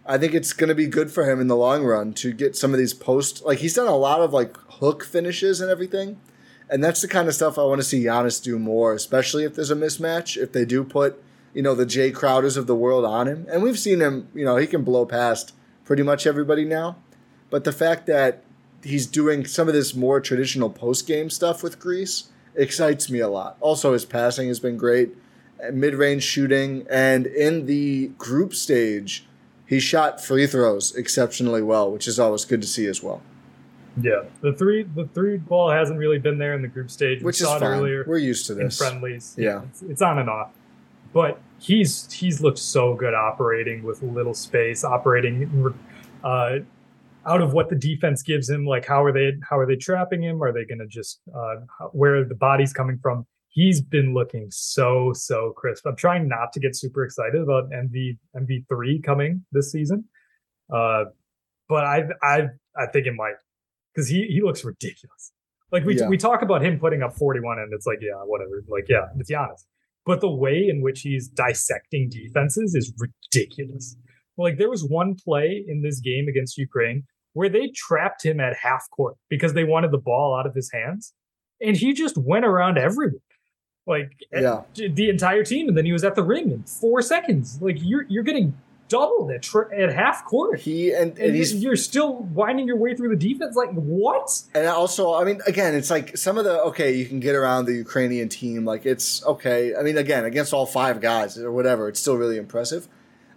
I 0.05 0.17
think 0.17 0.33
it's 0.33 0.53
going 0.53 0.69
to 0.69 0.75
be 0.75 0.87
good 0.87 1.11
for 1.11 1.29
him 1.29 1.41
in 1.41 1.47
the 1.47 1.55
long 1.55 1.83
run 1.83 2.13
to 2.13 2.31
get 2.31 2.55
some 2.55 2.73
of 2.73 2.77
these 2.79 2.93
post. 2.93 3.43
Like 3.43 3.59
he's 3.59 3.73
done 3.73 3.87
a 3.87 3.97
lot 3.97 4.21
of 4.21 4.31
like 4.31 4.55
hook 4.69 5.03
finishes 5.03 5.59
and 5.59 5.69
everything, 5.69 6.19
and 6.69 6.81
that's 6.81 7.01
the 7.01 7.09
kind 7.09 7.27
of 7.27 7.35
stuff 7.35 7.57
I 7.57 7.63
want 7.63 7.81
to 7.81 7.87
see 7.87 8.05
Giannis 8.05 8.41
do 8.41 8.57
more, 8.57 8.93
especially 8.93 9.43
if 9.43 9.55
there's 9.55 9.71
a 9.71 9.75
mismatch. 9.75 10.41
If 10.41 10.53
they 10.53 10.63
do 10.63 10.83
put 10.85 11.21
you 11.53 11.61
know 11.61 11.75
the 11.75 11.85
Jae 11.85 12.13
Crowders 12.13 12.55
of 12.55 12.67
the 12.67 12.75
world 12.75 13.03
on 13.03 13.27
him, 13.27 13.45
and 13.51 13.61
we've 13.61 13.79
seen 13.79 13.99
him. 13.99 14.29
You 14.33 14.45
know 14.45 14.55
he 14.55 14.67
can 14.67 14.83
blow 14.83 15.05
past 15.05 15.53
pretty 15.83 16.03
much 16.03 16.25
everybody 16.25 16.63
now, 16.63 16.97
but 17.49 17.65
the 17.65 17.73
fact 17.73 18.05
that 18.05 18.43
he's 18.87 19.05
doing 19.05 19.45
some 19.45 19.67
of 19.67 19.73
this 19.73 19.93
more 19.93 20.19
traditional 20.21 20.69
post 20.69 21.05
game 21.05 21.29
stuff 21.29 21.61
with 21.61 21.79
Greece 21.79 22.29
excites 22.55 23.09
me 23.09 23.19
a 23.19 23.27
lot. 23.27 23.57
Also, 23.59 23.93
his 23.93 24.05
passing 24.05 24.47
has 24.47 24.59
been 24.59 24.77
great, 24.77 25.15
mid 25.71 25.93
range 25.93 26.23
shooting, 26.23 26.85
and 26.89 27.27
in 27.27 27.65
the 27.65 28.07
group 28.17 28.53
stage 28.53 29.25
he 29.65 29.79
shot 29.79 30.23
free 30.23 30.47
throws 30.47 30.95
exceptionally 30.95 31.61
well, 31.61 31.91
which 31.91 32.07
is 32.07 32.19
always 32.19 32.45
good 32.45 32.61
to 32.61 32.67
see 32.67 32.87
as 32.87 33.03
well. 33.03 33.21
Yeah, 33.99 34.23
the 34.41 34.53
three 34.53 34.83
the 34.83 35.05
three 35.07 35.37
ball 35.37 35.71
hasn't 35.71 35.99
really 35.99 36.19
been 36.19 36.37
there 36.37 36.53
in 36.53 36.61
the 36.61 36.67
group 36.67 36.89
stage. 36.89 37.21
Which 37.21 37.41
is 37.41 37.47
fine. 37.47 37.63
Earlier 37.63 38.05
We're 38.07 38.19
used 38.19 38.45
to 38.47 38.53
this 38.53 38.79
in 38.79 38.85
friendlies. 38.85 39.35
Yeah, 39.37 39.45
yeah. 39.45 39.61
It's, 39.63 39.81
it's, 39.81 40.01
on 40.01 40.19
and 40.19 40.29
off, 40.29 40.51
but 41.13 41.41
he's 41.59 42.11
he's 42.11 42.39
looked 42.41 42.59
so 42.59 42.93
good 42.93 43.15
operating 43.15 43.83
with 43.83 44.03
little 44.03 44.35
space, 44.35 44.83
operating 44.83 45.75
uh, 46.23 46.59
out 47.27 47.41
of 47.41 47.53
what 47.53 47.69
the 47.69 47.75
defense 47.75 48.23
gives 48.23 48.49
him. 48.49 48.65
Like 48.65 48.85
how 48.85 49.03
are 49.03 49.11
they 49.11 49.33
how 49.47 49.57
are 49.59 49.65
they 49.65 49.75
trapping 49.75 50.23
him? 50.23 50.41
Are 50.41 50.53
they 50.53 50.65
going 50.65 50.79
to 50.79 50.87
just 50.87 51.21
uh, 51.35 51.55
where 51.91 52.23
the 52.23 52.35
body's 52.35 52.73
coming 52.73 52.99
from? 53.01 53.25
he's 53.57 53.81
been 53.81 54.13
looking 54.13 54.47
so 54.51 55.11
so 55.13 55.51
crisp. 55.57 55.85
I'm 55.87 55.95
trying 55.95 56.27
not 56.27 56.53
to 56.53 56.59
get 56.59 56.75
super 56.75 57.03
excited 57.03 57.41
about 57.41 57.69
MV 57.71 58.17
MV 58.35 58.67
three 58.69 59.01
coming 59.01 59.43
this 59.51 59.71
season, 59.71 60.05
uh, 60.73 61.05
but 61.67 61.83
I 61.83 62.03
I 62.21 62.49
I 62.77 62.85
think 62.85 63.07
it 63.07 63.15
might 63.15 63.33
because 63.93 64.07
he 64.07 64.27
he 64.27 64.41
looks 64.41 64.63
ridiculous. 64.63 65.33
Like 65.71 65.83
we 65.83 65.97
yeah. 65.97 66.07
we 66.07 66.17
talk 66.17 66.43
about 66.43 66.63
him 66.63 66.79
putting 66.79 67.01
up 67.01 67.17
41, 67.17 67.59
and 67.59 67.73
it's 67.73 67.87
like 67.87 67.99
yeah 68.01 68.21
whatever. 68.23 68.63
Like 68.69 68.85
yeah, 68.87 69.07
it's 69.17 69.29
Giannis. 69.29 69.65
But 70.05 70.21
the 70.21 70.29
way 70.29 70.67
in 70.69 70.81
which 70.81 71.01
he's 71.01 71.27
dissecting 71.27 72.09
defenses 72.09 72.75
is 72.75 72.93
ridiculous. 72.97 73.97
Like 74.37 74.57
there 74.57 74.69
was 74.69 74.85
one 74.85 75.15
play 75.15 75.65
in 75.67 75.81
this 75.81 75.99
game 75.99 76.27
against 76.29 76.57
Ukraine 76.57 77.03
where 77.37 77.49
they 77.49 77.71
trapped 77.75 78.25
him 78.25 78.39
at 78.39 78.55
half 78.55 78.89
court 78.89 79.15
because 79.29 79.53
they 79.53 79.63
wanted 79.63 79.91
the 79.91 79.97
ball 79.97 80.35
out 80.37 80.47
of 80.47 80.55
his 80.55 80.71
hands, 80.71 81.13
and 81.61 81.77
he 81.77 81.93
just 81.93 82.17
went 82.17 82.45
around 82.45 82.77
everyone 82.77 83.21
like 83.87 84.11
eh, 84.33 84.41
yeah. 84.41 84.61
the 84.75 85.09
entire 85.09 85.43
team, 85.43 85.67
and 85.69 85.77
then 85.77 85.85
he 85.85 85.93
was 85.93 86.03
at 86.03 86.15
the 86.15 86.23
rim 86.23 86.51
in 86.51 86.63
four 86.63 87.01
seconds. 87.01 87.59
Like 87.61 87.77
you're 87.79 88.05
you're 88.09 88.23
getting 88.23 88.55
doubled 88.89 89.31
at 89.31 89.47
at 89.73 89.93
half 89.93 90.25
court. 90.25 90.59
He 90.59 90.91
and, 90.91 91.11
and, 91.11 91.19
and 91.19 91.35
he's 91.35 91.55
you're 91.55 91.75
still 91.75 92.15
winding 92.33 92.67
your 92.67 92.77
way 92.77 92.95
through 92.95 93.09
the 93.09 93.29
defense. 93.29 93.55
Like 93.55 93.71
what? 93.71 94.41
And 94.53 94.67
also, 94.67 95.13
I 95.13 95.23
mean, 95.23 95.39
again, 95.47 95.73
it's 95.73 95.89
like 95.89 96.17
some 96.17 96.37
of 96.37 96.43
the 96.43 96.61
okay, 96.63 96.93
you 96.93 97.05
can 97.05 97.19
get 97.19 97.35
around 97.35 97.65
the 97.65 97.75
Ukrainian 97.75 98.29
team. 98.29 98.65
Like 98.65 98.85
it's 98.85 99.25
okay. 99.25 99.75
I 99.75 99.81
mean, 99.81 99.97
again, 99.97 100.25
against 100.25 100.53
all 100.53 100.65
five 100.65 100.99
guys 100.99 101.37
or 101.37 101.51
whatever, 101.51 101.87
it's 101.87 101.99
still 101.99 102.17
really 102.17 102.37
impressive. 102.37 102.87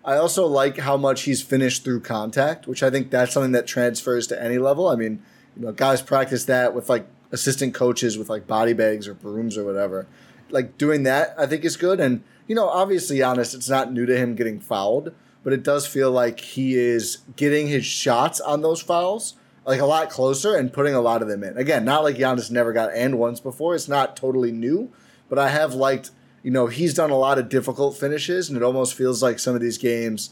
I 0.05 0.16
also 0.16 0.46
like 0.46 0.78
how 0.78 0.96
much 0.96 1.22
he's 1.22 1.42
finished 1.42 1.84
through 1.84 2.01
contact, 2.01 2.66
which 2.66 2.82
I 2.82 2.90
think 2.90 3.11
that's 3.11 3.32
something 3.32 3.53
that 3.53 3.66
transfers 3.66 4.26
to 4.28 4.42
any 4.42 4.59
level. 4.59 4.88
I 4.88 4.96
mean, 4.96 5.22
you 5.57 5.66
know, 5.66 5.72
guys 5.72 6.01
practice 6.01 6.44
that 6.46 6.74
with 6.74 6.88
like 6.88 7.07
assistant 7.32 7.74
coaches 7.74 8.16
with 8.16 8.30
like 8.30 8.46
body 8.46 8.72
bags 8.72 9.07
or 9.07 9.14
brooms 9.14 9.57
or 9.57 9.64
whatever 9.64 10.07
like 10.53 10.78
doing 10.78 11.05
that, 11.05 11.34
I 11.38 11.46
think 11.46 11.64
is 11.64 11.76
good. 11.76 12.01
And 12.01 12.22
you 12.46 12.55
know, 12.55 12.68
obviously, 12.68 13.22
honest, 13.22 13.55
it's 13.55 13.68
not 13.68 13.92
new 13.92 14.07
to 14.07 14.16
him 14.16 14.34
getting 14.34 14.61
fouled, 14.61 15.12
but 15.42 15.53
it 15.53 15.62
does 15.62 15.86
feel 15.86 16.11
like 16.11 16.40
he 16.40 16.74
is 16.74 17.18
getting 17.36 17.68
his 17.68 17.84
shots 17.84 18.40
on 18.40 18.62
those 18.62 18.82
fouls 18.82 19.34
like 19.64 19.80
a 19.80 19.86
lot 19.86 20.11
closer 20.11 20.57
and 20.57 20.72
putting 20.72 20.94
a 20.94 21.01
lot 21.01 21.22
of 21.22 21.28
them 21.28 21.44
in. 21.44 21.57
Again, 21.57 21.84
not 21.84 22.03
like 22.03 22.16
Giannis 22.16 22.51
never 22.51 22.72
got 22.72 22.92
and 22.92 23.18
once 23.18 23.40
before. 23.40 23.74
It's 23.74 23.88
not 23.88 24.16
totally 24.16 24.53
new, 24.53 24.90
but 25.28 25.38
I 25.38 25.48
have 25.48 25.74
liked. 25.74 26.11
You 26.43 26.51
know, 26.51 26.66
he's 26.68 26.95
done 26.95 27.11
a 27.11 27.16
lot 27.16 27.38
of 27.38 27.49
difficult 27.49 27.97
finishes, 27.97 28.49
and 28.49 28.57
it 28.57 28.62
almost 28.62 28.95
feels 28.95 29.22
like 29.22 29.38
some 29.38 29.55
of 29.55 29.61
these 29.61 29.78
games, 29.78 30.30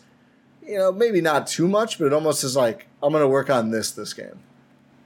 you 0.67 0.79
know, 0.79 0.93
maybe 0.93 1.21
not 1.21 1.47
too 1.47 1.69
much, 1.69 1.99
but 1.99 2.07
it 2.07 2.13
almost 2.13 2.45
is 2.45 2.57
like 2.57 2.87
I'm 3.03 3.13
going 3.13 3.23
to 3.23 3.29
work 3.29 3.51
on 3.51 3.71
this 3.71 3.91
this 3.91 4.13
game. 4.15 4.41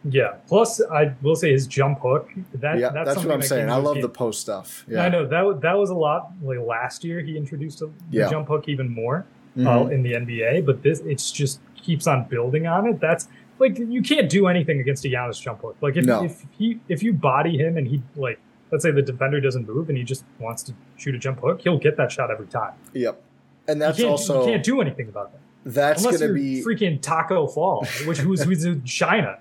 Yeah. 0.05 0.35
Plus, 0.49 0.81
I 0.91 1.15
will 1.23 1.37
say 1.37 1.53
his 1.53 1.67
jump 1.67 2.01
hook. 2.01 2.29
That 2.55 2.79
yeah, 2.79 2.91
that's, 2.91 3.15
that's 3.15 3.25
what 3.25 3.33
I'm 3.33 3.43
saying. 3.43 3.71
I 3.71 3.77
love 3.77 3.95
game. 3.95 4.03
the 4.03 4.09
post 4.09 4.41
stuff. 4.41 4.85
Yeah, 4.89 5.05
I 5.05 5.09
know 5.09 5.27
that 5.27 5.61
that 5.63 5.79
was 5.79 5.91
a 5.91 5.95
lot. 5.95 6.33
Like 6.43 6.59
last 6.59 7.05
year, 7.05 7.21
he 7.21 7.37
introduced 7.37 7.83
a, 7.83 7.91
yeah. 8.11 8.29
jump 8.29 8.49
hook 8.49 8.69
even 8.69 8.89
more 8.89 9.27
mm-hmm. 9.57 9.67
uh, 9.67 9.87
in 9.87 10.03
the 10.03 10.13
NBA. 10.13 10.67
But 10.67 10.83
this, 10.83 11.01
it's 11.01 11.31
just 11.31 11.61
keeps 11.77 12.07
on 12.07 12.25
building 12.25 12.67
on 12.67 12.87
it. 12.87 13.01
That's 13.01 13.29
like 13.59 13.79
you 13.79 14.03
can't 14.03 14.29
do 14.29 14.49
anything 14.49 14.81
against 14.81 15.05
a 15.05 15.09
Giannis 15.09 15.41
jump 15.41 15.61
hook. 15.61 15.77
Like 15.81 15.97
if 15.97 16.05
no. 16.05 16.25
if 16.25 16.45
he 16.59 16.81
if 16.89 17.03
you 17.03 17.13
body 17.13 17.57
him 17.57 17.77
and 17.77 17.87
he 17.87 18.03
like 18.17 18.41
let's 18.73 18.83
say 18.83 18.91
the 18.91 19.03
defender 19.03 19.41
doesn't 19.41 19.69
move 19.69 19.89
and 19.91 19.99
he 19.99 20.03
just 20.03 20.25
wants 20.41 20.63
to 20.65 20.75
shoot 20.97 21.15
a 21.15 21.19
jump 21.19 21.41
hook, 21.41 21.61
he'll 21.63 21.79
get 21.79 21.97
that 21.99 22.11
shot 22.11 22.31
every 22.31 22.47
time. 22.47 22.73
Yep. 22.95 23.23
And 23.69 23.81
that's 23.81 23.99
you 23.99 24.09
also 24.09 24.41
you 24.41 24.53
can't 24.53 24.65
do 24.65 24.81
anything 24.81 25.09
about 25.09 25.31
that. 25.33 25.39
That's 25.65 26.03
going 26.03 26.19
to 26.19 26.33
be 26.33 26.65
freaking 26.65 27.01
Taco 27.01 27.47
Fall, 27.47 27.87
which 28.07 28.19
who's 28.19 28.43
who's 28.45 28.65
in 28.65 28.83
China. 28.85 29.39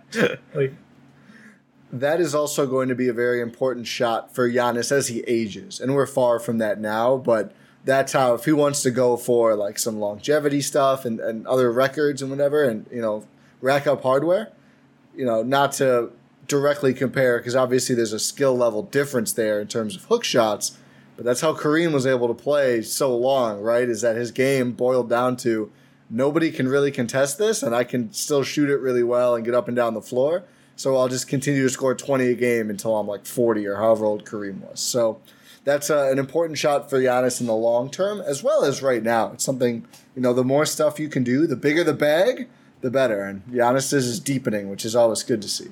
Like 0.54 0.76
that 1.92 2.22
is 2.22 2.36
also 2.36 2.68
going 2.68 2.90
to 2.90 2.96
be 2.96 3.08
a 3.08 3.14
very 3.14 3.42
important 3.42 3.88
shot 3.88 4.36
for 4.36 4.48
Giannis 4.48 4.92
as 4.92 5.08
he 5.08 5.22
ages, 5.22 5.80
and 5.80 5.96
we're 5.96 6.06
far 6.06 6.38
from 6.38 6.60
that 6.60 6.80
now. 6.80 7.18
But 7.18 7.56
that's 7.84 8.14
how 8.14 8.36
if 8.36 8.46
he 8.46 8.52
wants 8.52 8.84
to 8.84 8.92
go 8.92 9.18
for 9.18 9.56
like 9.56 9.80
some 9.80 10.00
longevity 10.00 10.62
stuff 10.62 11.06
and, 11.06 11.20
and 11.20 11.48
other 11.48 11.72
records 11.72 12.22
and 12.22 12.30
whatever, 12.30 12.64
and 12.64 12.86
you 12.92 13.02
know 13.02 13.26
rack 13.62 13.88
up 13.88 14.04
hardware, 14.04 14.52
you 15.16 15.26
know, 15.26 15.42
not 15.42 15.72
to 15.74 16.12
directly 16.48 16.94
compare 16.94 17.38
because 17.38 17.56
obviously 17.56 17.96
there's 17.96 18.14
a 18.14 18.20
skill 18.20 18.56
level 18.56 18.84
difference 18.84 19.34
there 19.34 19.60
in 19.62 19.68
terms 19.68 19.96
of 19.96 20.04
hook 20.06 20.24
shots. 20.24 20.78
But 21.16 21.26
that's 21.26 21.42
how 21.42 21.54
Kareem 21.54 21.94
was 21.94 22.08
able 22.08 22.28
to 22.28 22.34
play 22.34 22.82
so 22.82 23.16
long, 23.16 23.62
right? 23.62 23.88
Is 23.88 24.02
that 24.02 24.16
his 24.16 24.32
game 24.32 24.72
boiled 24.72 25.10
down 25.10 25.38
to 25.38 25.72
nobody 26.10 26.52
can 26.52 26.68
really 26.68 26.92
contest 26.92 27.38
this, 27.38 27.64
and 27.64 27.76
I 27.76 27.84
can 27.84 28.12
still 28.12 28.44
shoot 28.44 28.70
it 28.70 28.78
really 28.78 29.04
well 29.04 29.36
and 29.36 29.46
get 29.46 29.54
up 29.54 29.68
and 29.68 29.76
down 29.76 29.94
the 29.94 30.02
floor. 30.02 30.44
So 30.76 30.98
I'll 30.98 31.08
just 31.08 31.28
continue 31.28 31.64
to 31.64 31.70
score 31.70 31.94
20 31.94 32.28
a 32.28 32.34
game 32.34 32.70
until 32.70 32.98
I'm 32.98 33.08
like 33.08 33.26
40 33.26 33.68
or 33.68 33.76
however 33.76 34.06
old 34.06 34.26
Kareem 34.26 34.62
was. 34.62 34.80
So 34.80 35.22
that's 35.64 35.90
uh, 35.90 36.10
an 36.12 36.18
important 36.18 36.58
shot 36.58 36.90
for 36.90 37.00
Giannis 37.00 37.40
in 37.40 37.48
the 37.48 37.54
long 37.54 37.90
term, 37.90 38.20
as 38.22 38.44
well 38.44 38.64
as 38.64 38.82
right 38.82 39.04
now. 39.04 39.32
It's 39.34 39.44
something, 39.44 39.86
you 40.16 40.22
know, 40.22 40.34
the 40.34 40.44
more 40.44 40.66
stuff 40.66 41.00
you 41.00 41.08
can 41.08 41.24
do, 41.24 41.46
the 41.46 41.56
bigger 41.56 41.84
the 41.84 41.94
bag, 41.94 42.48
the 42.82 42.90
better. 42.90 43.22
And 43.24 43.46
Giannis 43.46 43.94
is 43.94 44.20
deepening, 44.20 44.70
which 44.70 44.86
is 44.86 44.96
always 44.96 45.24
good 45.24 45.42
to 45.44 45.48
see. 45.48 45.70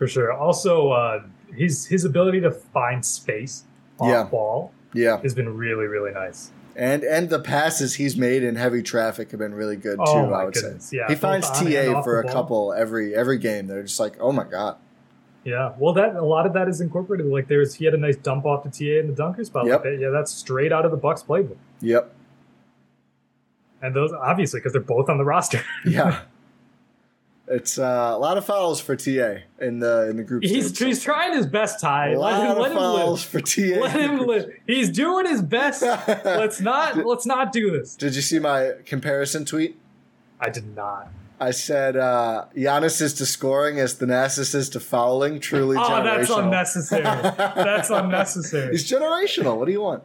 For 0.00 0.08
sure. 0.08 0.32
Also, 0.32 0.92
uh, 0.92 1.22
his 1.54 1.84
his 1.84 2.06
ability 2.06 2.40
to 2.40 2.50
find 2.50 3.04
space 3.04 3.64
off 3.98 4.08
yeah. 4.08 4.22
ball 4.24 4.72
yeah. 4.94 5.20
has 5.20 5.34
been 5.34 5.54
really, 5.58 5.84
really 5.84 6.10
nice. 6.10 6.52
And 6.74 7.04
and 7.04 7.28
the 7.28 7.38
passes 7.38 7.96
he's 7.96 8.16
made 8.16 8.42
in 8.42 8.56
heavy 8.56 8.82
traffic 8.82 9.30
have 9.32 9.40
been 9.40 9.52
really 9.52 9.76
good 9.76 9.98
too. 9.98 10.04
Oh 10.06 10.32
I 10.32 10.46
would 10.46 10.54
goodness. 10.54 10.86
say. 10.86 10.96
Yeah, 10.96 11.08
he 11.08 11.16
finds 11.16 11.50
TA 11.50 12.00
for 12.00 12.18
a 12.18 12.32
couple 12.32 12.72
every 12.72 13.14
every 13.14 13.36
game. 13.36 13.66
They're 13.66 13.82
just 13.82 14.00
like, 14.00 14.16
oh 14.20 14.32
my 14.32 14.44
god. 14.44 14.78
Yeah, 15.44 15.74
well, 15.78 15.92
that 15.92 16.16
a 16.16 16.24
lot 16.24 16.46
of 16.46 16.54
that 16.54 16.66
is 16.66 16.80
incorporated. 16.80 17.26
Like 17.26 17.48
there's 17.48 17.74
he 17.74 17.84
had 17.84 17.92
a 17.92 17.98
nice 17.98 18.16
dump 18.16 18.46
off 18.46 18.62
to 18.62 18.70
TA 18.70 19.00
in 19.00 19.06
the 19.06 19.12
dunker 19.12 19.44
spot. 19.44 19.66
Yep. 19.66 19.84
Like 19.84 20.00
yeah, 20.00 20.08
that's 20.08 20.32
straight 20.32 20.72
out 20.72 20.86
of 20.86 20.92
the 20.92 20.96
Bucks 20.96 21.22
playbook. 21.22 21.58
Yep. 21.82 22.10
And 23.82 23.94
those 23.94 24.14
obviously 24.14 24.60
because 24.60 24.72
they're 24.72 24.80
both 24.80 25.10
on 25.10 25.18
the 25.18 25.26
roster. 25.26 25.62
yeah. 25.84 26.22
It's 27.52 27.78
uh, 27.78 28.12
a 28.14 28.18
lot 28.18 28.38
of 28.38 28.44
fouls 28.44 28.80
for 28.80 28.94
TA 28.94 29.40
in 29.60 29.80
the 29.80 30.08
in 30.08 30.16
the 30.16 30.22
group. 30.22 30.44
He's 30.44 30.68
stage, 30.68 30.86
he's 30.86 31.02
trying 31.02 31.34
his 31.34 31.46
best, 31.46 31.80
Ty. 31.80 32.12
A 32.12 32.18
lot 32.18 32.32
let 32.34 32.44
him, 32.44 32.50
of 32.52 32.58
let 32.58 32.72
fouls 32.72 33.24
for 33.24 33.40
TA. 33.40 33.80
Let 33.80 34.00
him 34.00 34.18
live. 34.20 34.52
He's 34.68 34.88
doing 34.88 35.26
his 35.26 35.42
best. 35.42 35.82
let's 36.06 36.60
not 36.60 37.04
let's 37.04 37.26
not 37.26 37.50
do 37.50 37.72
this. 37.72 37.96
Did 37.96 38.14
you 38.14 38.22
see 38.22 38.38
my 38.38 38.74
comparison 38.86 39.44
tweet? 39.44 39.76
I 40.38 40.48
did 40.48 40.76
not. 40.76 41.10
I 41.40 41.50
said 41.50 41.96
uh, 41.96 42.44
Giannis 42.54 43.02
is 43.02 43.14
to 43.14 43.26
scoring 43.26 43.80
as 43.80 43.96
Thanasis 43.96 44.54
is 44.54 44.68
to 44.70 44.78
fouling. 44.78 45.40
Truly, 45.40 45.76
oh, 45.76 45.80
generational. 45.80 46.04
that's 46.04 46.30
unnecessary. 46.30 47.02
that's 47.02 47.90
unnecessary. 47.90 48.70
He's 48.70 48.88
generational. 48.88 49.56
What 49.56 49.66
do 49.66 49.72
you 49.72 49.80
want? 49.80 50.04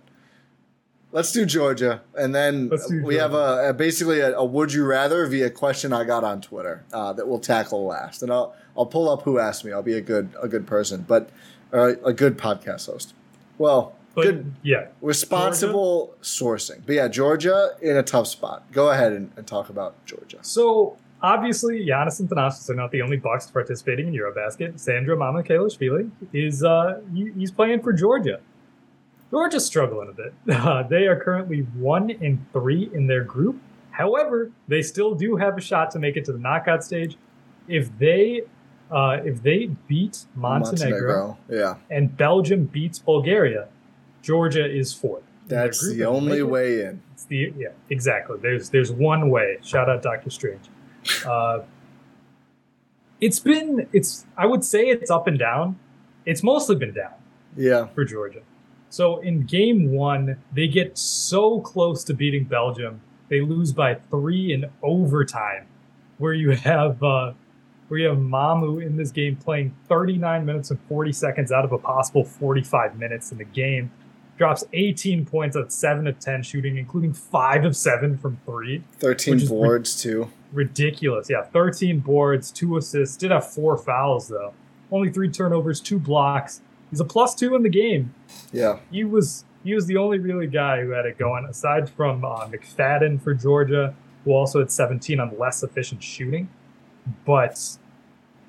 Let's 1.15 1.31
do 1.31 1.45
Georgia, 1.45 2.01
and 2.13 2.35
then 2.35 2.69
we 2.69 2.77
Georgia. 2.77 3.21
have 3.21 3.33
a, 3.33 3.69
a 3.69 3.73
basically 3.73 4.19
a, 4.19 4.35
a, 4.35 4.43
would 4.43 4.73
you 4.73 4.83
rather 4.83 5.25
via 5.27 5.49
question 5.49 5.93
I 5.93 6.03
got 6.03 6.25
on 6.25 6.41
Twitter 6.41 6.83
uh, 6.91 7.13
that 7.13 7.25
we'll 7.25 7.39
tackle 7.39 7.85
last, 7.85 8.21
and 8.21 8.33
I'll 8.33 8.53
I'll 8.75 8.85
pull 8.85 9.07
up 9.07 9.21
who 9.21 9.39
asked 9.39 9.63
me. 9.63 9.71
I'll 9.71 9.81
be 9.81 9.93
a 9.93 10.01
good 10.01 10.35
a 10.41 10.49
good 10.49 10.67
person, 10.67 11.05
but 11.07 11.29
uh, 11.71 11.93
a 12.03 12.11
good 12.11 12.37
podcast 12.37 12.87
host. 12.87 13.13
Well, 13.57 13.95
but, 14.13 14.23
good, 14.23 14.53
yeah, 14.61 14.87
responsible 14.99 16.17
Georgia? 16.21 16.21
sourcing. 16.21 16.81
But 16.85 16.95
yeah, 16.95 17.07
Georgia 17.07 17.69
in 17.81 17.95
a 17.95 18.03
tough 18.03 18.27
spot. 18.27 18.69
Go 18.73 18.89
ahead 18.89 19.13
and, 19.13 19.31
and 19.37 19.47
talk 19.47 19.69
about 19.69 19.95
Georgia. 20.05 20.39
So 20.41 20.97
obviously, 21.21 21.85
Giannis 21.85 22.19
and 22.19 22.29
Thanasis 22.29 22.69
are 22.69 22.75
not 22.75 22.91
the 22.91 23.01
only 23.01 23.15
Bucks 23.15 23.49
participating 23.49 24.09
in 24.09 24.13
Eurobasket. 24.13 24.77
Sandra 24.77 25.15
Sandro 25.15 25.15
Mamukelashvili 25.15 26.11
is 26.33 26.61
uh, 26.61 26.99
he, 27.13 27.31
he's 27.37 27.51
playing 27.51 27.81
for 27.83 27.93
Georgia. 27.93 28.41
Georgia's 29.35 29.65
struggling 29.65 30.07
a 30.09 30.13
bit. 30.13 30.33
Uh, 30.65 30.83
they 30.83 31.07
are 31.07 31.19
currently 31.19 31.59
one 31.93 32.09
and 32.09 32.45
three 32.53 32.89
in 32.93 33.05
their 33.07 33.23
group. 33.23 33.57
However, 33.91 34.49
they 34.69 34.81
still 34.81 35.13
do 35.13 35.35
have 35.35 35.57
a 35.57 35.61
shot 35.61 35.91
to 35.91 35.99
make 35.99 36.15
it 36.15 36.23
to 36.25 36.31
the 36.31 36.39
knockout 36.39 36.83
stage. 36.85 37.17
If 37.67 37.85
they 37.99 38.43
uh, 38.89 39.17
if 39.25 39.41
they 39.43 39.59
beat 39.89 40.25
Montenegro, 40.35 40.91
Montenegro. 40.91 41.37
Yeah. 41.49 41.75
and 41.95 42.15
Belgium 42.15 42.65
beats 42.65 42.97
Bulgaria, 42.99 43.67
Georgia 44.21 44.65
is 44.81 44.93
fourth. 44.93 45.23
That's 45.47 45.81
the 45.93 46.05
only 46.05 46.41
way 46.43 46.81
in. 46.85 47.01
It's 47.13 47.25
the 47.25 47.53
yeah, 47.57 47.69
exactly. 47.89 48.37
There's 48.41 48.69
there's 48.69 48.91
one 48.91 49.29
way. 49.29 49.57
Shout 49.63 49.89
out 49.89 50.01
Doctor 50.01 50.29
Strange. 50.29 50.65
Uh, 51.25 51.59
it's 53.21 53.39
been 53.39 53.87
it's 53.93 54.25
I 54.37 54.45
would 54.45 54.63
say 54.63 54.81
it's 54.87 55.11
up 55.11 55.27
and 55.27 55.37
down. 55.37 55.77
It's 56.25 56.41
mostly 56.43 56.75
been 56.75 56.93
down 56.93 57.13
Yeah. 57.57 57.87
for 57.95 58.03
Georgia. 58.05 58.41
So 58.95 59.17
in 59.17 59.41
game 59.41 59.91
one, 59.91 60.37
they 60.53 60.69
get 60.69 60.97
so 60.97 61.59
close 61.59 62.01
to 62.05 62.13
beating 62.13 62.45
Belgium, 62.45 63.01
they 63.27 63.41
lose 63.41 63.73
by 63.73 63.95
three 63.95 64.53
in 64.53 64.69
overtime, 64.81 65.65
where 66.17 66.31
you 66.31 66.51
have 66.51 67.03
uh, 67.03 67.33
where 67.89 67.99
you 67.99 68.07
have 68.07 68.17
Mamu 68.17 68.81
in 68.81 68.95
this 68.95 69.11
game 69.11 69.35
playing 69.35 69.75
39 69.89 70.45
minutes 70.45 70.71
and 70.71 70.79
40 70.87 71.11
seconds 71.11 71.51
out 71.51 71.65
of 71.65 71.73
a 71.73 71.77
possible 71.77 72.23
45 72.23 72.97
minutes 72.97 73.33
in 73.33 73.37
the 73.37 73.43
game. 73.43 73.91
Drops 74.37 74.63
18 74.71 75.25
points 75.25 75.57
at 75.57 75.73
7 75.73 76.07
of 76.07 76.17
10 76.17 76.43
shooting, 76.43 76.77
including 76.77 77.11
5 77.11 77.65
of 77.65 77.75
7 77.75 78.17
from 78.17 78.39
3. 78.45 78.81
13 78.99 79.33
Which 79.33 79.43
is 79.43 79.49
re- 79.49 79.57
boards, 79.57 80.01
too. 80.01 80.31
Ridiculous. 80.53 81.29
Yeah, 81.29 81.43
13 81.43 81.99
boards, 81.99 82.49
2 82.49 82.77
assists. 82.77 83.17
Did 83.17 83.31
have 83.31 83.51
4 83.51 83.77
fouls, 83.77 84.29
though. 84.29 84.53
Only 84.89 85.11
3 85.11 85.29
turnovers, 85.31 85.81
2 85.81 85.99
blocks. 85.99 86.61
He's 86.95 87.01
a 87.01 87.05
plus 87.05 87.35
2 87.35 87.53
in 87.55 87.63
the 87.63 87.69
game 87.69 88.13
Yeah. 88.53 88.79
he 88.89 89.03
was 89.03 89.43
he 89.65 89.73
was 89.75 89.85
the 89.85 89.97
only 89.97 90.17
really 90.17 90.47
guy 90.47 90.81
who 90.81 90.91
had 90.91 91.05
it 91.05 91.17
going 91.17 91.43
aside 91.45 91.89
from 91.89 92.23
uh, 92.23 92.47
McFadden 92.47 93.21
for 93.21 93.33
Georgia, 93.33 93.93
who 94.23 94.31
also 94.31 94.59
had 94.59 94.71
17 94.71 95.19
on 95.19 95.37
less 95.37 95.61
efficient 95.63 96.01
shooting. 96.03 96.47
But 97.25 97.59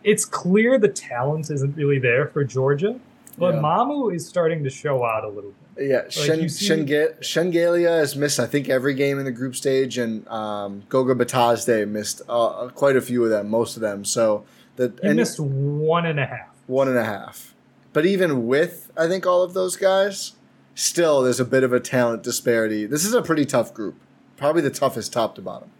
it's 0.04 0.24
clear 0.24 0.78
the 0.78 0.88
talent 0.88 1.50
isn't 1.50 1.74
really 1.76 1.98
there 1.98 2.28
for 2.28 2.44
Georgia. 2.44 3.00
But 3.38 3.54
Yeah. 3.56 3.60
Mamu 3.62 4.14
is 4.14 4.26
starting 4.28 4.62
to 4.64 4.70
show 4.70 5.04
out 5.04 5.24
a 5.24 5.28
little 5.28 5.52
bit. 5.74 5.88
Yeah, 5.88 6.02
Shen, 6.08 6.48
see- 6.48 6.68
Shenge- 6.70 7.18
Shengelia 7.20 7.98
has 7.98 8.14
missed, 8.14 8.38
I 8.38 8.46
think, 8.46 8.68
every 8.68 8.94
game 8.94 9.18
in 9.18 9.24
the 9.26 9.32
group 9.32 9.56
stage, 9.56 9.98
and 9.98 10.26
um, 10.28 10.84
Goga 10.88 11.14
Bitadze 11.14 11.86
missed 11.88 12.22
uh, 12.28 12.68
quite 12.74 12.96
a 12.96 13.00
few 13.02 13.24
of 13.24 13.30
them, 13.30 13.48
most 13.50 13.76
of 13.76 13.82
them. 13.82 14.04
So 14.04 14.44
the 14.76 14.92
He 15.02 15.08
and 15.08 15.16
missed 15.16 15.40
one 15.40 16.06
and 16.06 16.20
a 16.20 16.26
half. 16.26 16.48
one 16.66 16.88
and 16.88 16.96
a 16.98 17.04
half. 17.04 17.54
But 17.96 18.04
even 18.04 18.46
with, 18.46 18.92
I 18.94 19.08
think, 19.08 19.24
all 19.24 19.42
of 19.42 19.54
those 19.54 19.74
guys, 19.74 20.34
still 20.74 21.22
there's 21.22 21.40
a 21.40 21.46
bit 21.46 21.62
of 21.62 21.72
a 21.72 21.80
talent 21.80 22.22
disparity. 22.22 22.84
This 22.84 23.06
is 23.06 23.14
a 23.14 23.22
pretty 23.22 23.46
tough 23.46 23.72
group. 23.72 23.94
Probably 24.36 24.60
the 24.60 24.68
toughest 24.68 25.14
top 25.14 25.34
to 25.36 25.40
bottom. 25.40 25.70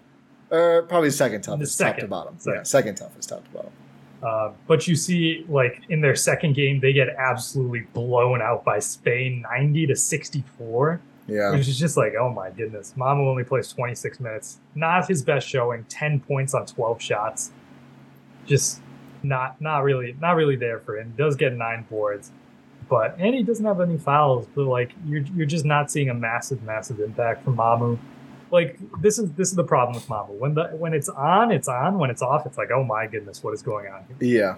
Or 0.51 0.85
probably 0.85 1.11
second 1.11 1.43
toughest 1.43 1.79
top 1.79 1.99
to 1.99 2.09
bottom. 2.09 2.39
Second. 2.39 2.57
Yeah, 2.57 2.63
second 2.63 2.95
toughest 2.95 3.29
top 3.29 3.45
to 3.45 3.51
bottom. 3.51 3.73
Uh, 4.23 4.53
but 4.67 4.89
you 4.89 4.97
see, 4.97 5.45
like 5.47 5.83
in 5.91 6.01
their 6.01 6.17
second 6.17 6.55
game, 6.55 6.81
they 6.81 6.95
get 6.95 7.11
absolutely 7.19 7.81
blown 7.93 8.41
out 8.41 8.65
by 8.65 8.79
Spain, 8.79 9.43
90 9.43 9.89
to 9.89 9.95
64. 9.95 11.03
Yeah. 11.29 11.51
Which 11.51 11.69
is 11.69 11.79
just 11.79 11.99
like, 11.99 12.15
oh 12.19 12.31
my 12.31 12.49
goodness. 12.49 12.95
Mama 12.97 13.29
only 13.29 13.45
plays 13.45 13.71
26 13.75 14.21
minutes. 14.21 14.57
Not 14.75 15.07
his 15.07 15.23
best 15.23 15.47
showing. 15.47 15.85
10 15.91 16.21
points 16.21 16.55
on 16.55 16.65
12 16.65 17.03
shots. 17.03 17.51
Just 18.47 18.81
not 19.29 19.61
not 19.61 19.83
really 19.83 20.17
not 20.21 20.37
really 20.37 20.57
there 20.57 20.81
for 20.81 20.99
him. 20.99 21.15
Does 21.17 21.37
get 21.37 21.53
nine 21.53 21.87
boards, 21.89 22.31
but 22.89 23.17
and 23.19 23.35
he 23.35 23.43
doesn't 23.43 23.65
have 23.65 23.81
any 23.81 23.99
fouls. 23.99 24.47
But 24.55 24.67
like 24.67 24.93
you're 25.05 25.23
you're 25.23 25.47
just 25.47 25.65
not 25.65 25.91
seeing 25.91 26.09
a 26.09 26.15
massive 26.15 26.63
massive 26.63 27.01
impact 27.01 27.45
from 27.45 27.57
Mamu. 27.57 27.99
Like 28.51 28.79
this 29.01 29.19
is 29.19 29.33
this 29.33 29.49
is 29.49 29.55
the 29.55 29.65
problem 29.65 29.95
with 29.95 30.07
Mamu. 30.07 30.39
When 30.39 30.55
the 30.55 30.69
when 30.69 30.95
it's 30.95 31.09
on, 31.09 31.51
it's 31.51 31.69
on. 31.69 31.99
When 31.99 32.11
it's 32.11 32.23
off, 32.23 32.47
it's 32.47 32.59
like, 32.59 32.71
oh 32.71 32.85
my 32.85 33.07
goodness, 33.07 33.43
what 33.43 33.55
is 33.55 33.63
going 33.63 33.87
on 33.89 34.05
here? 34.09 34.17
Yeah. 34.21 34.57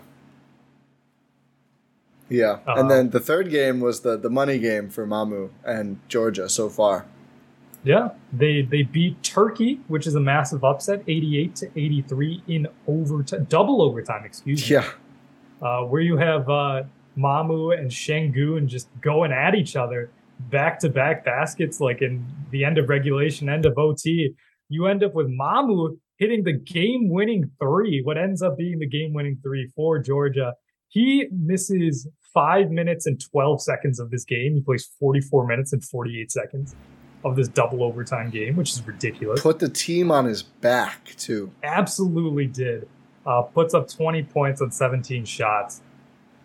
Yeah. 2.29 2.59
Uh, 2.66 2.75
and 2.77 2.91
then 2.91 3.11
the 3.11 3.21
third 3.21 3.51
game 3.51 3.81
was 3.81 4.01
the, 4.01 4.16
the 4.19 4.29
money 4.29 4.59
game 4.59 4.91
for 4.91 5.07
Mamu 5.07 5.51
and 5.64 5.99
Georgia 6.09 6.49
so 6.49 6.69
far. 6.69 7.07
Yeah, 7.85 8.11
they 8.33 8.62
they 8.62 8.83
beat 8.83 9.22
Turkey, 9.22 9.81
which 9.89 10.07
is 10.07 10.14
a 10.14 10.20
massive 10.20 10.64
upset, 10.64 11.03
88 11.07 11.57
to 11.57 11.66
83 11.76 12.43
in 12.49 12.66
overtime, 12.87 13.45
double 13.49 13.83
overtime, 13.83 14.24
excuse 14.24 14.68
me. 14.68 14.76
Yeah. 14.76 14.91
uh, 15.62 15.83
where 15.85 16.03
you 16.03 16.16
have 16.16 16.49
uh, 16.51 16.83
Mamu 17.16 17.79
and 17.79 17.91
Sengun 17.91 18.66
just 18.66 18.89
going 19.01 19.33
at 19.33 19.55
each 19.55 19.76
other 19.76 20.11
back 20.51 20.79
to 20.81 20.89
back 20.89 21.24
baskets, 21.24 21.81
like 21.81 22.03
in 22.03 22.26
the 22.51 22.64
end 22.64 22.79
of 22.79 22.89
regulation, 22.89 23.49
end 23.49 23.64
of 23.66 23.79
OT. 23.79 24.35
You 24.68 24.87
end 24.87 25.03
up 25.03 25.14
with 25.14 25.29
Mamu 25.29 25.99
hitting 26.18 26.45
the 26.45 26.53
game 26.53 27.09
winning 27.09 27.51
three, 27.61 28.03
what 28.03 28.18
ends 28.18 28.43
up 28.43 28.57
being 28.59 28.79
the 28.81 28.89
game 28.89 29.12
winning 29.14 29.39
three 29.43 29.70
for 29.74 29.99
Georgia. 29.99 30.55
He 30.89 31.26
misses 31.31 32.09
five 32.35 32.70
minutes 32.70 33.07
and 33.07 33.20
12 33.31 33.62
seconds 33.62 34.01
of 34.01 34.11
this 34.11 34.24
game. 34.24 34.55
He 34.55 34.61
plays 34.61 34.89
44 34.99 35.47
minutes 35.47 35.72
and 35.72 35.85
48 35.85 36.31
seconds 36.31 36.74
of 37.25 37.37
this 37.37 37.49
double 37.49 37.83
overtime 37.83 38.31
game, 38.31 38.57
which 38.57 38.73
is 38.73 38.87
ridiculous 38.87 39.41
Put 39.43 39.59
the 39.59 39.69
team 39.69 40.11
on 40.11 40.25
his 40.25 40.43
back, 40.43 41.14
too. 41.16 41.51
absolutely 41.62 42.47
did. 42.47 42.89
Uh, 43.27 43.43
puts 43.43 43.75
up 43.75 43.89
20 43.89 44.23
points 44.25 44.62
on 44.62 44.71
17 44.71 45.25
shots. 45.25 45.83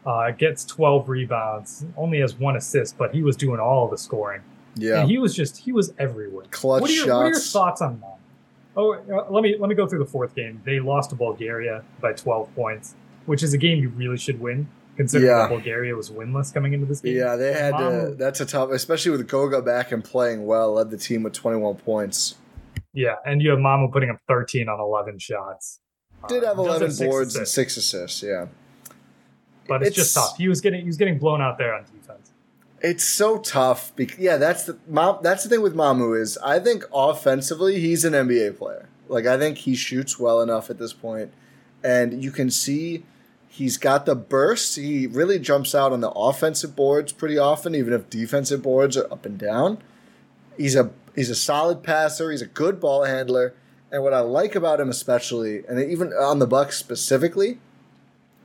Uh, 0.05 0.31
gets 0.31 0.65
12 0.65 1.07
rebounds. 1.07 1.85
Only 1.95 2.19
has 2.19 2.35
one 2.35 2.57
assist, 2.57 2.97
but 2.97 3.13
he 3.13 3.21
was 3.23 3.37
doing 3.37 3.59
all 3.59 3.87
the 3.87 3.97
scoring. 3.97 4.41
Yeah. 4.75 5.01
And 5.01 5.09
he 5.09 5.17
was 5.17 5.35
just 5.35 5.57
he 5.57 5.71
was 5.71 5.93
everywhere. 5.97 6.45
Clutch 6.51 6.81
what 6.81 6.89
are 6.89 6.93
your, 6.93 7.07
What 7.07 7.25
are 7.25 7.29
your 7.29 7.39
thoughts 7.39 7.81
on 7.81 7.99
that? 8.01 8.17
Oh, 8.75 8.93
uh, 8.95 9.29
let 9.29 9.43
me 9.43 9.55
let 9.57 9.69
me 9.69 9.75
go 9.75 9.87
through 9.87 9.99
the 9.99 10.05
fourth 10.09 10.35
game. 10.35 10.61
They 10.65 10.79
lost 10.79 11.11
to 11.11 11.15
Bulgaria 11.15 11.83
by 12.01 12.13
12 12.13 12.53
points, 12.55 12.95
which 13.27 13.43
is 13.43 13.53
a 13.53 13.57
game 13.57 13.77
you 13.79 13.89
really 13.89 14.17
should 14.17 14.39
win, 14.41 14.67
considering 14.95 15.31
Yeah. 15.31 15.47
Bulgaria 15.47 15.95
was 15.95 16.09
winless 16.09 16.53
coming 16.53 16.73
into 16.73 16.85
this 16.85 17.01
game. 17.01 17.15
Yeah, 17.17 17.35
they 17.35 17.53
had 17.53 17.77
to. 17.77 18.15
That's 18.17 18.41
a 18.41 18.45
tough, 18.45 18.71
especially 18.71 19.11
with 19.11 19.27
Goga 19.27 19.61
back 19.61 19.91
and 19.91 20.03
playing 20.03 20.45
well, 20.45 20.73
led 20.73 20.89
the 20.91 20.97
team 20.97 21.23
with 21.23 21.33
21 21.33 21.75
points. 21.75 22.35
Yeah, 22.93 23.15
and 23.25 23.41
you 23.41 23.49
have 23.51 23.59
Mamu 23.59 23.91
putting 23.91 24.09
up 24.11 24.17
13 24.27 24.69
on 24.69 24.79
11 24.79 25.17
shots. 25.19 25.79
Did 26.27 26.43
Uh, 26.43 26.47
have 26.49 26.57
does 26.57 26.65
11 26.67 26.91
six 26.91 27.07
boards 27.09 27.35
and 27.35 27.47
six 27.47 27.75
assists, 27.77 28.21
yeah. 28.23 28.45
but 29.67 29.81
it's, 29.83 29.95
just 29.95 30.15
It's- 30.15 30.29
tough. 30.29 30.37
He 30.37 30.47
was 30.47 30.61
getting 30.61 30.81
he 30.81 30.87
was 30.87 30.97
getting 30.97 31.17
blown 31.17 31.41
out 31.41 31.57
there 31.57 31.73
on 31.73 31.83
defense. 31.83 32.31
It's 32.81 33.03
so 33.03 33.37
tough. 33.39 33.93
Because, 33.95 34.19
yeah, 34.19 34.37
that's 34.37 34.65
the 34.65 34.77
that's 35.21 35.43
the 35.43 35.49
thing 35.49 35.61
with 35.61 35.75
Mamu 35.75 36.19
is 36.19 36.37
I 36.43 36.59
think 36.59 36.83
offensively 36.93 37.79
he's 37.79 38.03
an 38.05 38.13
NBA 38.13 38.57
player. 38.57 38.87
Like 39.07 39.25
I 39.25 39.37
think 39.37 39.57
he 39.59 39.75
shoots 39.75 40.19
well 40.19 40.41
enough 40.41 40.69
at 40.69 40.77
this 40.79 40.93
point, 40.93 41.31
and 41.83 42.23
you 42.23 42.31
can 42.31 42.49
see 42.49 43.03
he's 43.53 43.77
got 43.77 44.07
the 44.07 44.15
burst. 44.15 44.75
He 44.75 45.05
really 45.05 45.37
jumps 45.37 45.75
out 45.75 45.93
on 45.93 46.01
the 46.01 46.09
offensive 46.09 46.75
boards 46.75 47.11
pretty 47.11 47.37
often, 47.37 47.75
even 47.75 47.93
if 47.93 48.09
defensive 48.09 48.63
boards 48.63 48.97
are 48.97 49.11
up 49.13 49.27
and 49.27 49.37
down. 49.37 49.77
He's 50.57 50.75
a 50.75 50.91
he's 51.15 51.29
a 51.29 51.35
solid 51.35 51.83
passer. 51.83 52.31
He's 52.31 52.41
a 52.41 52.47
good 52.47 52.79
ball 52.79 53.03
handler. 53.03 53.53
And 53.91 54.01
what 54.01 54.13
I 54.13 54.21
like 54.21 54.55
about 54.55 54.79
him 54.79 54.89
especially, 54.89 55.63
and 55.67 55.79
even 55.79 56.13
on 56.13 56.39
the 56.39 56.47
Bucks 56.47 56.77
specifically, 56.77 57.59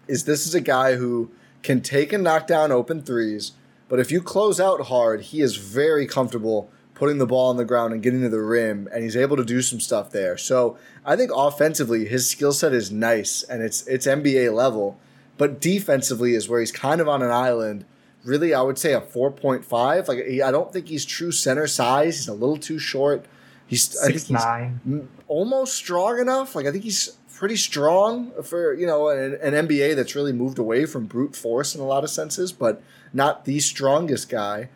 is 0.06 0.24
this 0.24 0.46
is 0.46 0.54
a 0.54 0.60
guy 0.60 0.96
who 0.96 1.30
can 1.62 1.80
take 1.80 2.12
and 2.12 2.22
knock 2.22 2.46
down 2.46 2.70
open 2.70 3.00
threes. 3.00 3.52
But 3.88 4.00
if 4.00 4.12
you 4.12 4.20
close 4.20 4.60
out 4.60 4.88
hard, 4.88 5.22
he 5.22 5.40
is 5.40 5.56
very 5.56 6.06
comfortable 6.06 6.70
putting 6.98 7.18
the 7.18 7.26
ball 7.26 7.48
on 7.50 7.56
the 7.56 7.64
ground 7.64 7.92
and 7.94 8.02
getting 8.02 8.22
to 8.22 8.28
the 8.28 8.42
rim, 8.42 8.88
and 8.92 9.04
he's 9.04 9.16
able 9.16 9.36
to 9.36 9.44
do 9.44 9.62
some 9.62 9.78
stuff 9.78 10.10
there. 10.10 10.36
So 10.36 10.76
I 11.06 11.14
think 11.14 11.30
offensively, 11.34 12.06
his 12.06 12.28
skill 12.28 12.52
set 12.52 12.72
is 12.72 12.90
nice 12.90 13.42
and 13.44 13.62
it's 13.62 13.86
it's 13.86 14.06
NBA 14.06 14.52
level. 14.52 14.98
But 15.36 15.60
defensively 15.60 16.34
is 16.34 16.48
where 16.48 16.58
he's 16.58 16.72
kind 16.72 17.00
of 17.00 17.08
on 17.08 17.22
an 17.22 17.30
island. 17.30 17.84
Really, 18.24 18.52
I 18.52 18.60
would 18.60 18.78
say 18.78 18.92
a 18.92 19.00
four 19.00 19.30
point 19.30 19.64
five. 19.64 20.08
Like 20.08 20.26
he, 20.26 20.42
I 20.42 20.50
don't 20.50 20.72
think 20.72 20.88
he's 20.88 21.04
true 21.04 21.30
center 21.30 21.68
size. 21.68 22.16
He's 22.16 22.28
a 22.28 22.34
little 22.34 22.56
too 22.56 22.80
short. 22.80 23.24
He's 23.68 23.96
I 23.98 24.06
think 24.06 24.18
Six 24.18 24.28
he's 24.28 24.44
nine. 24.44 25.08
almost 25.28 25.76
strong 25.76 26.18
enough. 26.18 26.56
Like 26.56 26.66
I 26.66 26.72
think 26.72 26.82
he's 26.82 27.16
pretty 27.32 27.56
strong 27.56 28.32
for 28.42 28.74
you 28.74 28.86
know 28.86 29.08
an, 29.10 29.38
an 29.40 29.68
NBA 29.68 29.94
that's 29.94 30.16
really 30.16 30.32
moved 30.32 30.58
away 30.58 30.84
from 30.86 31.06
brute 31.06 31.36
force 31.36 31.76
in 31.76 31.80
a 31.80 31.84
lot 31.86 32.02
of 32.02 32.10
senses, 32.10 32.50
but 32.50 32.82
not 33.12 33.44
the 33.44 33.60
strongest 33.60 34.28
guy. 34.28 34.70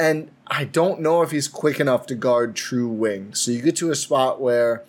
And 0.00 0.30
I 0.50 0.64
don't 0.64 1.00
know 1.00 1.22
if 1.22 1.30
he's 1.30 1.46
quick 1.46 1.78
enough 1.78 2.06
to 2.06 2.16
guard 2.16 2.56
true 2.56 2.88
wing. 2.88 3.34
So 3.34 3.52
you 3.52 3.62
get 3.62 3.76
to 3.76 3.90
a 3.92 3.94
spot 3.94 4.40
where, 4.40 4.82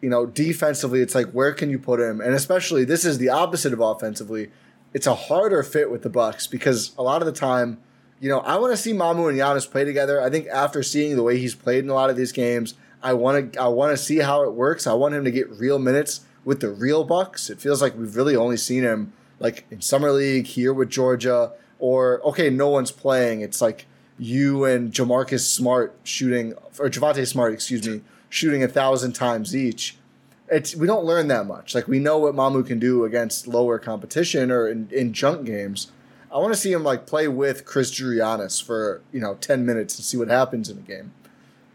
you 0.00 0.08
know, 0.08 0.24
defensively, 0.24 1.00
it's 1.00 1.16
like 1.16 1.32
where 1.32 1.52
can 1.52 1.68
you 1.68 1.80
put 1.80 2.00
him? 2.00 2.20
And 2.20 2.32
especially 2.32 2.84
this 2.84 3.04
is 3.04 3.18
the 3.18 3.28
opposite 3.28 3.72
of 3.72 3.80
offensively. 3.80 4.52
It's 4.92 5.08
a 5.08 5.14
harder 5.14 5.64
fit 5.64 5.90
with 5.90 6.02
the 6.02 6.08
Bucks 6.08 6.46
because 6.46 6.94
a 6.96 7.02
lot 7.02 7.20
of 7.20 7.26
the 7.26 7.32
time, 7.32 7.78
you 8.20 8.28
know, 8.28 8.38
I 8.40 8.56
want 8.56 8.72
to 8.72 8.76
see 8.76 8.92
Mamu 8.92 9.28
and 9.28 9.36
Giannis 9.36 9.68
play 9.68 9.84
together. 9.84 10.22
I 10.22 10.30
think 10.30 10.46
after 10.46 10.84
seeing 10.84 11.16
the 11.16 11.24
way 11.24 11.38
he's 11.38 11.56
played 11.56 11.82
in 11.82 11.90
a 11.90 11.94
lot 11.94 12.08
of 12.08 12.16
these 12.16 12.30
games, 12.30 12.74
I 13.02 13.14
want 13.14 13.54
to 13.54 13.60
I 13.60 13.66
want 13.66 13.90
to 13.90 13.96
see 13.96 14.18
how 14.18 14.44
it 14.44 14.52
works. 14.52 14.86
I 14.86 14.92
want 14.92 15.14
him 15.14 15.24
to 15.24 15.32
get 15.32 15.50
real 15.50 15.80
minutes 15.80 16.20
with 16.44 16.60
the 16.60 16.70
real 16.70 17.02
Bucks. 17.02 17.50
It 17.50 17.60
feels 17.60 17.82
like 17.82 17.98
we've 17.98 18.14
really 18.14 18.36
only 18.36 18.56
seen 18.56 18.84
him 18.84 19.12
like 19.40 19.66
in 19.72 19.80
summer 19.80 20.12
league 20.12 20.46
here 20.46 20.72
with 20.72 20.88
Georgia, 20.88 21.52
or 21.80 22.22
okay, 22.22 22.48
no 22.48 22.68
one's 22.68 22.92
playing. 22.92 23.40
It's 23.40 23.60
like 23.60 23.86
you 24.18 24.64
and 24.64 24.92
Jamarcus 24.92 25.40
Smart 25.40 25.94
shooting 26.04 26.54
or 26.78 26.88
Javonte 26.88 27.26
Smart, 27.26 27.52
excuse 27.52 27.86
me, 27.88 28.00
shooting 28.28 28.62
a 28.62 28.68
thousand 28.68 29.12
times 29.14 29.54
each. 29.56 29.96
It's 30.50 30.76
we 30.76 30.86
don't 30.86 31.04
learn 31.04 31.28
that 31.28 31.46
much. 31.46 31.74
Like 31.74 31.88
we 31.88 31.98
know 31.98 32.18
what 32.18 32.34
Mamu 32.34 32.66
can 32.66 32.78
do 32.78 33.04
against 33.04 33.46
lower 33.46 33.78
competition 33.78 34.50
or 34.50 34.68
in, 34.68 34.88
in 34.92 35.12
junk 35.12 35.46
games. 35.46 35.90
I 36.30 36.38
want 36.38 36.52
to 36.52 36.58
see 36.60 36.72
him 36.72 36.82
like 36.84 37.06
play 37.06 37.28
with 37.28 37.64
Khris 37.64 37.90
Giulianis 37.92 38.62
for 38.62 39.00
you 39.12 39.20
know 39.20 39.34
ten 39.40 39.64
minutes 39.64 39.96
and 39.96 40.04
see 40.04 40.16
what 40.16 40.28
happens 40.28 40.68
in 40.68 40.78
a 40.78 40.82
game. 40.82 41.12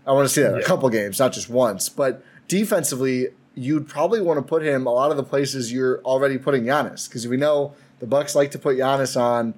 I 0.05 0.11
want 0.13 0.27
to 0.27 0.33
see 0.33 0.41
that 0.41 0.53
Yeah. 0.53 0.59
a 0.59 0.63
couple 0.63 0.89
games, 0.89 1.19
not 1.19 1.33
just 1.33 1.49
once. 1.49 1.89
But 1.89 2.23
defensively, 2.47 3.29
you'd 3.55 3.87
probably 3.87 4.21
want 4.21 4.37
to 4.37 4.43
put 4.43 4.63
him 4.63 4.85
a 4.85 4.91
lot 4.91 5.11
of 5.11 5.17
the 5.17 5.23
places 5.23 5.71
you're 5.73 5.99
already 6.03 6.37
putting 6.37 6.63
Giannis 6.63 7.07
because 7.07 7.27
we 7.27 7.37
know 7.37 7.73
the 7.99 8.07
Bucks 8.07 8.35
like 8.35 8.51
to 8.51 8.59
put 8.59 8.77
Giannis 8.77 9.19
on. 9.19 9.55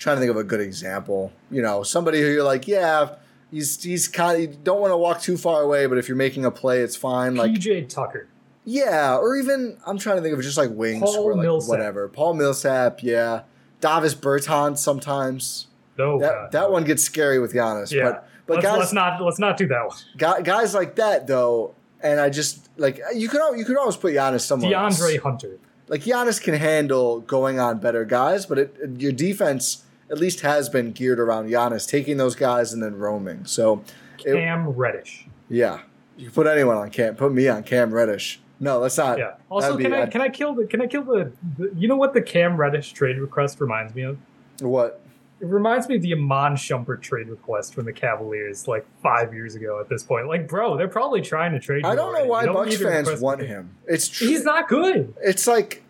Trying 0.00 0.16
to 0.16 0.20
think 0.20 0.30
of 0.32 0.36
a 0.36 0.42
good 0.42 0.60
example. 0.60 1.30
You 1.52 1.62
know, 1.62 1.84
somebody 1.84 2.20
who 2.20 2.26
you're 2.26 2.42
like, 2.42 2.66
yeah, 2.66 3.14
he's 3.52 3.80
he's 3.82 4.08
kind 4.08 4.34
of 4.34 4.40
you 4.50 4.58
don't 4.64 4.80
want 4.80 4.90
to 4.92 4.96
walk 4.96 5.20
too 5.20 5.36
far 5.36 5.62
away, 5.62 5.86
but 5.86 5.98
if 5.98 6.08
you're 6.08 6.16
making 6.16 6.44
a 6.44 6.50
play, 6.50 6.80
it's 6.80 6.96
fine. 6.96 7.36
Like 7.36 7.52
PJ 7.52 7.88
Tucker. 7.88 8.26
yeah, 8.64 9.16
or 9.16 9.36
even 9.36 9.76
I'm 9.86 9.98
trying 9.98 10.16
to 10.16 10.22
think 10.22 10.34
of 10.36 10.42
just 10.42 10.56
like 10.58 10.70
wings 10.70 11.02
Paul 11.02 11.18
or 11.18 11.34
like 11.34 11.42
Millsap. 11.42 11.68
whatever. 11.68 12.08
Paul 12.08 12.34
Millsap, 12.34 13.02
yeah. 13.04 13.42
Davis 13.80 14.14
Bertans 14.14 14.78
sometimes. 14.78 15.68
No, 15.96 16.18
That 16.18 16.32
God, 16.32 16.52
that 16.52 16.60
no. 16.62 16.70
one 16.70 16.84
gets 16.84 17.02
scary 17.02 17.38
with 17.38 17.52
Giannis. 17.52 17.92
Yeah. 17.92 18.04
But 18.04 18.28
but 18.46 18.54
let's, 18.56 18.66
guys 18.66 18.78
let's 18.78 18.92
not 18.92 19.22
let's 19.22 19.38
not 19.38 19.56
do 19.56 19.66
that 19.68 19.86
one. 19.86 20.42
guys 20.42 20.74
like 20.74 20.96
that 20.96 21.26
though, 21.26 21.74
and 22.02 22.18
I 22.20 22.30
just 22.30 22.68
like 22.78 23.00
you 23.14 23.28
could 23.28 23.40
you 23.58 23.64
could 23.64 23.76
always 23.76 23.96
put 23.96 24.14
Giannis 24.14 24.40
somewhere. 24.40 24.74
else. 24.74 24.98
DeAndre 25.00 25.20
Hunter. 25.20 25.58
Like 25.88 26.02
Giannis 26.02 26.40
can 26.40 26.54
handle 26.54 27.20
going 27.20 27.58
on 27.58 27.78
better 27.78 28.04
guys, 28.04 28.46
but 28.46 28.58
it- 28.58 28.76
your 28.98 29.12
defense 29.12 29.84
at 30.10 30.18
least 30.18 30.40
has 30.40 30.68
been 30.68 30.92
geared 30.92 31.20
around 31.20 31.48
Giannis 31.48 31.88
taking 31.88 32.16
those 32.16 32.34
guys 32.34 32.72
and 32.72 32.82
then 32.82 32.96
roaming. 32.98 33.44
So 33.44 33.82
it- 34.24 34.32
Cam 34.34 34.68
Reddish. 34.68 35.26
yeah, 35.48 35.80
you 36.16 36.26
can 36.26 36.34
put 36.34 36.46
anyone 36.46 36.76
on 36.76 36.90
Cam. 36.90 37.14
Put 37.16 37.32
me 37.32 37.48
on 37.48 37.62
Cam 37.62 37.92
Reddish. 37.94 38.40
No, 38.62 38.78
let's 38.78 38.98
not. 38.98 39.18
Yeah. 39.18 39.34
Also, 39.48 39.68
that'd 39.68 39.78
be- 39.78 39.84
can 39.84 39.92
I 39.94 40.02
I'd- 40.02 40.10
can 40.10 40.20
I 40.20 40.28
kill 40.28 40.54
the 40.54 40.66
can 40.66 40.82
I 40.82 40.86
kill 40.86 41.02
the, 41.04 41.32
the 41.58 41.70
you 41.76 41.88
know 41.88 41.96
what 41.96 42.12
the 42.12 42.20
Cam 42.22 42.56
Reddish 42.56 42.92
trade 42.92 43.18
request 43.18 43.60
reminds 43.60 43.94
me 43.94 44.02
of? 44.02 44.18
what? 44.60 45.00
It 45.40 45.46
reminds 45.46 45.88
me 45.88 45.96
of 45.96 46.02
the 46.02 46.12
Iman 46.12 46.52
Shumpert 46.52 47.00
trade 47.00 47.28
request 47.30 47.72
from 47.72 47.86
the 47.86 47.94
Cavaliers 47.94 48.68
like 48.68 48.84
five 49.02 49.32
years 49.32 49.54
ago. 49.54 49.80
At 49.80 49.88
this 49.88 50.02
point, 50.02 50.28
like, 50.28 50.46
bro, 50.46 50.76
they're 50.76 50.86
probably 50.86 51.22
trying 51.22 51.52
to 51.52 51.58
trade. 51.58 51.86
I 51.86 51.94
don't 51.94 52.12
know 52.12 52.18
already. 52.26 52.28
why 52.28 52.46
Bucks 52.46 52.76
fans 52.76 53.22
want 53.22 53.40
him. 53.40 53.74
It's 53.86 54.06
true. 54.06 54.28
He's 54.28 54.44
not 54.44 54.68
good. 54.68 55.14
It's 55.22 55.46
like, 55.46 55.82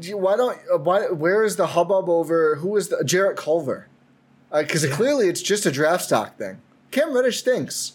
you- 0.00 0.16
why 0.18 0.36
don't 0.36 0.58
uh, 0.72 0.78
why? 0.78 1.08
Where 1.10 1.42
is 1.44 1.56
the 1.56 1.68
hubbub 1.68 2.08
over 2.08 2.56
who 2.56 2.76
is 2.76 2.88
the 2.88 3.02
Jarrett 3.04 3.36
Culver? 3.36 3.88
Because 4.52 4.86
clearly 4.86 5.28
it's 5.28 5.42
just 5.42 5.66
a 5.66 5.70
draft 5.72 6.04
stock 6.04 6.38
thing. 6.38 6.58
Cam 6.92 7.12
Reddish 7.12 7.40
stinks, 7.40 7.94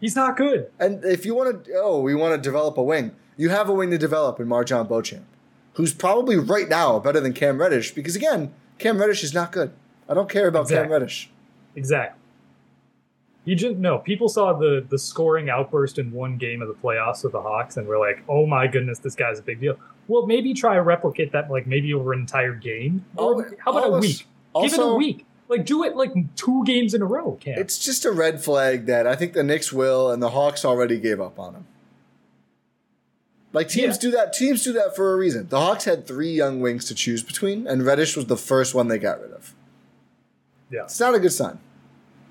He's 0.00 0.16
not 0.16 0.36
good. 0.36 0.70
and 0.80 1.04
if 1.04 1.24
you 1.24 1.34
want 1.36 1.64
to, 1.66 1.72
oh, 1.76 2.00
we 2.00 2.14
want 2.16 2.34
to 2.34 2.40
develop 2.40 2.76
a 2.78 2.82
wing. 2.82 3.12
You 3.36 3.50
have 3.50 3.68
a 3.68 3.72
wing 3.72 3.90
to 3.92 3.98
develop 3.98 4.40
in 4.40 4.48
Marjon 4.48 4.88
Beauchamp, 4.88 5.24
who's 5.74 5.94
probably 5.94 6.36
right 6.36 6.68
now 6.68 6.98
better 6.98 7.20
than 7.20 7.32
Cam 7.32 7.58
Reddish. 7.60 7.92
Because 7.94 8.16
again, 8.16 8.52
Cam 8.78 8.98
Reddish 8.98 9.22
is 9.22 9.32
not 9.32 9.52
good. 9.52 9.72
I 10.08 10.14
don't 10.14 10.28
care 10.28 10.48
about 10.48 10.68
Cam 10.68 10.90
Reddish. 10.90 11.30
Exactly. 11.76 12.18
He 13.44 13.54
just 13.54 13.76
no. 13.76 13.98
People 13.98 14.28
saw 14.28 14.52
the 14.52 14.84
the 14.88 14.98
scoring 14.98 15.48
outburst 15.48 15.98
in 15.98 16.12
one 16.12 16.36
game 16.36 16.60
of 16.60 16.68
the 16.68 16.74
playoffs 16.74 17.22
with 17.24 17.32
the 17.32 17.40
Hawks, 17.40 17.76
and 17.76 17.86
were 17.86 17.98
like, 17.98 18.22
"Oh 18.28 18.44
my 18.46 18.66
goodness, 18.66 18.98
this 18.98 19.14
guy's 19.14 19.38
a 19.38 19.42
big 19.42 19.60
deal." 19.60 19.76
Well, 20.10 20.26
maybe 20.26 20.52
try 20.54 20.74
to 20.74 20.82
replicate 20.82 21.30
that, 21.32 21.50
like 21.50 21.66
maybe 21.68 21.94
over 21.94 22.12
an 22.12 22.18
entire 22.20 22.52
game. 22.54 23.04
Or 23.16 23.54
how 23.64 23.70
about 23.70 23.86
a 23.94 23.98
week? 24.00 24.26
Give 24.60 24.72
it 24.74 24.80
a 24.80 24.94
week. 24.94 25.24
Like 25.48 25.64
do 25.64 25.84
it 25.84 25.94
like 25.96 26.12
two 26.34 26.64
games 26.64 26.94
in 26.94 27.02
a 27.02 27.04
row, 27.04 27.38
Cam. 27.40 27.58
It's 27.58 27.78
just 27.78 28.04
a 28.04 28.10
red 28.10 28.42
flag 28.42 28.86
that 28.86 29.06
I 29.06 29.14
think 29.14 29.32
the 29.34 29.42
Knicks 29.44 29.72
will, 29.72 30.10
and 30.10 30.20
the 30.22 30.30
Hawks 30.30 30.64
already 30.64 30.98
gave 30.98 31.20
up 31.20 31.38
on 31.38 31.54
him. 31.54 31.66
Like 33.52 33.68
teams 33.68 33.96
Yeah. 33.96 34.00
do 34.00 34.10
that. 34.12 34.32
Teams 34.32 34.62
do 34.64 34.72
that 34.72 34.94
for 34.94 35.12
a 35.12 35.16
reason. 35.16 35.48
The 35.48 35.60
Hawks 35.60 35.84
had 35.84 36.06
three 36.06 36.30
young 36.32 36.60
wings 36.60 36.84
to 36.86 36.94
choose 36.94 37.22
between, 37.22 37.66
and 37.66 37.84
Reddish 37.86 38.16
was 38.16 38.26
the 38.26 38.36
first 38.36 38.74
one 38.74 38.88
they 38.88 38.98
got 38.98 39.20
rid 39.20 39.30
of. 39.32 39.54
yeah. 40.70 40.84
It's 40.84 40.98
not 41.00 41.14
a 41.14 41.20
good 41.20 41.32
sign. 41.32 41.58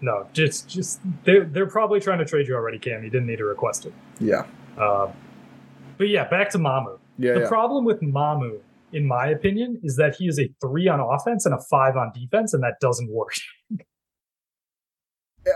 No, 0.01 0.27
just 0.32 0.69
just 0.69 0.99
they're 1.25 1.43
they're 1.43 1.65
probably 1.65 1.99
trying 1.99 2.19
to 2.19 2.25
trade 2.25 2.47
you 2.47 2.55
already, 2.55 2.80
Cam. 2.80 3.03
You 3.03 3.09
didn't 3.09 3.27
need 3.27 3.38
to 3.39 3.45
request 3.45 3.86
it. 3.86 3.93
Yeah, 4.19 4.45
Um, 4.77 5.11
but 5.97 6.07
yeah, 6.07 6.23
back 6.30 6.49
to 6.51 6.57
Mamu. 6.57 6.99
Yeah, 7.20 7.34
the 7.34 7.39
yeah. 7.41 7.47
problem 7.47 7.86
with 7.86 8.01
Mamu, 8.01 8.59
in 8.93 9.05
my 9.07 9.28
opinion, 9.28 9.80
is 9.84 9.95
that 9.97 10.15
he 10.15 10.28
is 10.28 10.39
a 10.39 10.49
three 10.61 10.88
on 10.88 10.99
offense 10.99 11.45
and 11.45 11.53
a 11.53 11.59
five 11.70 11.95
on 11.95 12.11
defense, 12.13 12.53
and 12.53 12.63
that 12.63 12.80
doesn't 12.82 13.11
work. 13.11 13.34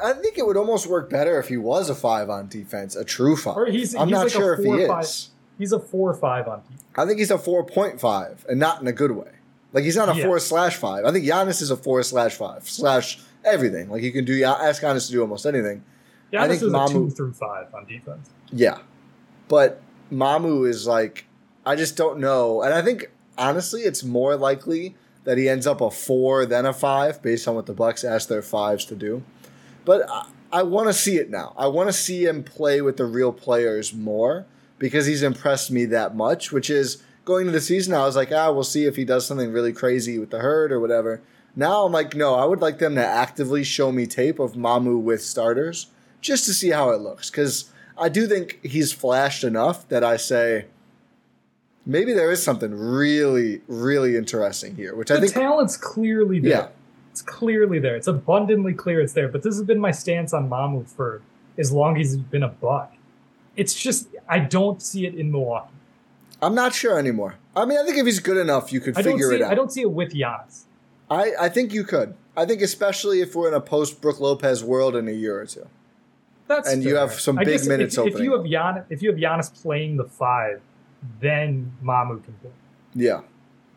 I 0.04 0.14
think 0.14 0.38
it 0.38 0.46
would 0.46 0.58
almost 0.58 0.88
work 0.88 1.10
better 1.10 1.40
if 1.40 1.48
he 1.50 1.58
was 1.58 1.90
a 1.90 1.96
five 1.96 2.30
on 2.30 2.48
defense, 2.48 2.96
a 2.96 3.04
true 3.04 3.36
five. 3.36 3.58
Or 3.58 3.66
he's- 3.66 3.94
I'm 3.96 4.08
he's 4.08 4.14
not 4.14 4.20
like 4.26 4.28
a 4.28 4.30
sure 4.32 4.54
if 4.54 4.60
he 4.60 4.66
four 4.66 4.80
or 4.80 5.00
is. 5.02 5.30
He's 5.60 5.72
a 5.72 5.80
four 5.80 6.10
or 6.10 6.14
five 6.16 6.48
on 6.48 6.62
defense. 6.62 6.84
I 6.96 7.06
think 7.06 7.20
he's 7.20 7.32
a 7.32 7.38
four 7.38 7.64
point 7.66 8.00
five, 8.00 8.46
and 8.50 8.60
not 8.60 8.82
in 8.82 8.88
a 8.88 8.92
good 8.92 9.12
way. 9.12 9.30
Like 9.72 9.84
he's 9.84 9.96
not 9.96 10.10
a 10.10 10.16
Yeah. 10.18 10.26
four 10.26 10.40
slash 10.40 10.78
five. 10.78 11.06
I 11.06 11.12
think 11.12 11.26
Giannis 11.26 11.62
is 11.62 11.70
a 11.72 11.78
four 11.78 12.02
slash 12.04 12.36
five 12.36 12.68
slash 12.68 13.20
everything. 13.44 13.90
Like 13.90 14.02
you 14.04 14.12
can 14.12 14.26
do 14.26 14.42
ask 14.44 14.82
Giannis 14.82 15.08
to 15.08 15.12
do 15.12 15.22
almost 15.22 15.46
anything. 15.46 15.84
I 16.32 16.36
Giannis 16.36 16.48
think 16.50 16.62
is 16.64 16.72
Mamu- 16.74 16.90
a 16.90 16.94
two 16.94 17.10
through 17.12 17.34
five 17.34 17.74
on 17.74 17.86
defense. 17.86 18.30
Yeah. 18.52 18.80
But 19.48 19.82
Mamu 20.12 20.68
is 20.68 20.88
like, 20.88 21.26
I 21.66 21.76
just 21.76 21.96
don't 21.96 22.20
know. 22.20 22.62
And 22.62 22.74
I 22.74 22.82
think, 22.82 23.12
honestly, 23.38 23.82
it's 23.82 24.04
more 24.04 24.36
likely 24.36 24.96
that 25.24 25.38
he 25.38 25.48
ends 25.48 25.66
up 25.66 25.82
a 25.82 25.90
four 25.90 26.46
than 26.46 26.66
a 26.66 26.74
five 26.74 27.22
based 27.22 27.48
on 27.48 27.56
what 27.56 27.66
the 27.66 27.74
Bucks 27.74 28.04
asked 28.04 28.30
their 28.30 28.42
fives 28.42 28.86
to 28.86 28.96
do. 28.96 29.24
But 29.86 30.10
I, 30.10 30.28
I 30.52 30.64
want 30.64 30.88
to 30.88 30.94
see 30.94 31.18
it 31.18 31.30
now. 31.30 31.54
I 31.58 31.68
want 31.68 31.90
to 31.90 31.94
see 31.94 32.26
him 32.26 32.44
play 32.44 32.82
with 32.82 32.98
the 32.98 33.06
real 33.06 33.32
players 33.32 33.94
more 33.94 34.46
because 34.80 35.06
he's 35.06 35.24
impressed 35.24 35.72
me 35.72 35.86
that 35.86 36.16
much, 36.16 36.52
which 36.52 36.70
is 36.70 37.02
going 37.26 37.48
into 37.48 37.58
the 37.58 37.62
season, 37.62 37.94
I 37.94 38.06
was 38.06 38.16
like, 38.16 38.32
ah, 38.32 38.52
we'll 38.52 38.64
see 38.64 38.86
if 38.86 38.96
he 38.96 39.06
does 39.06 39.26
something 39.26 39.52
really 39.52 39.74
crazy 39.74 40.20
with 40.20 40.30
the 40.30 40.40
herd 40.40 40.72
or 40.72 40.80
whatever. 40.80 41.22
Now 41.56 41.86
I'm 41.86 41.92
like, 41.92 42.16
no, 42.16 42.36
I 42.36 42.46
would 42.46 42.62
like 42.62 42.80
them 42.80 42.96
to 42.96 43.06
actively 43.06 43.64
show 43.64 43.92
me 43.92 44.08
tape 44.08 44.40
of 44.40 44.54
Mamu 44.54 45.00
with 45.00 45.24
starters 45.24 45.88
just 46.20 46.46
to 46.46 46.54
see 46.54 46.72
how 46.72 46.90
it 46.90 47.02
looks. 47.02 47.30
Because 47.30 47.72
I 47.98 48.10
do 48.10 48.28
think 48.28 48.60
he's 48.64 48.92
flashed 48.92 49.44
enough 49.44 49.88
that 49.90 50.04
I 50.04 50.18
say 50.18 50.66
maybe 51.86 52.14
there 52.14 52.32
is 52.32 52.42
something 52.42 52.74
really, 52.74 53.62
really 53.68 54.16
interesting 54.16 54.76
here, 54.76 54.96
which 54.96 55.12
I 55.12 55.20
think, 55.20 55.34
talent's 55.34 55.78
clearly 55.78 56.40
there. 56.40 56.52
yeah, 56.52 56.68
It's 57.12 57.22
clearly 57.22 57.80
there. 57.80 57.96
It's 57.96 58.08
abundantly 58.08 58.74
clear 58.74 59.02
it's 59.02 59.14
there. 59.14 59.28
But 59.28 59.44
this 59.44 59.56
has 59.56 59.64
been 59.64 59.80
my 59.80 59.92
stance 59.92 60.34
on 60.34 60.50
Mamu 60.50 60.88
for 60.88 61.22
as 61.58 61.72
long 61.72 62.00
as 62.00 62.14
he's 62.14 62.18
been 62.18 62.44
a 62.44 62.50
buck. 62.50 62.94
It's 63.56 63.74
just 63.74 64.08
I 64.28 64.40
don't 64.40 64.82
see 64.82 65.06
it 65.06 65.16
in 65.16 65.32
Milwaukee. 65.32 65.70
I'm 66.42 66.56
not 66.56 66.74
sure 66.74 66.98
anymore. 66.98 67.36
I 67.56 67.66
mean, 67.66 67.78
I 67.78 67.86
think 67.86 67.98
if 67.98 68.06
he's 68.06 68.20
good 68.20 68.38
enough, 68.38 68.74
you 68.74 68.82
could 68.82 68.98
I 68.98 69.04
figure 69.04 69.30
see 69.30 69.36
it 69.36 69.42
out. 69.44 69.52
I 69.52 69.56
don't 69.56 69.72
see 69.72 69.82
it 69.82 69.92
with 69.92 70.14
Giannis. 70.14 70.64
I, 71.10 71.32
I 71.40 71.50
think 71.50 71.74
you 71.74 71.84
could. 71.84 72.16
I 72.36 72.46
think 72.46 72.62
especially 72.62 73.22
if 73.22 73.36
we're 73.36 73.48
in 73.48 73.54
a 73.54 73.62
post 73.62 74.02
Brooke 74.02 74.20
Lopez 74.20 74.64
world 74.64 74.96
in 74.96 75.08
a 75.08 75.12
year 75.12 75.40
or 75.40 75.46
two. 75.46 75.68
That's 76.48 76.68
And 76.68 76.84
you 76.84 76.96
have 76.96 77.14
some 77.14 77.38
I 77.38 77.46
big 77.46 77.66
minutes 77.66 77.98
if, 77.98 78.16
if 78.16 78.20
you 78.20 78.34
have 78.34 78.46
Gian, 78.46 78.84
if 78.90 79.02
you 79.02 79.12
have 79.12 79.20
Giannis 79.20 79.54
playing 79.62 79.98
the 79.98 80.04
five, 80.04 80.62
then 81.20 81.72
Mamu 81.84 82.24
can 82.24 82.34
play. 82.42 82.52
Yeah. 82.94 83.22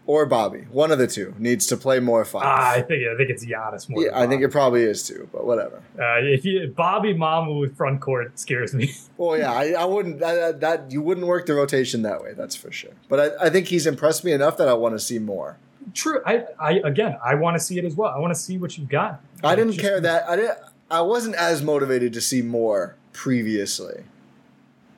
Or 0.08 0.24
Bobby. 0.24 0.66
One 0.70 0.92
of 0.92 0.98
the 0.98 1.08
two 1.08 1.34
needs 1.36 1.66
to 1.66 1.76
play 1.76 1.98
more 1.98 2.24
five. 2.24 2.42
Ah, 2.44 2.70
I 2.74 2.82
think 2.82 3.02
I 3.12 3.16
think 3.16 3.28
it's 3.28 3.44
Giannis 3.44 3.88
more. 3.88 4.04
yeah, 4.04 4.10
I 4.16 4.28
think 4.28 4.40
it 4.42 4.50
probably 4.52 4.84
is 4.84 5.02
too, 5.06 5.28
but 5.32 5.44
whatever. 5.44 5.82
Uh, 5.98 6.18
if 6.22 6.44
you 6.44 6.72
Bobby 6.76 7.12
Mamu 7.12 7.58
with 7.60 7.76
front 7.76 8.00
court 8.00 8.38
scares 8.38 8.72
me. 8.72 8.92
Well, 9.18 9.36
yeah, 9.38 9.50
I, 9.50 9.70
I 9.72 9.84
wouldn't 9.84 10.20
that, 10.20 10.60
that 10.60 10.92
you 10.92 11.00
wouldn't 11.02 11.26
work 11.26 11.46
the 11.46 11.54
rotation 11.54 12.02
that 12.02 12.22
way. 12.22 12.34
That's 12.34 12.54
for 12.54 12.70
sure. 12.70 12.92
But 13.08 13.18
I, 13.40 13.46
I 13.46 13.50
think 13.50 13.66
he's 13.68 13.86
impressed 13.86 14.24
me 14.24 14.30
enough 14.32 14.58
that 14.58 14.68
I 14.68 14.74
want 14.74 14.94
to 14.94 14.98
see 15.00 15.18
more. 15.18 15.56
True. 15.94 16.20
I, 16.26 16.44
I 16.60 16.72
again, 16.84 17.16
I 17.24 17.34
want 17.34 17.56
to 17.56 17.60
see 17.60 17.76
it 17.78 17.84
as 17.84 17.96
well. 17.96 18.12
I 18.14 18.18
want 18.18 18.32
to 18.34 18.38
see 18.38 18.58
what 18.58 18.76
you've 18.78 18.88
got. 18.90 19.20
I 19.42 19.56
didn't 19.56 19.72
Just- 19.72 19.82
care 19.84 20.00
that 20.00 20.28
I 20.28 20.36
didn't. 20.36 20.58
I 20.88 21.00
wasn't 21.00 21.34
as 21.34 21.62
motivated 21.62 22.12
to 22.12 22.20
see 22.20 22.42
more 22.42 22.94
previously, 23.12 24.04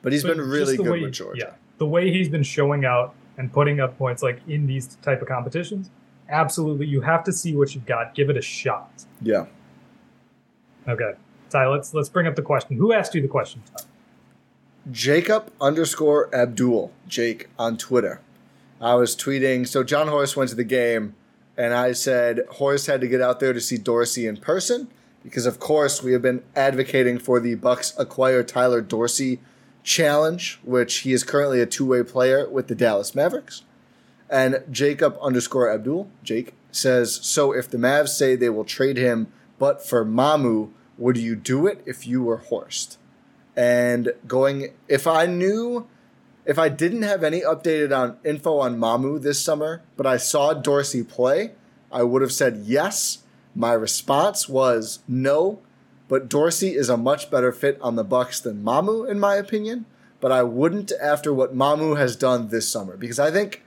but 0.03 0.11
he's 0.13 0.21
but 0.23 0.37
been 0.37 0.47
really 0.47 0.77
good 0.77 0.87
way- 0.87 1.01
with 1.01 1.13
Georgia. 1.13 1.39
Yeah, 1.47 1.53
the 1.79 1.87
way 1.87 2.11
he's 2.11 2.29
been 2.29 2.43
showing 2.43 2.85
out 2.85 3.15
and 3.37 3.51
putting 3.51 3.79
up 3.79 3.97
points 3.97 4.21
like 4.21 4.41
in 4.47 4.67
these 4.67 4.97
type 5.01 5.21
of 5.21 5.27
competitions, 5.27 5.89
absolutely, 6.29 6.85
you 6.85 7.01
have 7.01 7.23
to 7.23 7.33
see 7.33 7.55
what 7.55 7.73
you've 7.73 7.85
got. 7.85 8.13
Give 8.13 8.29
it 8.29 8.37
a 8.37 8.41
shot. 8.41 9.05
Yeah. 9.21 9.45
Okay, 10.87 11.13
Ty, 11.49 11.67
let's 11.67 11.93
let's 11.93 12.09
bring 12.09 12.27
up 12.27 12.35
the 12.35 12.41
question. 12.41 12.77
Who 12.77 12.93
asked 12.93 13.15
you 13.15 13.21
the 13.21 13.27
question? 13.27 13.61
Ty? 13.75 13.83
Jacob 14.91 15.51
underscore 15.61 16.33
Abdul, 16.33 16.91
Jake 17.07 17.47
on 17.57 17.77
Twitter. 17.77 18.21
I 18.81 18.95
was 18.95 19.15
tweeting. 19.15 19.67
So 19.67 19.83
Jon 19.83 20.07
Horst 20.07 20.37
went 20.37 20.49
to 20.49 20.55
the 20.55 20.63
game, 20.63 21.15
and 21.57 21.73
I 21.73 21.91
said 21.91 22.41
Horst 22.51 22.87
had 22.87 23.01
to 23.01 23.07
get 23.07 23.21
out 23.21 23.39
there 23.39 23.53
to 23.53 23.61
see 23.61 23.77
Dorsey 23.77 24.25
in 24.25 24.37
person, 24.37 24.87
because 25.23 25.45
of 25.45 25.59
course 25.59 26.01
we 26.01 26.13
have 26.13 26.21
been 26.21 26.43
advocating 26.55 27.19
for 27.19 27.39
the 27.39 27.55
Bucks 27.55 27.93
acquire 27.97 28.41
Tyler 28.41 28.81
Dorsey 28.81 29.39
challenge, 29.89 30.59
which 30.63 30.97
he 30.97 31.11
is 31.11 31.23
currently 31.23 31.59
a 31.59 31.65
two-way 31.65 32.03
player 32.03 32.47
with 32.47 32.67
the 32.67 32.75
Dallas 32.75 33.15
Mavericks. 33.15 33.63
And 34.29 34.63
Jacob 34.69 35.17
underscore 35.19 35.71
Abdul, 35.71 36.07
Jake, 36.23 36.53
says, 36.71 37.19
So 37.23 37.51
if 37.51 37.67
the 37.69 37.79
Mavs 37.79 38.09
say 38.09 38.35
they 38.35 38.51
will 38.51 38.65
trade 38.65 38.97
him, 38.97 39.31
but 39.57 39.83
for 39.83 40.05
Mamu, 40.05 40.69
would 40.99 41.17
you 41.17 41.35
do 41.35 41.65
it 41.65 41.81
if 41.87 42.05
you 42.05 42.21
were 42.21 42.37
Horst? 42.37 42.99
And 43.55 44.13
going, 44.27 44.75
if 44.87 45.07
I 45.07 45.25
knew, 45.25 45.87
if 46.45 46.59
I 46.59 46.69
didn't 46.69 47.01
have 47.01 47.23
any 47.23 47.41
updated 47.41 47.97
on 47.97 48.17
info 48.23 48.59
on 48.59 48.77
Mamu 48.77 49.19
this 49.19 49.41
summer, 49.41 49.81
but 49.97 50.05
I 50.05 50.17
saw 50.17 50.53
Dorsey 50.53 51.03
play, 51.03 51.53
I 51.91 52.03
would 52.03 52.21
have 52.21 52.31
said 52.31 52.57
yes. 52.63 53.23
My 53.55 53.73
response 53.73 54.47
was 54.47 54.99
no, 55.07 55.61
but 56.09 56.27
Dorsey 56.27 56.75
is 56.75 56.89
a 56.89 56.97
much 56.97 57.31
better 57.31 57.53
fit 57.53 57.79
on 57.79 57.95
the 57.95 58.03
Bucks 58.03 58.41
than 58.41 58.63
Mamu, 58.63 59.07
in 59.07 59.19
my 59.19 59.35
opinion. 59.35 59.85
But 60.19 60.33
I 60.33 60.43
wouldn't 60.43 60.91
after 61.01 61.33
what 61.33 61.55
Mamu 61.55 61.97
has 61.97 62.17
done 62.17 62.49
this 62.49 62.67
summer 62.67 62.97
because 62.97 63.19
I 63.19 63.31
think 63.31 63.63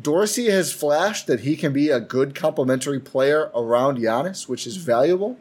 Dorsey 0.00 0.50
has 0.50 0.72
flashed 0.72 1.26
that 1.26 1.40
he 1.40 1.56
can 1.56 1.72
be 1.72 1.90
a 1.90 1.98
good 1.98 2.34
complementary 2.34 3.00
player 3.00 3.50
around 3.56 3.98
Giannis, 3.98 4.48
which 4.48 4.68
is 4.68 4.76
valuable. 4.76 5.36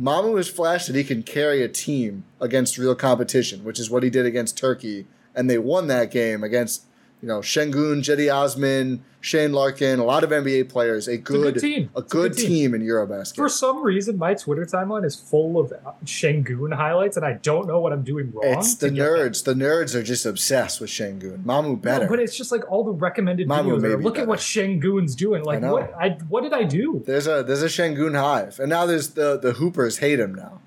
Mamu 0.00 0.36
has 0.36 0.48
flashed 0.48 0.86
that 0.88 0.96
he 0.96 1.04
can 1.04 1.22
carry 1.22 1.62
a 1.62 1.68
team 1.68 2.24
against 2.40 2.78
real 2.78 2.94
competition, 2.94 3.62
which 3.62 3.78
is 3.78 3.90
what 3.90 4.02
he 4.02 4.10
did 4.10 4.26
against 4.26 4.56
Turkey, 4.56 5.06
and 5.34 5.48
they 5.48 5.58
won 5.58 5.86
that 5.88 6.10
game 6.10 6.42
against 6.42 6.86
you 7.22 7.28
know 7.28 7.38
Sengun, 7.38 8.00
Cedi 8.02 8.34
Osman, 8.34 9.02
Shane 9.20 9.52
Larkin, 9.52 10.00
a 10.00 10.04
lot 10.04 10.24
of 10.24 10.30
NBA 10.30 10.68
players, 10.68 11.06
a 11.06 11.16
good, 11.16 11.54
good 11.54 11.60
team. 11.60 11.90
a 11.94 12.02
good 12.02 12.32
good 12.32 12.36
team. 12.36 12.48
team 12.48 12.74
in 12.74 12.82
Eurobasket. 12.82 13.36
For 13.36 13.48
some 13.48 13.82
reason, 13.82 14.18
my 14.18 14.34
Twitter 14.34 14.66
timeline 14.66 15.04
is 15.04 15.14
full 15.14 15.60
of 15.60 15.72
Sengun 16.04 16.74
highlights, 16.74 17.16
and 17.16 17.24
I 17.24 17.34
don't 17.34 17.68
know 17.68 17.78
what 17.78 17.92
I'm 17.92 18.02
doing 18.02 18.32
wrong. 18.32 18.58
it's 18.58 18.74
the 18.74 18.90
nerds. 18.90 19.44
The 19.44 19.54
nerds 19.54 19.94
are 19.94 20.02
just 20.02 20.26
obsessed 20.26 20.80
with 20.80 20.90
Sengun. 20.90 21.44
Mamu 21.44 21.80
better. 21.80 22.04
No, 22.04 22.10
but 22.10 22.18
it's 22.18 22.36
just 22.36 22.50
like 22.50 22.68
all 22.70 22.82
the 22.82 22.90
recommended 22.90 23.46
Mamu 23.48 23.78
videos. 23.78 23.84
Are, 23.84 24.02
Look 24.02 24.18
at 24.18 24.26
what 24.26 24.40
Sengun's 24.40 25.14
doing. 25.14 25.44
Like 25.44 25.60
know. 25.60 25.74
what? 25.74 25.94
I 25.94 26.10
what 26.28 26.42
did 26.42 26.52
I 26.52 26.64
do? 26.64 27.02
there's 27.06 27.28
a 27.28 27.44
there's 27.44 27.62
a 27.62 27.66
Sengun 27.66 28.18
hive, 28.18 28.58
and 28.58 28.68
now 28.68 28.84
there's 28.84 29.10
the 29.10 29.38
the 29.38 29.52
Hoopers 29.52 29.98
hate 29.98 30.18
him 30.18 30.34
now. 30.34 30.60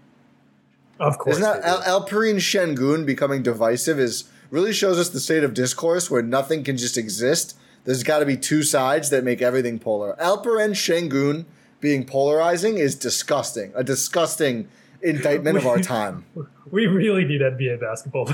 Of 0.98 1.18
course, 1.18 1.38
Isn't 1.38 1.62
that. 1.62 1.62
Al- 1.66 2.02
Alperen 2.04 2.38
Sengun 2.38 3.06
becoming 3.06 3.44
divisive? 3.44 4.00
Is 4.00 4.30
really 4.56 4.72
shows 4.74 4.98
us 4.98 5.10
the 5.10 5.20
state 5.20 5.44
of 5.44 5.54
discourse 5.54 6.10
where 6.10 6.22
nothing 6.22 6.64
can 6.64 6.78
just 6.78 6.98
exist. 6.98 7.58
There's 7.84 8.04
got 8.04 8.20
to 8.20 8.26
be 8.26 8.38
two 8.38 8.64
sides 8.64 9.10
that 9.10 9.24
make 9.24 9.42
everything 9.42 9.78
polar. 9.80 10.16
Alperen 10.20 10.72
Sengun 10.72 11.44
being 11.82 12.06
polarizing 12.06 12.78
is 12.78 12.96
disgusting. 12.96 13.74
A 13.76 13.84
disgusting 13.84 14.68
indictment 15.02 15.58
of 15.58 15.68
our 15.68 15.80
time. 15.96 16.26
we 16.72 16.88
really 16.88 17.26
need 17.26 17.42
NBA 17.42 17.82
basketball. 17.82 18.30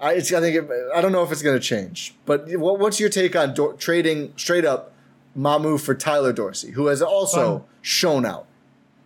I, 0.00 0.14
it's, 0.14 0.32
I 0.32 0.40
think 0.40 0.56
it, 0.56 0.70
I 0.94 1.00
don't 1.00 1.12
know 1.12 1.22
if 1.22 1.30
it's 1.32 1.40
going 1.40 1.56
to 1.58 1.64
change. 1.64 2.14
But 2.26 2.48
what, 2.58 2.78
what's 2.80 2.98
your 2.98 3.08
take 3.08 3.36
on 3.36 3.54
do- 3.54 3.76
trading 3.78 4.32
straight 4.36 4.64
up 4.64 4.92
Mamu 5.38 5.80
for 5.80 5.94
Tyler 5.94 6.32
Dorsey, 6.32 6.72
who 6.72 6.88
has 6.88 7.00
also 7.00 7.54
Um, 7.56 7.64
shown 7.80 8.26
out? 8.26 8.46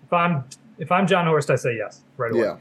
if 0.07 0.13
I'm 0.15 0.45
if 0.79 0.91
I'm 0.91 1.07
Jon 1.07 1.27
Horst, 1.27 1.51
I 1.51 1.57
say 1.57 1.77
yes 1.77 2.01
right 2.17 2.33
away. 2.33 2.41
Yeah, 2.43 2.57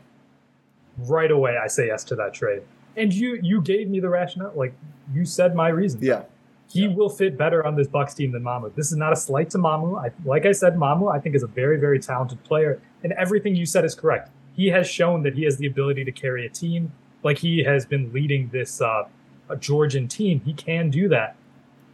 Right 0.99 1.31
away, 1.31 1.55
I 1.63 1.67
say 1.67 1.87
yes 1.87 2.03
to 2.05 2.15
that 2.15 2.33
trade. 2.33 2.63
And 2.97 3.13
you 3.13 3.39
you 3.41 3.61
gave 3.61 3.89
me 3.89 3.99
the 3.99 4.09
rationale. 4.09 4.51
Like 4.55 4.73
you 5.13 5.25
said, 5.25 5.55
my 5.55 5.69
reason. 5.69 5.99
yeah. 6.01 6.23
he 6.69 6.87
will 6.87 7.09
fit 7.09 7.37
better 7.37 7.65
on 7.65 7.75
this 7.75 7.87
Bucks 7.87 8.13
team 8.13 8.31
than 8.31 8.43
Mamu. 8.43 8.73
This 8.75 8.91
is 8.91 8.97
not 8.97 9.13
a 9.13 9.15
slight 9.15 9.49
to 9.51 9.57
Mamu. 9.57 10.03
I, 10.03 10.11
like 10.25 10.45
I 10.45 10.51
said, 10.51 10.75
Mamu 10.75 11.13
I 11.13 11.19
think 11.19 11.35
is 11.35 11.43
a 11.43 11.47
very 11.47 11.79
very 11.79 11.99
talented 11.99 12.43
player, 12.43 12.81
and 13.03 13.13
everything 13.13 13.55
you 13.55 13.65
said 13.65 13.85
is 13.85 13.95
correct. 13.95 14.29
He 14.55 14.67
has 14.67 14.87
shown 14.87 15.23
that 15.23 15.35
he 15.35 15.43
has 15.43 15.57
the 15.57 15.67
ability 15.67 16.03
to 16.03 16.11
carry 16.11 16.45
a 16.45 16.49
team. 16.49 16.91
Like 17.23 17.37
he 17.37 17.63
has 17.63 17.85
been 17.85 18.11
leading 18.11 18.49
this 18.49 18.81
uh, 18.81 19.03
a 19.49 19.55
Georgian 19.55 20.07
team. 20.07 20.41
He 20.43 20.53
can 20.53 20.89
do 20.89 21.07
that. 21.09 21.35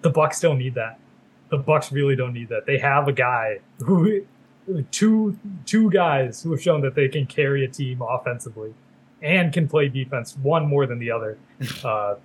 The 0.02 0.10
Bucks 0.10 0.40
don't 0.40 0.58
need 0.58 0.76
that. 0.76 1.00
The 1.50 1.58
Bucks 1.58 1.92
really 1.92 2.16
don't 2.16 2.34
need 2.34 2.50
that. 2.50 2.66
They 2.66 2.78
have 2.80 3.08
a 3.08 3.14
guy 3.14 3.60
who 3.80 4.26
two 4.92 5.38
two 5.66 5.90
guys 5.92 6.42
who 6.42 6.52
have 6.52 6.62
shown 6.62 6.82
that 6.82 6.96
they 6.96 7.08
can 7.08 7.26
carry 7.26 7.64
a 7.64 7.68
team 7.68 8.02
offensively 8.02 8.74
and 9.24 9.52
can 9.52 9.68
play 9.68 9.88
defense. 9.90 10.38
One 10.44 10.68
more 10.68 10.86
than 10.86 11.00
the 11.00 11.10
other. 11.10 11.38
Uh, 11.84 12.16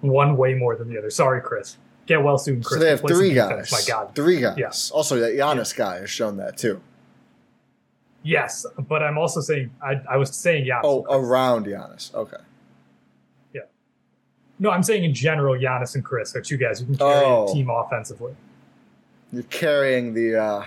one 0.00 0.36
way 0.36 0.54
more 0.54 0.76
than 0.76 0.88
the 0.88 0.96
other. 0.98 1.10
Sorry, 1.10 1.40
Khris. 1.42 1.76
Get 2.06 2.22
well 2.22 2.38
soon, 2.38 2.62
Khris. 2.62 2.78
so 2.78 2.78
they 2.78 2.90
have 2.90 3.00
Play 3.00 3.14
three 3.14 3.34
guys. 3.34 3.72
My 3.72 3.80
God. 3.86 4.14
Three 4.14 4.40
guys. 4.40 4.56
Yeah. 4.58 4.70
Also, 4.96 5.16
that 5.20 5.32
Giannis 5.34 5.74
guy 5.76 5.96
has 6.00 6.10
shown 6.10 6.36
that 6.38 6.56
too. 6.56 6.80
Yes, 8.22 8.64
but 8.88 9.02
I'm 9.02 9.18
also 9.18 9.40
saying 9.40 9.70
I, 9.82 10.00
I 10.10 10.16
was 10.16 10.34
saying 10.34 10.66
Giannis. 10.66 10.80
Oh, 10.84 11.04
around 11.10 11.66
Giannis. 11.66 12.14
Okay. 12.14 12.36
Yeah. 13.52 13.62
No, 14.58 14.70
I'm 14.70 14.82
saying 14.82 15.04
in 15.04 15.12
general, 15.14 15.54
Giannis 15.54 15.94
and 15.94 16.04
Khris 16.04 16.34
are 16.34 16.40
two 16.40 16.56
guys 16.56 16.80
who 16.80 16.86
can 16.86 16.96
carry 16.96 17.24
Oh. 17.24 17.48
a 17.50 17.52
team 17.52 17.68
offensively. 17.70 18.34
You're 19.32 19.42
carrying 19.44 20.14
the 20.14 20.36
uh, 20.42 20.64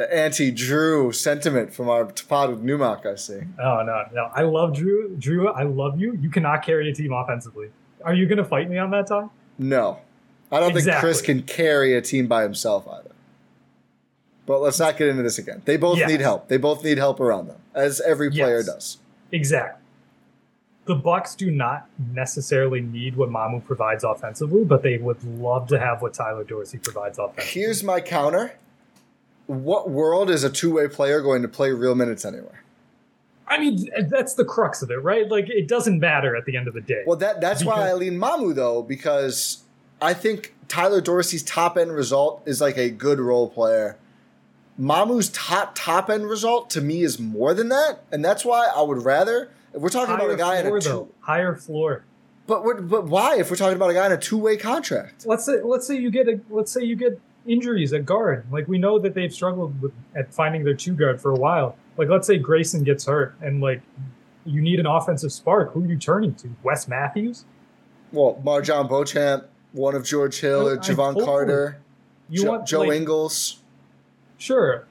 the 0.00 0.16
anti-Jrue 0.16 1.14
sentiment 1.14 1.74
from 1.74 1.90
our 1.90 2.06
pod 2.06 2.48
with 2.48 2.60
Newmark. 2.60 3.04
I 3.04 3.16
see. 3.16 3.40
Oh 3.62 3.82
no, 3.82 4.02
no. 4.14 4.30
I 4.34 4.40
love 4.44 4.70
Jrue. 4.70 5.14
Jrue, 5.20 5.54
I 5.54 5.64
love 5.64 6.00
you. 6.00 6.14
You 6.14 6.30
cannot 6.30 6.64
carry 6.64 6.90
a 6.90 6.94
team 6.94 7.12
offensively. 7.12 7.68
Are 8.02 8.14
you 8.14 8.24
gonna 8.26 8.46
fight 8.46 8.70
me 8.70 8.78
on 8.78 8.90
that 8.92 9.06
time? 9.08 9.28
No, 9.58 9.98
I 10.50 10.58
don't 10.58 10.72
think 10.72 10.86
Khris 10.86 11.20
can 11.20 11.42
carry 11.42 11.94
a 11.94 12.00
team 12.00 12.28
by 12.28 12.44
himself 12.44 12.88
either. 12.88 13.10
But 14.46 14.62
let's 14.62 14.78
not 14.80 14.96
get 14.96 15.08
into 15.08 15.22
this 15.22 15.36
again. 15.36 15.60
They 15.66 15.76
both 15.76 15.98
Yes. 15.98 16.08
need 16.08 16.22
help. 16.22 16.48
They 16.48 16.56
both 16.56 16.82
need 16.82 16.96
help 16.96 17.20
around 17.20 17.48
them, 17.48 17.58
as 17.74 18.00
every 18.00 18.30
player 18.30 18.56
Yes. 18.60 18.66
does. 18.66 18.98
Exactly. 19.30 19.82
The 20.86 20.94
Bucks 20.94 21.34
do 21.34 21.50
not 21.50 21.88
necessarily 22.14 22.80
need 22.80 23.16
what 23.16 23.28
Mamu 23.28 23.62
provides 23.62 24.02
offensively, 24.02 24.64
but 24.64 24.82
they 24.82 24.96
would 24.96 25.22
love 25.22 25.68
to 25.68 25.78
have 25.78 26.00
what 26.00 26.14
Tyler 26.14 26.42
Dorsey 26.42 26.78
provides 26.78 27.18
offensively. 27.18 27.60
Here's 27.60 27.84
my 27.84 28.00
counter. 28.00 28.52
What 29.50 29.90
world 29.90 30.30
is 30.30 30.44
a 30.44 30.50
two-way 30.50 30.86
player 30.86 31.20
going 31.20 31.42
to 31.42 31.48
play 31.48 31.72
real 31.72 31.96
minutes 31.96 32.24
anyway? 32.24 32.54
I 33.48 33.58
mean, 33.58 33.88
that's 34.08 34.34
the 34.34 34.44
crux 34.44 34.80
of 34.80 34.92
it, 34.92 35.02
right? 35.02 35.28
Like, 35.28 35.50
it 35.50 35.66
doesn't 35.66 35.98
matter 35.98 36.36
at 36.36 36.44
the 36.44 36.56
end 36.56 36.68
of 36.68 36.74
the 36.74 36.80
day. 36.80 37.02
Well, 37.04 37.16
that 37.16 37.40
that's 37.40 37.64
why 37.64 37.88
I 37.88 37.94
lean 37.94 38.14
Mamu 38.16 38.54
though, 38.54 38.80
because 38.80 39.64
I 40.00 40.14
think 40.14 40.54
Tyler 40.68 41.00
Dorsey's 41.00 41.42
top 41.42 41.76
end 41.76 41.90
result 41.92 42.42
is 42.46 42.60
like 42.60 42.76
a 42.78 42.90
good 42.90 43.18
role 43.18 43.48
player. 43.48 43.96
Mamu's 44.80 45.30
top 45.30 45.72
top 45.74 46.08
end 46.10 46.28
result 46.28 46.70
to 46.70 46.80
me 46.80 47.02
is 47.02 47.18
more 47.18 47.52
than 47.52 47.70
that, 47.70 48.04
and 48.12 48.24
that's 48.24 48.44
why 48.44 48.68
I 48.72 48.82
would 48.82 49.04
rather. 49.04 49.50
If 49.74 49.82
we're 49.82 49.88
talking 49.88 50.14
about 50.14 50.30
a 50.30 50.36
guy 50.36 50.60
in 50.60 50.66
a 50.66 50.80
two, 50.80 50.88
though. 50.88 51.08
Higher 51.22 51.56
floor. 51.56 52.04
but 52.46 52.64
what- 52.64 52.88
but 52.88 53.06
why? 53.08 53.36
If 53.40 53.50
we're 53.50 53.56
talking 53.56 53.74
about 53.76 53.90
a 53.90 53.94
guy 53.94 54.06
in 54.06 54.12
a 54.12 54.16
two 54.16 54.38
way 54.38 54.56
contract, 54.56 55.26
Let's 55.26 55.44
say, 55.44 55.60
let's 55.60 55.88
say 55.88 55.96
you 55.96 56.12
get 56.12 56.28
a, 56.28 56.38
let's 56.50 56.70
say 56.70 56.84
you 56.84 56.94
get 56.94 57.20
injuries 57.46 57.92
at 57.92 58.04
guard. 58.06 58.44
Like 58.50 58.68
we 58.68 58.78
know 58.78 58.98
that 58.98 59.14
they've 59.14 59.32
struggled 59.32 59.80
with 59.80 59.92
at 60.14 60.32
finding 60.32 60.64
their 60.64 60.74
two 60.74 60.94
guard 60.94 61.20
for 61.20 61.30
a 61.32 61.36
while. 61.36 61.76
Like 61.96 62.08
let's 62.08 62.26
say 62.26 62.38
Grayson 62.38 62.84
gets 62.84 63.06
hurt, 63.06 63.34
and 63.40 63.60
like 63.60 63.80
you 64.44 64.60
need 64.62 64.80
an 64.80 64.86
offensive 64.86 65.32
spark. 65.32 65.72
Who 65.72 65.84
are 65.84 65.86
you 65.86 65.98
turning 65.98 66.34
to? 66.36 66.48
Wes 66.62 66.88
Matthews? 66.88 67.44
well, 68.12 68.40
Marjon 68.44 68.88
Beauchamp, 68.88 69.44
one 69.72 69.94
of 69.94 70.04
George 70.04 70.40
Hill 70.40 70.68
or 70.68 70.74
I- 70.74 70.78
Jevon. 70.78 71.24
Carter, 71.24 71.78
You 72.28 72.42
Jo- 72.42 72.48
want 72.50 72.66
Joe 72.66 72.80
like, 72.80 72.92
Ingles. 72.92 73.60
Sure. 74.38 74.86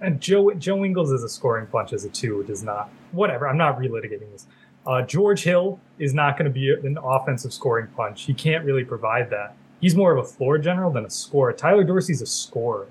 And 0.00 0.20
Joe 0.20 0.50
Joe 0.54 0.84
Ingles 0.84 1.12
is 1.12 1.22
a 1.22 1.28
scoring 1.28 1.66
punch 1.66 1.92
as 1.92 2.04
a 2.04 2.08
two, 2.08 2.42
does 2.44 2.62
not. 2.62 2.90
Whatever. 3.12 3.48
I'm 3.48 3.56
not 3.58 3.78
relitigating 3.78 4.30
this. 4.32 4.46
Uh, 4.86 5.02
George 5.02 5.42
Hill 5.42 5.78
is 5.98 6.14
not 6.14 6.38
going 6.38 6.46
to 6.46 6.50
be 6.50 6.70
an 6.72 6.98
offensive 7.02 7.52
scoring 7.52 7.86
punch. 7.96 8.22
He 8.22 8.32
can't 8.34 8.64
really 8.64 8.84
provide 8.84 9.28
that. 9.30 9.54
He's 9.80 9.96
more 9.96 10.12
of 10.12 10.18
a 10.18 10.28
floor 10.28 10.58
general 10.58 10.90
than 10.90 11.04
a 11.04 11.10
scorer. 11.10 11.52
Tyler 11.52 11.84
Dorsey's 11.84 12.20
a 12.22 12.26
scorer. 12.26 12.86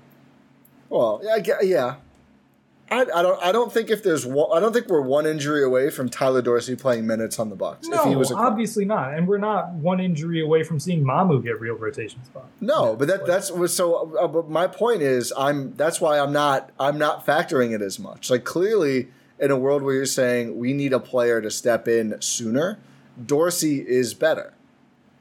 Well, 0.88 1.20
yeah, 1.22 1.34
I 1.34 1.62
yeah. 1.62 1.94
I, 2.92 3.02
I 3.02 3.22
don't. 3.22 3.40
I 3.40 3.52
don't 3.52 3.72
think 3.72 3.88
if 3.88 4.02
there's 4.02 4.26
one, 4.26 4.48
I 4.52 4.58
don't 4.58 4.72
think 4.72 4.88
we're 4.88 5.00
one 5.00 5.24
injury 5.24 5.62
away 5.62 5.90
from 5.90 6.08
Tyler 6.08 6.42
Dorsey 6.42 6.74
playing 6.74 7.06
minutes 7.06 7.38
on 7.38 7.48
the 7.48 7.54
Bucks. 7.54 7.86
No, 7.86 8.02
if 8.02 8.08
he 8.08 8.16
was 8.16 8.32
a 8.32 8.34
obviously 8.34 8.84
not. 8.84 9.14
And 9.14 9.28
we're 9.28 9.38
not 9.38 9.70
one 9.74 10.00
injury 10.00 10.40
away 10.40 10.64
from 10.64 10.80
seeing 10.80 11.04
Mamu 11.04 11.40
get 11.40 11.60
real 11.60 11.76
rotation 11.76 12.24
spot. 12.24 12.46
No, 12.60 12.96
but 12.96 13.06
that 13.06 13.26
that's 13.26 13.52
so. 13.72 14.16
Uh, 14.16 14.26
but 14.26 14.50
my 14.50 14.66
point 14.66 15.02
is, 15.02 15.32
I'm 15.38 15.76
that's 15.76 16.00
why 16.00 16.18
I'm 16.18 16.32
not 16.32 16.70
I'm 16.80 16.98
not 16.98 17.24
factoring 17.24 17.72
it 17.72 17.80
as 17.80 18.00
much. 18.00 18.28
Like 18.28 18.42
clearly, 18.42 19.06
in 19.38 19.52
a 19.52 19.56
world 19.56 19.82
where 19.82 19.94
you're 19.94 20.06
saying 20.06 20.58
we 20.58 20.72
need 20.72 20.92
a 20.92 21.00
player 21.00 21.40
to 21.40 21.50
step 21.50 21.86
in 21.86 22.20
sooner, 22.20 22.78
Dorsey 23.24 23.86
is 23.86 24.14
better. 24.14 24.52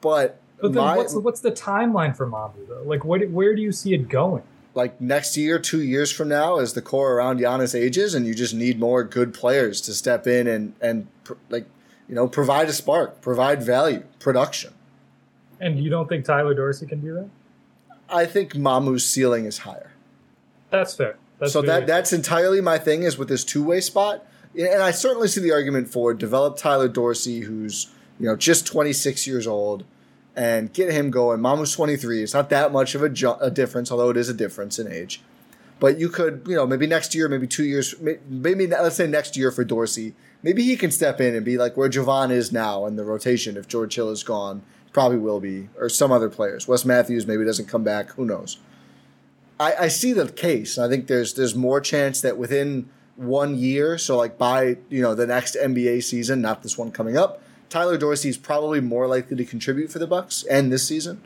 But, 0.02 0.40
But 0.62 0.74
then 0.74 0.84
my, 0.84 0.98
what's 0.98 1.14
the, 1.14 1.20
what's 1.20 1.40
the 1.40 1.52
timeline 1.52 2.16
for 2.16 2.28
Mamu 2.28 2.68
though? 2.68 2.84
Like, 2.84 3.06
what, 3.06 3.28
where 3.30 3.56
do 3.56 3.62
you 3.62 3.72
see 3.72 3.94
it 3.94 4.10
going? 4.10 4.44
like 4.80 5.00
next 5.02 5.36
year, 5.36 5.60
two 5.60 5.82
years 5.82 6.12
from 6.12 6.30
now, 6.30 6.58
as 6.60 6.74
the 6.74 6.82
core 6.82 7.14
around 7.14 7.40
Giannis 7.40 7.80
ages, 7.80 8.14
and 8.14 8.26
you 8.26 8.34
just 8.34 8.54
need 8.54 8.80
more 8.80 9.04
good 9.04 9.34
players 9.34 9.82
to 9.82 9.94
step 9.94 10.28
in 10.28 10.48
and 10.48 10.74
and 10.82 11.08
pr- 11.24 11.34
like 11.50 11.66
you 12.08 12.16
know 12.16 12.28
provide 12.28 12.70
a 12.70 12.74
spark, 12.74 13.22
provide 13.22 13.64
value, 13.64 14.04
production. 14.20 14.74
And 15.60 15.80
you 15.84 15.90
don't 15.90 16.08
think 16.08 16.24
Tyler 16.26 16.54
Dorsey 16.54 16.86
can 16.86 17.02
do 17.02 17.14
that? 17.16 17.30
I 18.10 18.26
think 18.26 18.54
Mamu's 18.54 19.06
ceiling 19.06 19.46
is 19.46 19.60
higher. 19.60 19.92
That's 20.70 20.96
fair. 20.96 21.18
That's 21.40 21.52
so 21.52 21.62
that 21.64 21.88
that's 21.88 22.14
entirely 22.14 22.62
my 22.62 22.78
thing 22.78 23.04
is 23.04 23.18
with 23.18 23.28
this 23.30 23.44
two 23.44 23.64
way 23.64 23.82
spot, 23.82 24.26
and 24.58 24.82
I 24.82 24.92
certainly 24.92 25.28
see 25.28 25.42
the 25.42 25.52
argument 25.52 25.90
for 25.90 26.14
develop 26.14 26.58
Tyler 26.58 26.88
Dorsey, 26.88 27.42
who's 27.42 27.88
you 28.20 28.28
know 28.28 28.36
just 28.36 28.66
26 28.68 29.28
years 29.28 29.48
old, 29.48 29.84
and 30.40 30.72
get 30.72 30.90
him 30.90 31.12
going. 31.12 31.42
Mamu's 31.42 31.74
23. 31.74 32.24
It's 32.24 32.34
not 32.34 32.50
that 32.50 32.72
much 32.72 32.96
of 32.96 33.04
a, 33.04 33.10
ju- 33.10 33.36
a 33.42 33.52
difference, 33.52 33.92
although 33.92 34.10
it 34.10 34.16
is 34.16 34.30
a 34.30 34.34
difference 34.34 34.80
in 34.80 34.90
age. 34.90 35.22
But 35.82 36.00
you 36.00 36.08
could, 36.08 36.44
you 36.48 36.56
know, 36.56 36.66
maybe 36.66 36.88
next 36.88 37.14
year, 37.14 37.28
maybe 37.28 37.46
two 37.46 37.66
years, 37.66 37.94
maybe 38.00 38.66
let's 38.66 38.96
say 38.96 39.06
next 39.06 39.36
year 39.36 39.52
for 39.52 39.66
Dorsey, 39.66 40.16
maybe 40.42 40.64
he 40.64 40.78
can 40.78 40.92
step 40.92 41.20
in 41.20 41.36
and 41.36 41.44
be 41.44 41.58
like 41.58 41.76
where 41.76 41.90
Jevon 41.90 42.32
is 42.32 42.54
now 42.54 42.86
in 42.86 42.96
the 42.96 43.04
rotation. 43.04 43.58
If 43.58 43.68
George 43.68 43.94
Hill 43.96 44.10
is 44.12 44.24
gone, 44.24 44.62
probably 44.94 45.18
will 45.18 45.42
be, 45.42 45.68
or 45.78 45.90
some 45.90 46.12
other 46.12 46.30
players. 46.30 46.70
Wes 46.70 46.86
Matthews 46.86 47.28
maybe 47.28 47.44
doesn't 47.44 47.68
come 47.68 47.84
back. 47.84 48.12
Who 48.12 48.24
knows? 48.24 48.60
I, 49.60 49.76
I 49.78 49.88
see 49.90 50.14
the 50.14 50.32
case. 50.32 50.78
I 50.78 50.88
think 50.88 51.08
there's 51.08 51.34
there's 51.34 51.54
more 51.54 51.82
chance 51.82 52.22
that 52.22 52.38
within 52.38 52.90
one 53.18 53.58
year, 53.58 53.98
so 53.98 54.16
like 54.16 54.38
by 54.38 54.78
you 54.90 55.02
know 55.02 55.16
the 55.16 55.28
next 55.28 55.58
NBA 55.62 56.02
season, 56.04 56.42
not 56.42 56.64
this 56.64 56.78
one 56.78 56.92
coming 56.92 57.18
up, 57.18 57.42
Tyler 57.70 57.98
Dorsey 57.98 58.30
is 58.30 58.38
probably 58.38 58.82
more 58.82 59.08
likely 59.08 59.38
to 59.38 59.46
contribute 59.46 59.92
for 59.92 60.00
the 60.00 60.08
Bucks 60.08 60.44
and 60.44 60.72
this 60.72 60.88
season. 60.88 61.22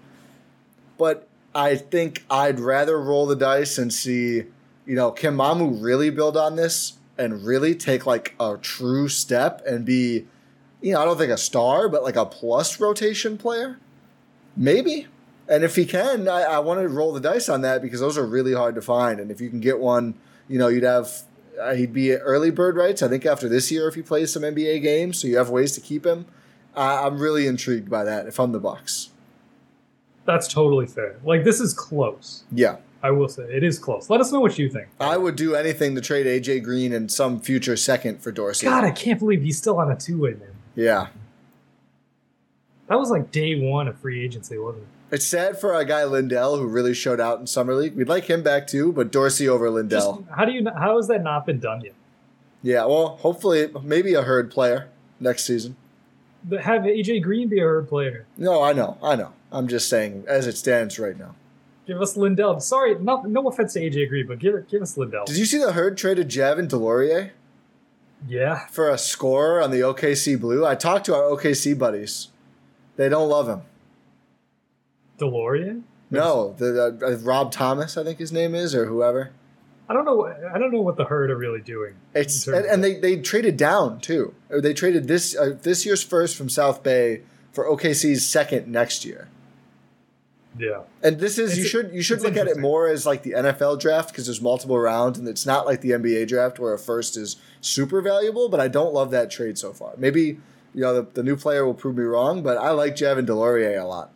But 0.97 1.27
I 1.55 1.75
think 1.75 2.25
I'd 2.29 2.59
rather 2.59 3.01
roll 3.01 3.25
the 3.25 3.35
dice 3.35 3.77
and 3.77 3.93
see, 3.93 4.43
you 4.85 4.95
know, 4.95 5.11
can 5.11 5.35
Mamu 5.35 5.81
really 5.81 6.09
build 6.09 6.35
on 6.35 6.55
this 6.55 6.93
and 7.17 7.45
really 7.45 7.75
take 7.75 8.05
like 8.05 8.35
a 8.39 8.57
true 8.61 9.07
step 9.07 9.61
and 9.65 9.85
be, 9.85 10.25
you 10.81 10.93
know, 10.93 11.01
I 11.01 11.05
don't 11.05 11.17
think 11.17 11.31
a 11.31 11.37
star, 11.37 11.87
but 11.87 12.03
like 12.03 12.15
a 12.15 12.25
plus 12.25 12.79
rotation 12.79 13.37
player? 13.37 13.79
Maybe. 14.57 15.07
And 15.47 15.63
if 15.63 15.75
he 15.75 15.85
can, 15.85 16.27
I, 16.27 16.43
I 16.43 16.59
want 16.59 16.79
to 16.79 16.87
roll 16.87 17.13
the 17.13 17.19
dice 17.19 17.49
on 17.49 17.61
that 17.61 17.81
because 17.81 17.99
those 17.99 18.17
are 18.17 18.25
really 18.25 18.53
hard 18.53 18.75
to 18.75 18.81
find. 18.81 19.19
And 19.19 19.29
if 19.29 19.41
you 19.41 19.49
can 19.49 19.59
get 19.59 19.79
one, 19.79 20.15
you 20.47 20.57
know, 20.57 20.67
you'd 20.67 20.83
have, 20.83 21.23
uh, 21.59 21.73
he'd 21.75 21.93
be 21.93 22.13
early 22.13 22.51
bird 22.51 22.75
rights, 22.75 23.01
I 23.01 23.07
think, 23.07 23.25
after 23.25 23.47
this 23.47 23.71
year 23.71 23.87
if 23.87 23.95
he 23.95 24.01
plays 24.01 24.31
some 24.31 24.43
NBA 24.43 24.81
games. 24.81 25.19
So 25.19 25.27
you 25.27 25.37
have 25.37 25.49
ways 25.49 25.73
to 25.73 25.81
keep 25.81 26.05
him. 26.05 26.25
Uh, 26.75 27.03
I'm 27.05 27.19
really 27.19 27.47
intrigued 27.47 27.89
by 27.89 28.03
that 28.03 28.25
if 28.27 28.39
I'm 28.39 28.51
the 28.51 28.59
Bucks. 28.59 29.11
That's 30.25 30.47
totally 30.47 30.87
fair. 30.87 31.19
Like 31.23 31.43
this 31.43 31.59
is 31.59 31.73
close. 31.73 32.43
Yeah. 32.51 32.77
I 33.01 33.11
will 33.11 33.27
say 33.27 33.43
it 33.43 33.63
is 33.63 33.77
close. 33.77 34.09
Let 34.09 34.21
us 34.21 34.31
know 34.31 34.39
what 34.39 34.57
you 34.57 34.69
think. 34.69 34.87
I 34.99 35.17
would 35.17 35.35
do 35.35 35.55
anything 35.55 35.93
to 35.95 36.01
trade 36.01 36.25
AJ 36.25 36.63
Green 36.63 36.93
and 36.93 37.11
some 37.11 37.41
future 37.41 37.75
second 37.75 38.21
for 38.21 38.31
Dorsey. 38.31 38.65
God, 38.65 38.85
I 38.85 38.91
can't 38.91 39.19
believe 39.19 39.41
he's 39.41 39.57
still 39.57 39.77
on 39.77 39.91
a 39.91 39.95
two 39.95 40.21
way, 40.21 40.31
man. 40.31 40.55
Yeah. 40.75 41.07
That 42.87 42.97
was 42.97 43.09
like 43.09 43.31
day 43.31 43.59
one 43.59 43.89
of 43.89 43.99
free 43.99 44.23
agency, 44.23 44.57
wasn't 44.57 44.83
it? 44.83 44.89
It's 45.13 45.27
sad 45.27 45.59
for 45.59 45.75
our 45.75 45.85
guy 45.85 46.05
Lindell 46.05 46.57
who 46.57 46.65
really 46.65 46.95
showed 46.95 47.19
out 47.19 47.39
in 47.39 47.45
summer 47.45 47.75
league. 47.75 47.95
We'd 47.95 48.09
like 48.09 48.23
him 48.25 48.41
back 48.41 48.65
too, 48.65 48.91
but 48.91 49.11
Dorsey 49.11 49.47
over 49.47 49.67
Just, 49.67 49.75
Lindell. 49.75 50.27
how 50.35 50.43
do 50.43 50.51
you? 50.51 50.67
How 50.75 50.97
has 50.97 51.07
that 51.07 51.21
not 51.21 51.45
been 51.45 51.59
done 51.59 51.81
yet? 51.81 51.93
yeah, 52.63 52.83
well, 52.85 53.17
hopefully, 53.17 53.69
maybe 53.83 54.15
a 54.15 54.23
herd 54.23 54.49
player 54.49 54.89
next 55.19 55.43
season. 55.45 55.75
But 56.43 56.61
have 56.61 56.81
AJ 56.81 57.21
Green 57.21 57.47
be 57.47 57.59
a 57.59 57.63
herd 57.63 57.87
player. 57.87 58.25
No, 58.37 58.63
I 58.63 58.73
know, 58.73 58.97
I 59.03 59.15
know. 59.15 59.33
I'm 59.51 59.67
just 59.67 59.87
saying 59.87 60.25
as 60.27 60.47
it 60.47 60.57
stands 60.57 60.97
right 60.97 61.17
now. 61.17 61.35
Give 61.85 62.01
us 62.01 62.17
Lindell. 62.17 62.59
Sorry, 62.59 62.95
no, 62.95 63.21
no 63.21 63.47
offense 63.47 63.73
to 63.73 63.81
AJ 63.81 64.09
Green, 64.09 64.25
but 64.25 64.39
give 64.39 64.67
give 64.67 64.81
us 64.81 64.97
Lindell. 64.97 65.25
Did 65.25 65.37
you 65.37 65.45
see 65.45 65.59
the 65.59 65.73
herd 65.73 65.95
traded 65.95 66.27
Javin 66.29 66.67
DeLaurier 66.67 67.29
yeah, 68.27 68.65
for 68.67 68.89
a 68.89 68.97
scorer 68.97 69.61
on 69.61 69.69
the 69.69 69.81
OKC 69.81 70.41
Blue? 70.41 70.65
I 70.65 70.73
talked 70.73 71.05
to 71.05 71.13
our 71.13 71.21
OKC 71.21 71.77
buddies. 71.77 72.29
They 72.95 73.09
don't 73.09 73.29
love 73.29 73.47
him. 73.47 73.61
DeLaurier. 75.19 75.81
No, 76.09 76.53
the 76.57 76.97
uh, 77.03 77.17
Rob 77.23 77.51
Thomas, 77.51 77.97
I 77.97 78.03
think 78.03 78.19
his 78.19 78.31
name 78.31 78.53
is, 78.53 78.75
or 78.75 78.85
whoever. 78.85 79.31
I 79.89 79.93
don't 79.93 80.05
know. 80.05 80.25
I 80.25 80.57
don't 80.57 80.71
know 80.71 80.81
what 80.81 80.95
the 80.95 81.05
herd 81.05 81.29
are 81.29 81.37
really 81.37 81.61
doing. 81.61 81.95
It's 82.13 82.47
and, 82.47 82.65
and 82.65 82.83
they, 82.83 82.99
they 82.99 83.17
traded 83.17 83.57
down 83.57 83.99
too. 83.99 84.33
They 84.49 84.73
traded 84.73 85.07
this 85.07 85.35
uh, 85.35 85.57
this 85.61 85.85
year's 85.85 86.03
first 86.03 86.35
from 86.37 86.49
South 86.49 86.83
Bay 86.83 87.23
for 87.51 87.65
OKC's 87.65 88.25
second 88.25 88.67
next 88.67 89.03
year. 89.05 89.27
yeah. 90.57 90.81
And 91.01 91.19
this 91.19 91.37
is 91.37 91.57
you 91.57 91.65
should 91.65 91.91
you 91.93 92.01
should 92.01 92.21
look 92.21 92.37
at 92.37 92.47
it 92.47 92.57
more 92.57 92.87
as 92.87 93.05
like 93.05 93.23
the 93.23 93.31
NFL 93.31 93.79
draft 93.79 94.09
because 94.09 94.25
there's 94.27 94.41
multiple 94.41 94.79
rounds 94.79 95.19
and 95.19 95.27
it's 95.27 95.45
not 95.45 95.65
like 95.65 95.81
the 95.81 95.91
NBA 95.91 96.27
draft 96.27 96.59
where 96.59 96.73
a 96.73 96.79
first 96.79 97.17
is 97.17 97.35
super 97.59 98.01
valuable. 98.01 98.49
But 98.49 98.59
I 98.59 98.69
don't 98.69 98.93
love 98.93 99.11
that 99.11 99.29
trade 99.29 99.57
so 99.57 99.73
far. 99.73 99.93
Maybe 99.97 100.39
you 100.73 100.81
know 100.81 100.93
the, 100.93 101.07
the 101.13 101.23
new 101.23 101.35
player 101.35 101.65
will 101.65 101.73
prove 101.73 101.97
me 101.97 102.03
wrong, 102.03 102.41
but 102.41 102.57
I 102.57 102.71
like 102.71 102.95
Javin 102.95 103.25
DeLaurier 103.25 103.81
a 103.81 103.85
lot. 103.85 104.11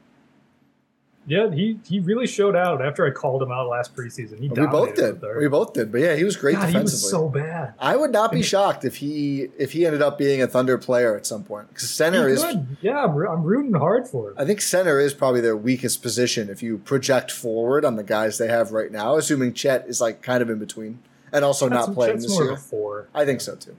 Yeah, 1.30 1.52
he 1.52 1.78
he 1.86 2.00
really 2.00 2.26
showed 2.26 2.56
out 2.56 2.82
after 2.82 3.06
I 3.06 3.10
called 3.12 3.44
him 3.44 3.52
out 3.52 3.68
last 3.68 3.94
preseason. 3.94 4.40
He 4.40 4.48
We 4.48 4.66
both 4.66 4.96
did. 4.96 5.12
with 5.16 5.22
the 5.22 5.28
herd. 5.28 5.42
We 5.42 5.50
both 5.50 5.74
did. 5.74 5.92
But 5.92 6.00
yeah, 6.00 6.16
he 6.16 6.24
was 6.24 6.38
great 6.38 6.56
God, 6.56 6.68
he 6.68 6.72
defensively. 6.72 7.04
was 7.04 7.10
so 7.12 7.28
bad. 7.28 7.74
I 7.80 7.98
would 7.98 8.12
not 8.14 8.32
be 8.32 8.42
shocked 8.42 8.86
if 8.86 8.96
he 8.96 9.50
if 9.58 9.74
he 9.74 9.86
ended 9.86 10.02
up 10.02 10.18
being 10.18 10.42
a 10.42 10.48
Thunder 10.48 10.78
player 10.78 11.18
at 11.18 11.26
some 11.26 11.44
point 11.44 11.68
because 11.68 11.82
He 11.84 11.88
center 11.90 12.30
is. 12.30 12.46
Yeah, 12.82 13.04
I'm, 13.04 13.12
I'm 13.28 13.44
rooting 13.44 13.74
hard 13.74 14.08
for 14.08 14.30
him. 14.30 14.36
I 14.38 14.46
think 14.46 14.62
center 14.62 15.02
is 15.02 15.14
probably 15.14 15.42
their 15.42 15.58
weakest 15.58 16.02
position 16.02 16.50
if 16.50 16.64
you 16.64 16.78
project 16.78 17.30
forward 17.30 17.84
on 17.84 17.98
the 17.98 18.04
guys 18.06 18.38
they 18.38 18.48
have 18.48 18.72
right 18.72 18.90
now, 18.92 19.18
assuming 19.18 19.52
Chet 19.54 19.86
is 19.88 20.00
like 20.00 20.22
kind 20.22 20.42
of 20.42 20.50
in 20.50 20.60
between 20.60 21.00
and 21.34 21.44
also 21.44 21.68
That's- 21.68 21.88
not 21.88 21.94
playing 21.94 22.14
that's 22.20 22.28
this 22.28 22.40
year. 22.40 22.56
four, 22.56 23.10
I 23.14 23.26
think 23.26 23.42
so 23.42 23.56
too. 23.58 23.76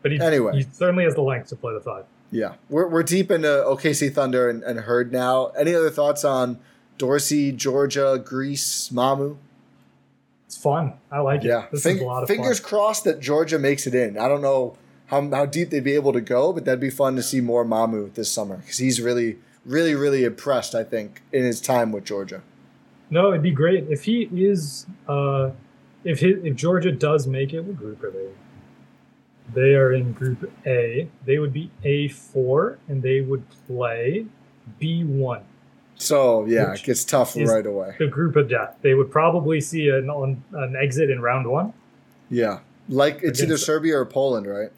but 0.00 0.12
he, 0.12 0.18
Anyway. 0.20 0.56
he 0.56 0.62
certainly 0.62 1.04
has 1.04 1.14
the 1.14 1.20
length 1.22 1.48
to 1.50 1.56
play 1.56 1.74
the 1.74 1.80
five. 1.80 2.04
Yeah, 2.30 2.54
we're 2.68 2.86
we're 2.88 3.02
deep 3.02 3.30
into 3.30 3.48
OKC 3.48 4.12
Thunder 4.12 4.50
and, 4.50 4.62
and 4.62 4.80
herd 4.80 5.12
now. 5.12 5.46
Any 5.58 5.74
other 5.74 5.90
thoughts 5.90 6.24
on 6.24 6.58
Dorsey, 6.98 7.52
Georgia, 7.52 8.20
Greece, 8.22 8.90
Mamu? 8.92 9.36
It's 10.46 10.56
fun. 10.56 10.94
I 11.10 11.20
like 11.20 11.44
it. 11.44 11.48
Yeah, 11.48 11.66
this 11.70 11.82
Fing- 11.82 11.96
is 11.96 12.02
a 12.02 12.06
lot 12.06 12.22
of 12.22 12.28
fingers 12.28 12.58
fun. 12.60 12.68
crossed 12.68 13.04
that 13.04 13.20
Georgia 13.20 13.58
makes 13.58 13.86
it 13.86 13.94
in. 13.94 14.18
I 14.18 14.28
don't 14.28 14.42
know 14.42 14.76
how 15.06 15.28
how 15.30 15.46
deep 15.46 15.70
they'd 15.70 15.84
be 15.84 15.94
able 15.94 16.12
to 16.12 16.20
go, 16.20 16.52
but 16.52 16.64
that'd 16.64 16.80
be 16.80 16.90
fun 16.90 17.16
to 17.16 17.22
see 17.22 17.40
more 17.40 17.64
Mamu 17.64 18.12
this 18.14 18.30
summer 18.30 18.56
because 18.58 18.78
he's 18.78 19.00
really 19.00 19.38
really 19.64 19.94
really 19.94 20.24
impressed. 20.24 20.74
I 20.74 20.84
think 20.84 21.22
in 21.32 21.44
his 21.44 21.60
time 21.60 21.92
with 21.92 22.04
Georgia. 22.04 22.42
No, 23.10 23.28
it'd 23.28 23.42
be 23.42 23.50
great 23.52 23.86
if 23.88 24.04
he 24.04 24.28
is. 24.32 24.84
Uh, 25.08 25.50
if 26.04 26.20
his, 26.20 26.36
if 26.44 26.54
Georgia 26.56 26.92
does 26.92 27.26
make 27.26 27.52
it, 27.54 27.62
what 27.62 27.76
group 27.76 28.02
are 28.02 28.10
they? 28.10 28.28
They 29.54 29.74
are 29.74 29.92
in 29.92 30.12
Group 30.12 30.50
A. 30.66 31.08
They 31.24 31.38
would 31.38 31.52
be 31.52 31.70
A 31.84 32.08
four, 32.08 32.78
and 32.88 33.02
they 33.02 33.20
would 33.20 33.44
play 33.66 34.26
B 34.78 35.02
one, 35.04 35.42
So 35.96 36.44
yeah, 36.46 36.72
it 36.74 36.82
gets 36.82 37.04
tough 37.04 37.34
right 37.36 37.64
away. 37.66 37.96
the 37.98 38.06
group 38.06 38.36
of 38.36 38.48
death. 38.48 38.76
They 38.82 38.94
would 38.94 39.10
probably 39.10 39.60
see 39.60 39.88
an 39.88 40.10
on, 40.10 40.42
an 40.52 40.76
exit 40.76 41.08
in 41.10 41.20
round 41.22 41.46
one. 41.46 41.72
Yeah, 42.30 42.60
like 42.88 43.20
it's 43.22 43.42
either 43.42 43.56
Serbia 43.56 43.98
or 43.98 44.04
Poland, 44.04 44.46
right? 44.46 44.70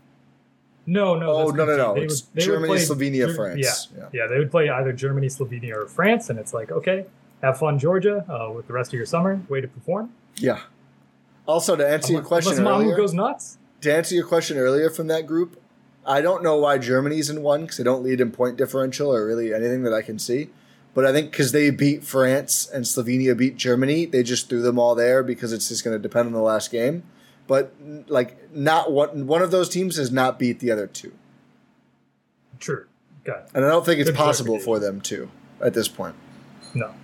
No, 0.87 1.15
no. 1.17 1.31
Oh, 1.33 1.51
no, 1.51 1.65
no, 1.67 1.77
no. 1.77 1.95
They 1.95 2.03
It's 2.03 2.23
would- 2.23 2.35
they 2.35 2.47
Germany, 2.47 2.69
play 2.69 2.79
Slovenia, 2.79 3.27
Ger- 3.27 3.35
France. 3.35 3.89
Yeah, 3.95 3.99
Yeah. 4.13 4.23
yeah, 4.23 4.27
They 4.29 4.39
would 4.39 4.51
play 4.51 4.69
either 4.71 4.93
Germany, 4.93 5.27
Slovenia, 5.29 5.75
or 5.77 5.87
France, 5.87 6.31
and 6.31 6.39
it's 6.39 6.55
like, 6.55 6.73
okay, 6.73 7.05
have 7.43 7.59
fun, 7.59 7.79
Georgia, 7.79 8.25
uh, 8.29 8.51
with 8.53 8.67
the 8.67 8.73
rest 8.73 8.91
of 8.93 8.97
your 8.97 9.07
summer. 9.07 9.41
Way 9.49 9.61
to 9.61 9.69
perform. 9.69 10.11
Yeah. 10.37 10.61
Also, 11.47 11.77
to 11.77 11.87
answer 11.87 12.13
your 12.13 12.23
question 12.23 12.57
unless 12.59 12.83
Mamu 12.85 12.97
goes 12.97 13.13
nuts. 13.13 13.59
To 13.81 13.93
answer 13.95 14.15
your 14.15 14.27
question 14.27 14.57
earlier 14.59 14.91
from 14.91 15.07
that 15.09 15.27
group, 15.27 15.61
I 16.07 16.21
don't 16.21 16.43
know 16.43 16.57
why 16.57 16.79
Germany's 16.79 17.31
in 17.31 17.43
one 17.43 17.63
because 17.63 17.77
they 17.77 17.85
don't 17.85 18.03
lead 18.03 18.21
in 18.21 18.31
point 18.33 18.57
differential 18.57 19.15
or 19.15 19.27
really 19.27 19.53
anything 19.55 19.83
that 19.83 19.93
I 19.93 20.03
can 20.03 20.19
see. 20.19 20.51
But 20.93 21.05
I 21.07 21.13
think 21.13 21.31
because 21.31 21.53
they 21.53 21.71
beat 21.71 22.03
France 22.03 22.69
and 22.69 22.85
Slovenia 22.85 23.37
beat 23.37 23.57
Germany, 23.57 24.07
they 24.07 24.23
just 24.23 24.49
threw 24.49 24.61
them 24.61 24.79
all 24.79 24.95
there 24.95 25.23
because 25.23 25.53
it's 25.53 25.69
just 25.69 25.85
going 25.85 25.95
to 25.97 26.03
depend 26.03 26.27
on 26.27 26.33
the 26.33 26.41
last 26.41 26.71
game. 26.71 27.05
But 27.47 27.73
like, 28.09 28.53
not 28.53 28.91
one 28.93 29.27
one 29.27 29.43
of 29.43 29.51
those 29.51 29.69
teams 29.69 29.97
has 29.97 30.11
not 30.11 30.39
beat 30.39 30.59
the 30.61 30.71
other 30.71 30.87
two, 30.87 31.13
True. 32.59 32.87
Got 33.25 33.39
it. 33.41 33.51
and 33.55 33.65
I 33.65 33.69
don't 33.69 33.85
think 33.85 34.01
it's 34.01 34.11
Good 34.11 34.17
possible 34.17 34.59
for 34.59 34.79
them 34.79 35.01
to 35.03 35.31
at 35.61 35.75
this 35.75 35.89
point. 35.89 36.15
No. 36.75 36.95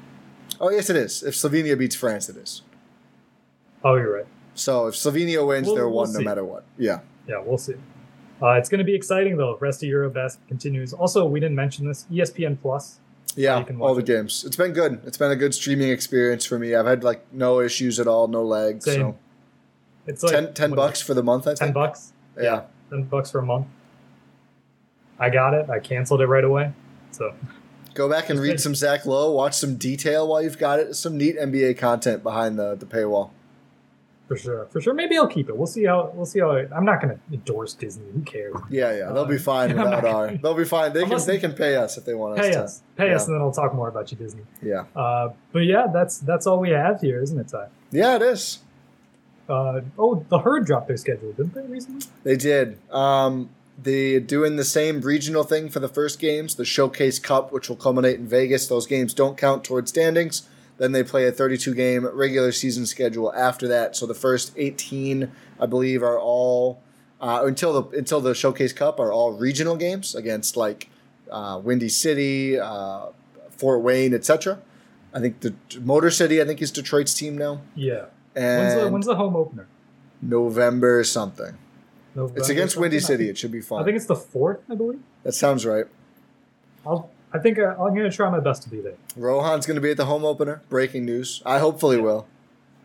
Oh 0.61 0.71
yes, 0.71 0.89
it 0.91 0.97
is. 0.97 1.23
If 1.23 1.35
Slovenia 1.35 1.79
beats 1.79 1.97
France, 1.97 2.29
it 2.29 2.37
is. 2.37 2.63
Oh, 3.85 3.95
you're 3.95 4.15
right. 4.17 4.27
So 4.57 4.89
if 4.89 4.95
Slovenia 4.95 5.47
wins, 5.47 5.67
We'll- 5.67 5.77
they're 5.77 5.89
we'll 5.89 5.99
one 6.05 6.13
no 6.13 6.21
matter 6.21 6.45
what. 6.45 6.65
Yeah. 6.79 7.01
Yeah, 7.29 7.43
we'll 7.45 7.59
see. 7.59 7.75
Uh, 8.43 8.51
it's 8.51 8.69
going 8.69 8.79
to 8.79 8.85
be 8.85 8.95
exciting 8.95 9.37
though. 9.37 9.57
Rest 9.61 9.83
of 9.83 9.89
Eurobasket 9.89 10.47
continues. 10.49 10.93
Also, 10.93 11.25
we 11.27 11.41
didn't 11.41 11.57
mention 11.57 11.87
this. 11.87 12.07
ESPN 12.11 12.61
Plus. 12.61 13.01
Yeah, 13.35 13.65
you 13.69 13.83
all 13.83 13.95
the 13.95 14.01
it. 14.01 14.07
games. 14.07 14.45
It's 14.45 14.57
been 14.57 14.73
good. 14.73 15.01
It's 15.05 15.19
been 15.19 15.31
a 15.31 15.37
good 15.37 15.55
streaming 15.55 15.91
experience 15.91 16.45
for 16.47 16.59
me. 16.59 16.75
I've 16.75 16.87
had 16.87 17.05
like 17.05 17.25
no 17.33 17.61
issues 17.61 17.99
at 18.01 18.07
all, 18.07 18.29
no 18.29 18.43
lag. 18.43 18.83
Same. 18.83 19.01
So 19.01 19.19
It's 20.07 20.23
like 20.23 20.33
10, 20.33 20.55
10 20.55 20.71
bucks 20.73 21.03
for 21.03 21.15
the 21.15 21.23
month, 21.23 21.47
I? 21.47 21.51
Ten 21.55 21.69
think. 21.69 21.75
bucks. 21.75 22.13
Yeah. 22.41 22.63
Ten 22.91 23.05
bucks 23.05 23.31
for 23.31 23.41
a 23.41 23.45
month. 23.45 23.67
I 25.19 25.31
got 25.31 25.55
it. 25.55 25.69
I 25.71 25.79
canceled 25.81 26.21
it 26.21 26.27
right 26.27 26.45
away. 26.45 26.73
So 27.11 27.35
Go 27.95 28.09
back 28.11 28.29
and 28.29 28.39
read 28.39 28.61
some 28.61 28.75
Zach 28.75 29.07
Lowe, 29.07 29.33
watch 29.33 29.55
some 29.55 29.77
detail 29.77 30.29
while 30.29 30.43
you've 30.43 30.59
got 30.59 30.79
it. 30.79 30.95
Some 30.95 31.17
neat 31.17 31.39
NBA 31.39 31.79
content 31.79 32.23
behind 32.23 32.59
the, 32.59 32.75
the 32.75 32.85
paywall. 32.85 33.31
For 34.29 34.37
sure, 34.37 34.67
for 34.73 34.81
sure. 34.81 34.93
Maybe 34.93 35.17
I'll 35.17 35.29
keep 35.29 35.49
it. 35.49 35.57
We'll 35.57 35.69
see 35.69 35.85
how. 35.85 36.11
We'll 36.13 36.27
see 36.27 36.41
how. 36.41 36.51
I'm 36.51 36.85
not 36.85 37.01
going 37.01 37.15
to 37.17 37.21
endorse 37.33 37.75
Disney. 37.75 38.07
Who 38.13 38.23
cares? 38.23 38.57
Yeah, 38.69 38.91
yeah, 38.97 39.13
they'll 39.13 39.25
be 39.25 39.37
Uh, 39.37 39.39
fine 39.39 39.69
without 39.79 40.05
our. 40.05 40.37
They'll 40.37 40.55
be 40.55 40.65
fine. 40.65 40.93
They 40.93 41.05
can 41.07 41.25
they 41.25 41.39
can 41.39 41.53
pay 41.53 41.77
us 41.77 41.97
if 41.97 42.05
they 42.05 42.15
want 42.15 42.39
us 42.41 42.45
Pay 42.47 42.53
to. 42.55 42.63
us, 42.65 42.83
pay 42.97 43.13
us, 43.13 43.27
and 43.29 43.37
then 43.37 43.41
I'll 43.43 43.53
talk 43.53 43.73
more 43.73 43.89
about 43.89 44.11
you, 44.11 44.17
Disney. 44.19 44.43
Yeah, 44.61 44.87
Uh, 44.97 45.29
but 45.53 45.61
yeah, 45.61 45.87
that's 45.93 46.19
that's 46.19 46.45
all 46.45 46.59
we 46.59 46.71
have 46.71 47.01
here, 47.01 47.23
isn't 47.23 47.39
it, 47.39 47.47
Ty? 47.49 47.69
yeah, 47.93 48.17
it 48.17 48.23
is. 48.23 48.59
Uh, 49.49 49.83
oh, 49.97 50.25
the 50.29 50.41
herd 50.41 50.67
dropped 50.67 50.89
their 50.89 50.97
schedule, 50.97 51.31
didn't 51.33 51.55
they 51.55 51.63
recently? 51.63 52.05
They 52.25 52.37
did. 52.37 52.79
Um, 52.91 53.51
they 53.81 54.19
doing 54.19 54.57
the 54.57 54.65
same 54.65 55.03
regional 55.03 55.45
thing 55.45 55.69
for 55.69 55.79
the 55.79 55.89
first 55.89 56.19
games, 56.19 56.57
the 56.57 56.65
Showcase 56.65 57.21
Cup, 57.21 57.53
which 57.53 57.69
will 57.69 57.77
culminate 57.77 58.17
in 58.19 58.27
Vegas. 58.27 58.67
Those 58.67 58.89
games 58.89 59.15
don't 59.15 59.37
count 59.39 59.63
towards 59.63 59.91
standings. 59.91 60.49
Then 60.79 60.93
they 60.93 61.03
play 61.03 61.27
a 61.27 61.33
32 61.33 61.75
game 61.75 62.07
regular 62.07 62.53
season 62.53 62.85
schedule 62.87 63.33
after 63.35 63.67
that. 63.69 63.97
So 63.97 64.05
the 64.07 64.15
first 64.15 64.53
18, 64.57 65.31
I 65.59 65.67
believe, 65.67 66.03
are 66.03 66.19
all 66.19 66.83
uh, 67.21 67.43
until 67.45 67.81
the 67.83 67.97
until 67.97 68.21
the 68.21 68.35
Showcase 68.35 68.73
Cup 68.75 69.01
are 69.01 69.11
all 69.13 69.33
regional 69.33 69.77
games 69.77 70.15
against 70.15 70.55
like 70.57 70.91
uh, 71.31 71.61
Windy 71.65 71.89
City, 71.89 72.59
uh, 72.61 73.07
Fort 73.57 73.81
Wayne, 73.83 74.13
etc. 74.13 74.59
I 75.15 75.21
think 75.21 75.41
the 75.41 75.55
Motor 75.81 76.11
City, 76.11 76.43
I 76.43 76.45
think, 76.45 76.61
is 76.61 76.71
Detroit's 76.71 77.15
team 77.15 77.39
now, 77.39 77.63
Yeah. 77.75 78.07
and 78.35 78.59
When's 78.69 78.75
the, 78.85 78.91
when's 78.91 79.07
the 79.07 79.17
home 79.17 79.35
opener? 79.35 79.67
November 80.21 81.03
something. 81.05 81.57
November 82.15 82.39
It's 82.39 82.51
against 82.51 82.77
Windy 82.77 82.99
something? 83.01 83.17
City. 83.17 83.31
It 83.31 83.39
should 83.39 83.51
be 83.53 83.63
fun. 83.63 83.81
I 83.81 83.85
think 83.85 83.97
it's 83.97 84.05
the 84.07 84.15
fourth, 84.17 84.59
I 84.71 84.75
believe. 84.75 85.01
that 85.23 85.33
sounds 85.33 85.65
right. 85.65 85.87
I'll. 86.87 87.09
I 87.37 87.39
think 87.39 87.59
uh, 87.59 87.75
I'm 87.79 87.95
going 87.95 88.11
to 88.11 88.11
try 88.11 88.31
my 88.31 88.41
best 88.41 88.63
to 88.63 88.71
be 88.71 88.81
there. 88.81 88.95
Rohan's 89.15 89.67
going 89.67 89.75
to 89.75 89.81
be 89.83 89.91
at 89.91 89.99
the 89.99 90.07
home 90.07 90.25
opener. 90.25 90.63
Breaking 90.71 91.05
news. 91.05 91.43
I 91.45 91.59
hopefully 91.59 92.01
will. 92.01 92.27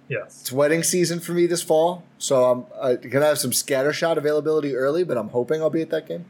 Yes. 0.09 0.41
It's 0.41 0.51
wedding 0.51 0.83
season 0.83 1.21
for 1.21 1.31
me 1.31 1.47
this 1.47 1.63
fall, 1.63 2.03
so 2.17 2.43
I'm 2.51 2.65
uh, 2.77 2.95
going 2.95 3.21
to 3.21 3.25
have 3.25 3.39
some 3.39 3.51
scattershot 3.51 4.17
availability 4.17 4.75
early, 4.75 5.05
but 5.05 5.17
I'm 5.17 5.29
hoping 5.29 5.61
I'll 5.61 5.69
be 5.69 5.81
at 5.81 5.89
that 5.91 6.05
game. 6.05 6.25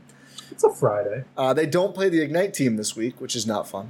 It's 0.51 0.63
a 0.63 0.69
Friday. 0.69 1.23
Uh, 1.35 1.53
they 1.55 1.65
don't 1.65 1.95
play 1.95 2.07
the 2.09 2.21
Ignite 2.21 2.53
team 2.53 2.75
this 2.75 2.95
week, 2.95 3.19
which 3.19 3.35
is 3.35 3.47
not 3.47 3.67
fun. 3.67 3.89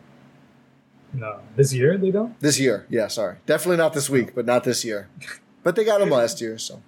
No, 1.13 1.41
this 1.57 1.73
year 1.73 1.97
they 1.97 2.09
don't. 2.09 2.39
This 2.39 2.57
year, 2.57 2.86
yeah, 2.89 3.09
sorry, 3.09 3.36
definitely 3.45 3.75
not 3.77 3.91
this 3.91 4.09
week, 4.09 4.34
but 4.34 4.45
not 4.45 4.63
this 4.63 4.86
year. 4.86 5.09
But 5.63 5.75
they 5.75 5.84
got 5.84 5.99
them 5.99 6.09
last 6.09 6.41
year, 6.41 6.57
so 6.57 6.82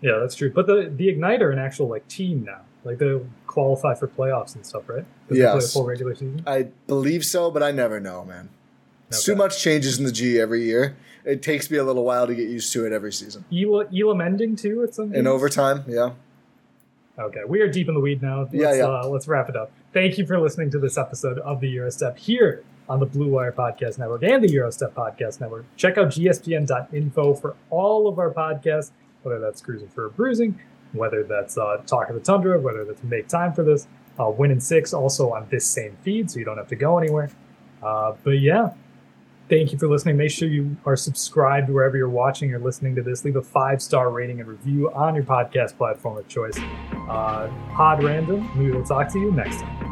Yeah, 0.00 0.18
that's 0.20 0.36
true. 0.36 0.52
But 0.52 0.68
the 0.68 0.92
the 0.94 1.08
Ignite 1.08 1.42
are 1.42 1.50
an 1.50 1.58
actual 1.58 1.88
like 1.88 2.06
team 2.06 2.44
now. 2.44 2.60
Like 2.84 2.98
they 2.98 3.20
qualify 3.46 3.94
for 3.94 4.08
playoffs 4.08 4.54
and 4.54 4.66
stuff, 4.66 4.88
right? 4.88 5.04
A 5.30 5.34
full 5.72 5.84
regular 5.86 6.14
season. 6.14 6.42
I 6.46 6.68
believe 6.86 7.24
so, 7.24 7.50
but 7.50 7.62
I 7.62 7.70
never 7.70 8.00
know, 8.00 8.24
man. 8.24 8.48
It's 9.08 9.24
Too 9.24 9.36
much 9.36 9.60
changes 9.60 9.98
in 9.98 10.04
the 10.04 10.12
G 10.12 10.40
every 10.40 10.64
year. 10.64 10.96
It 11.24 11.42
takes 11.42 11.70
me 11.70 11.76
a 11.76 11.84
little 11.84 12.04
while 12.04 12.26
to 12.26 12.34
get 12.34 12.48
used 12.48 12.72
to 12.72 12.84
it 12.86 12.92
every 12.92 13.12
season. 13.12 13.44
Elam, 13.52 13.88
Elam 13.94 14.20
ending 14.20 14.56
too 14.56 14.82
at 14.82 14.94
some. 14.94 15.14
In 15.14 15.26
overtime, 15.26 15.84
yeah. 15.86 16.12
Okay, 17.18 17.42
we 17.46 17.60
are 17.60 17.68
deep 17.68 17.88
in 17.88 17.94
the 17.94 18.00
weed 18.00 18.22
now. 18.22 18.40
Let's, 18.40 18.54
Yeah, 18.54 18.74
yeah. 18.74 18.84
Uh, 18.84 19.06
let's 19.06 19.28
wrap 19.28 19.48
it 19.48 19.56
up. 19.56 19.70
Thank 19.92 20.16
you 20.16 20.26
for 20.26 20.40
listening 20.40 20.70
to 20.70 20.78
this 20.78 20.96
episode 20.96 21.38
of 21.38 21.60
the 21.60 21.76
Eurostep 21.76 22.16
here 22.16 22.64
on 22.88 23.00
the 23.00 23.06
Blue 23.06 23.28
Wire 23.28 23.52
Podcast 23.52 23.98
Network 23.98 24.22
and 24.22 24.42
the 24.42 24.48
Eurostep 24.48 24.92
Podcast 24.92 25.40
Network. 25.40 25.66
Check 25.76 25.98
out 25.98 26.08
gspn.info 26.08 27.34
for 27.34 27.54
all 27.70 28.08
of 28.08 28.18
our 28.18 28.30
podcasts, 28.30 28.90
whether 29.22 29.38
that's 29.38 29.60
Cruising 29.60 29.88
for 29.88 30.06
a 30.06 30.10
Bruising, 30.10 30.58
whether 30.92 31.22
that's 31.22 31.58
uh, 31.58 31.82
Talk 31.86 32.08
of 32.08 32.14
the 32.14 32.20
Tundra, 32.20 32.60
whether 32.60 32.84
that's 32.84 33.02
Make 33.02 33.28
Time 33.28 33.52
for 33.52 33.62
This, 33.62 33.86
uh, 34.18 34.30
Win 34.30 34.50
in 34.50 34.60
Six, 34.60 34.92
also 34.92 35.32
on 35.32 35.46
this 35.50 35.66
same 35.66 35.96
feed, 36.02 36.30
so 36.30 36.38
you 36.38 36.44
don't 36.44 36.58
have 36.58 36.68
to 36.68 36.76
go 36.76 36.98
anywhere. 36.98 37.30
Uh, 37.82 38.14
but 38.22 38.40
yeah, 38.40 38.70
thank 39.48 39.72
you 39.72 39.78
for 39.78 39.88
listening. 39.88 40.16
Make 40.16 40.30
sure 40.30 40.48
you 40.48 40.76
are 40.86 40.96
subscribed 40.96 41.68
wherever 41.68 41.96
you're 41.96 42.08
watching 42.08 42.54
or 42.54 42.58
listening 42.58 42.94
to 42.96 43.02
this. 43.02 43.24
Leave 43.24 43.36
a 43.36 43.42
five 43.42 43.82
star 43.82 44.10
rating 44.10 44.40
and 44.40 44.48
review 44.48 44.90
on 44.92 45.14
your 45.14 45.24
podcast 45.24 45.76
platform 45.76 46.16
of 46.16 46.28
choice. 46.28 46.58
Uh, 47.08 47.50
Pod 47.74 48.02
Random, 48.02 48.58
we 48.58 48.70
will 48.70 48.84
talk 48.84 49.12
to 49.12 49.18
you 49.18 49.32
next 49.32 49.60
time. 49.60 49.91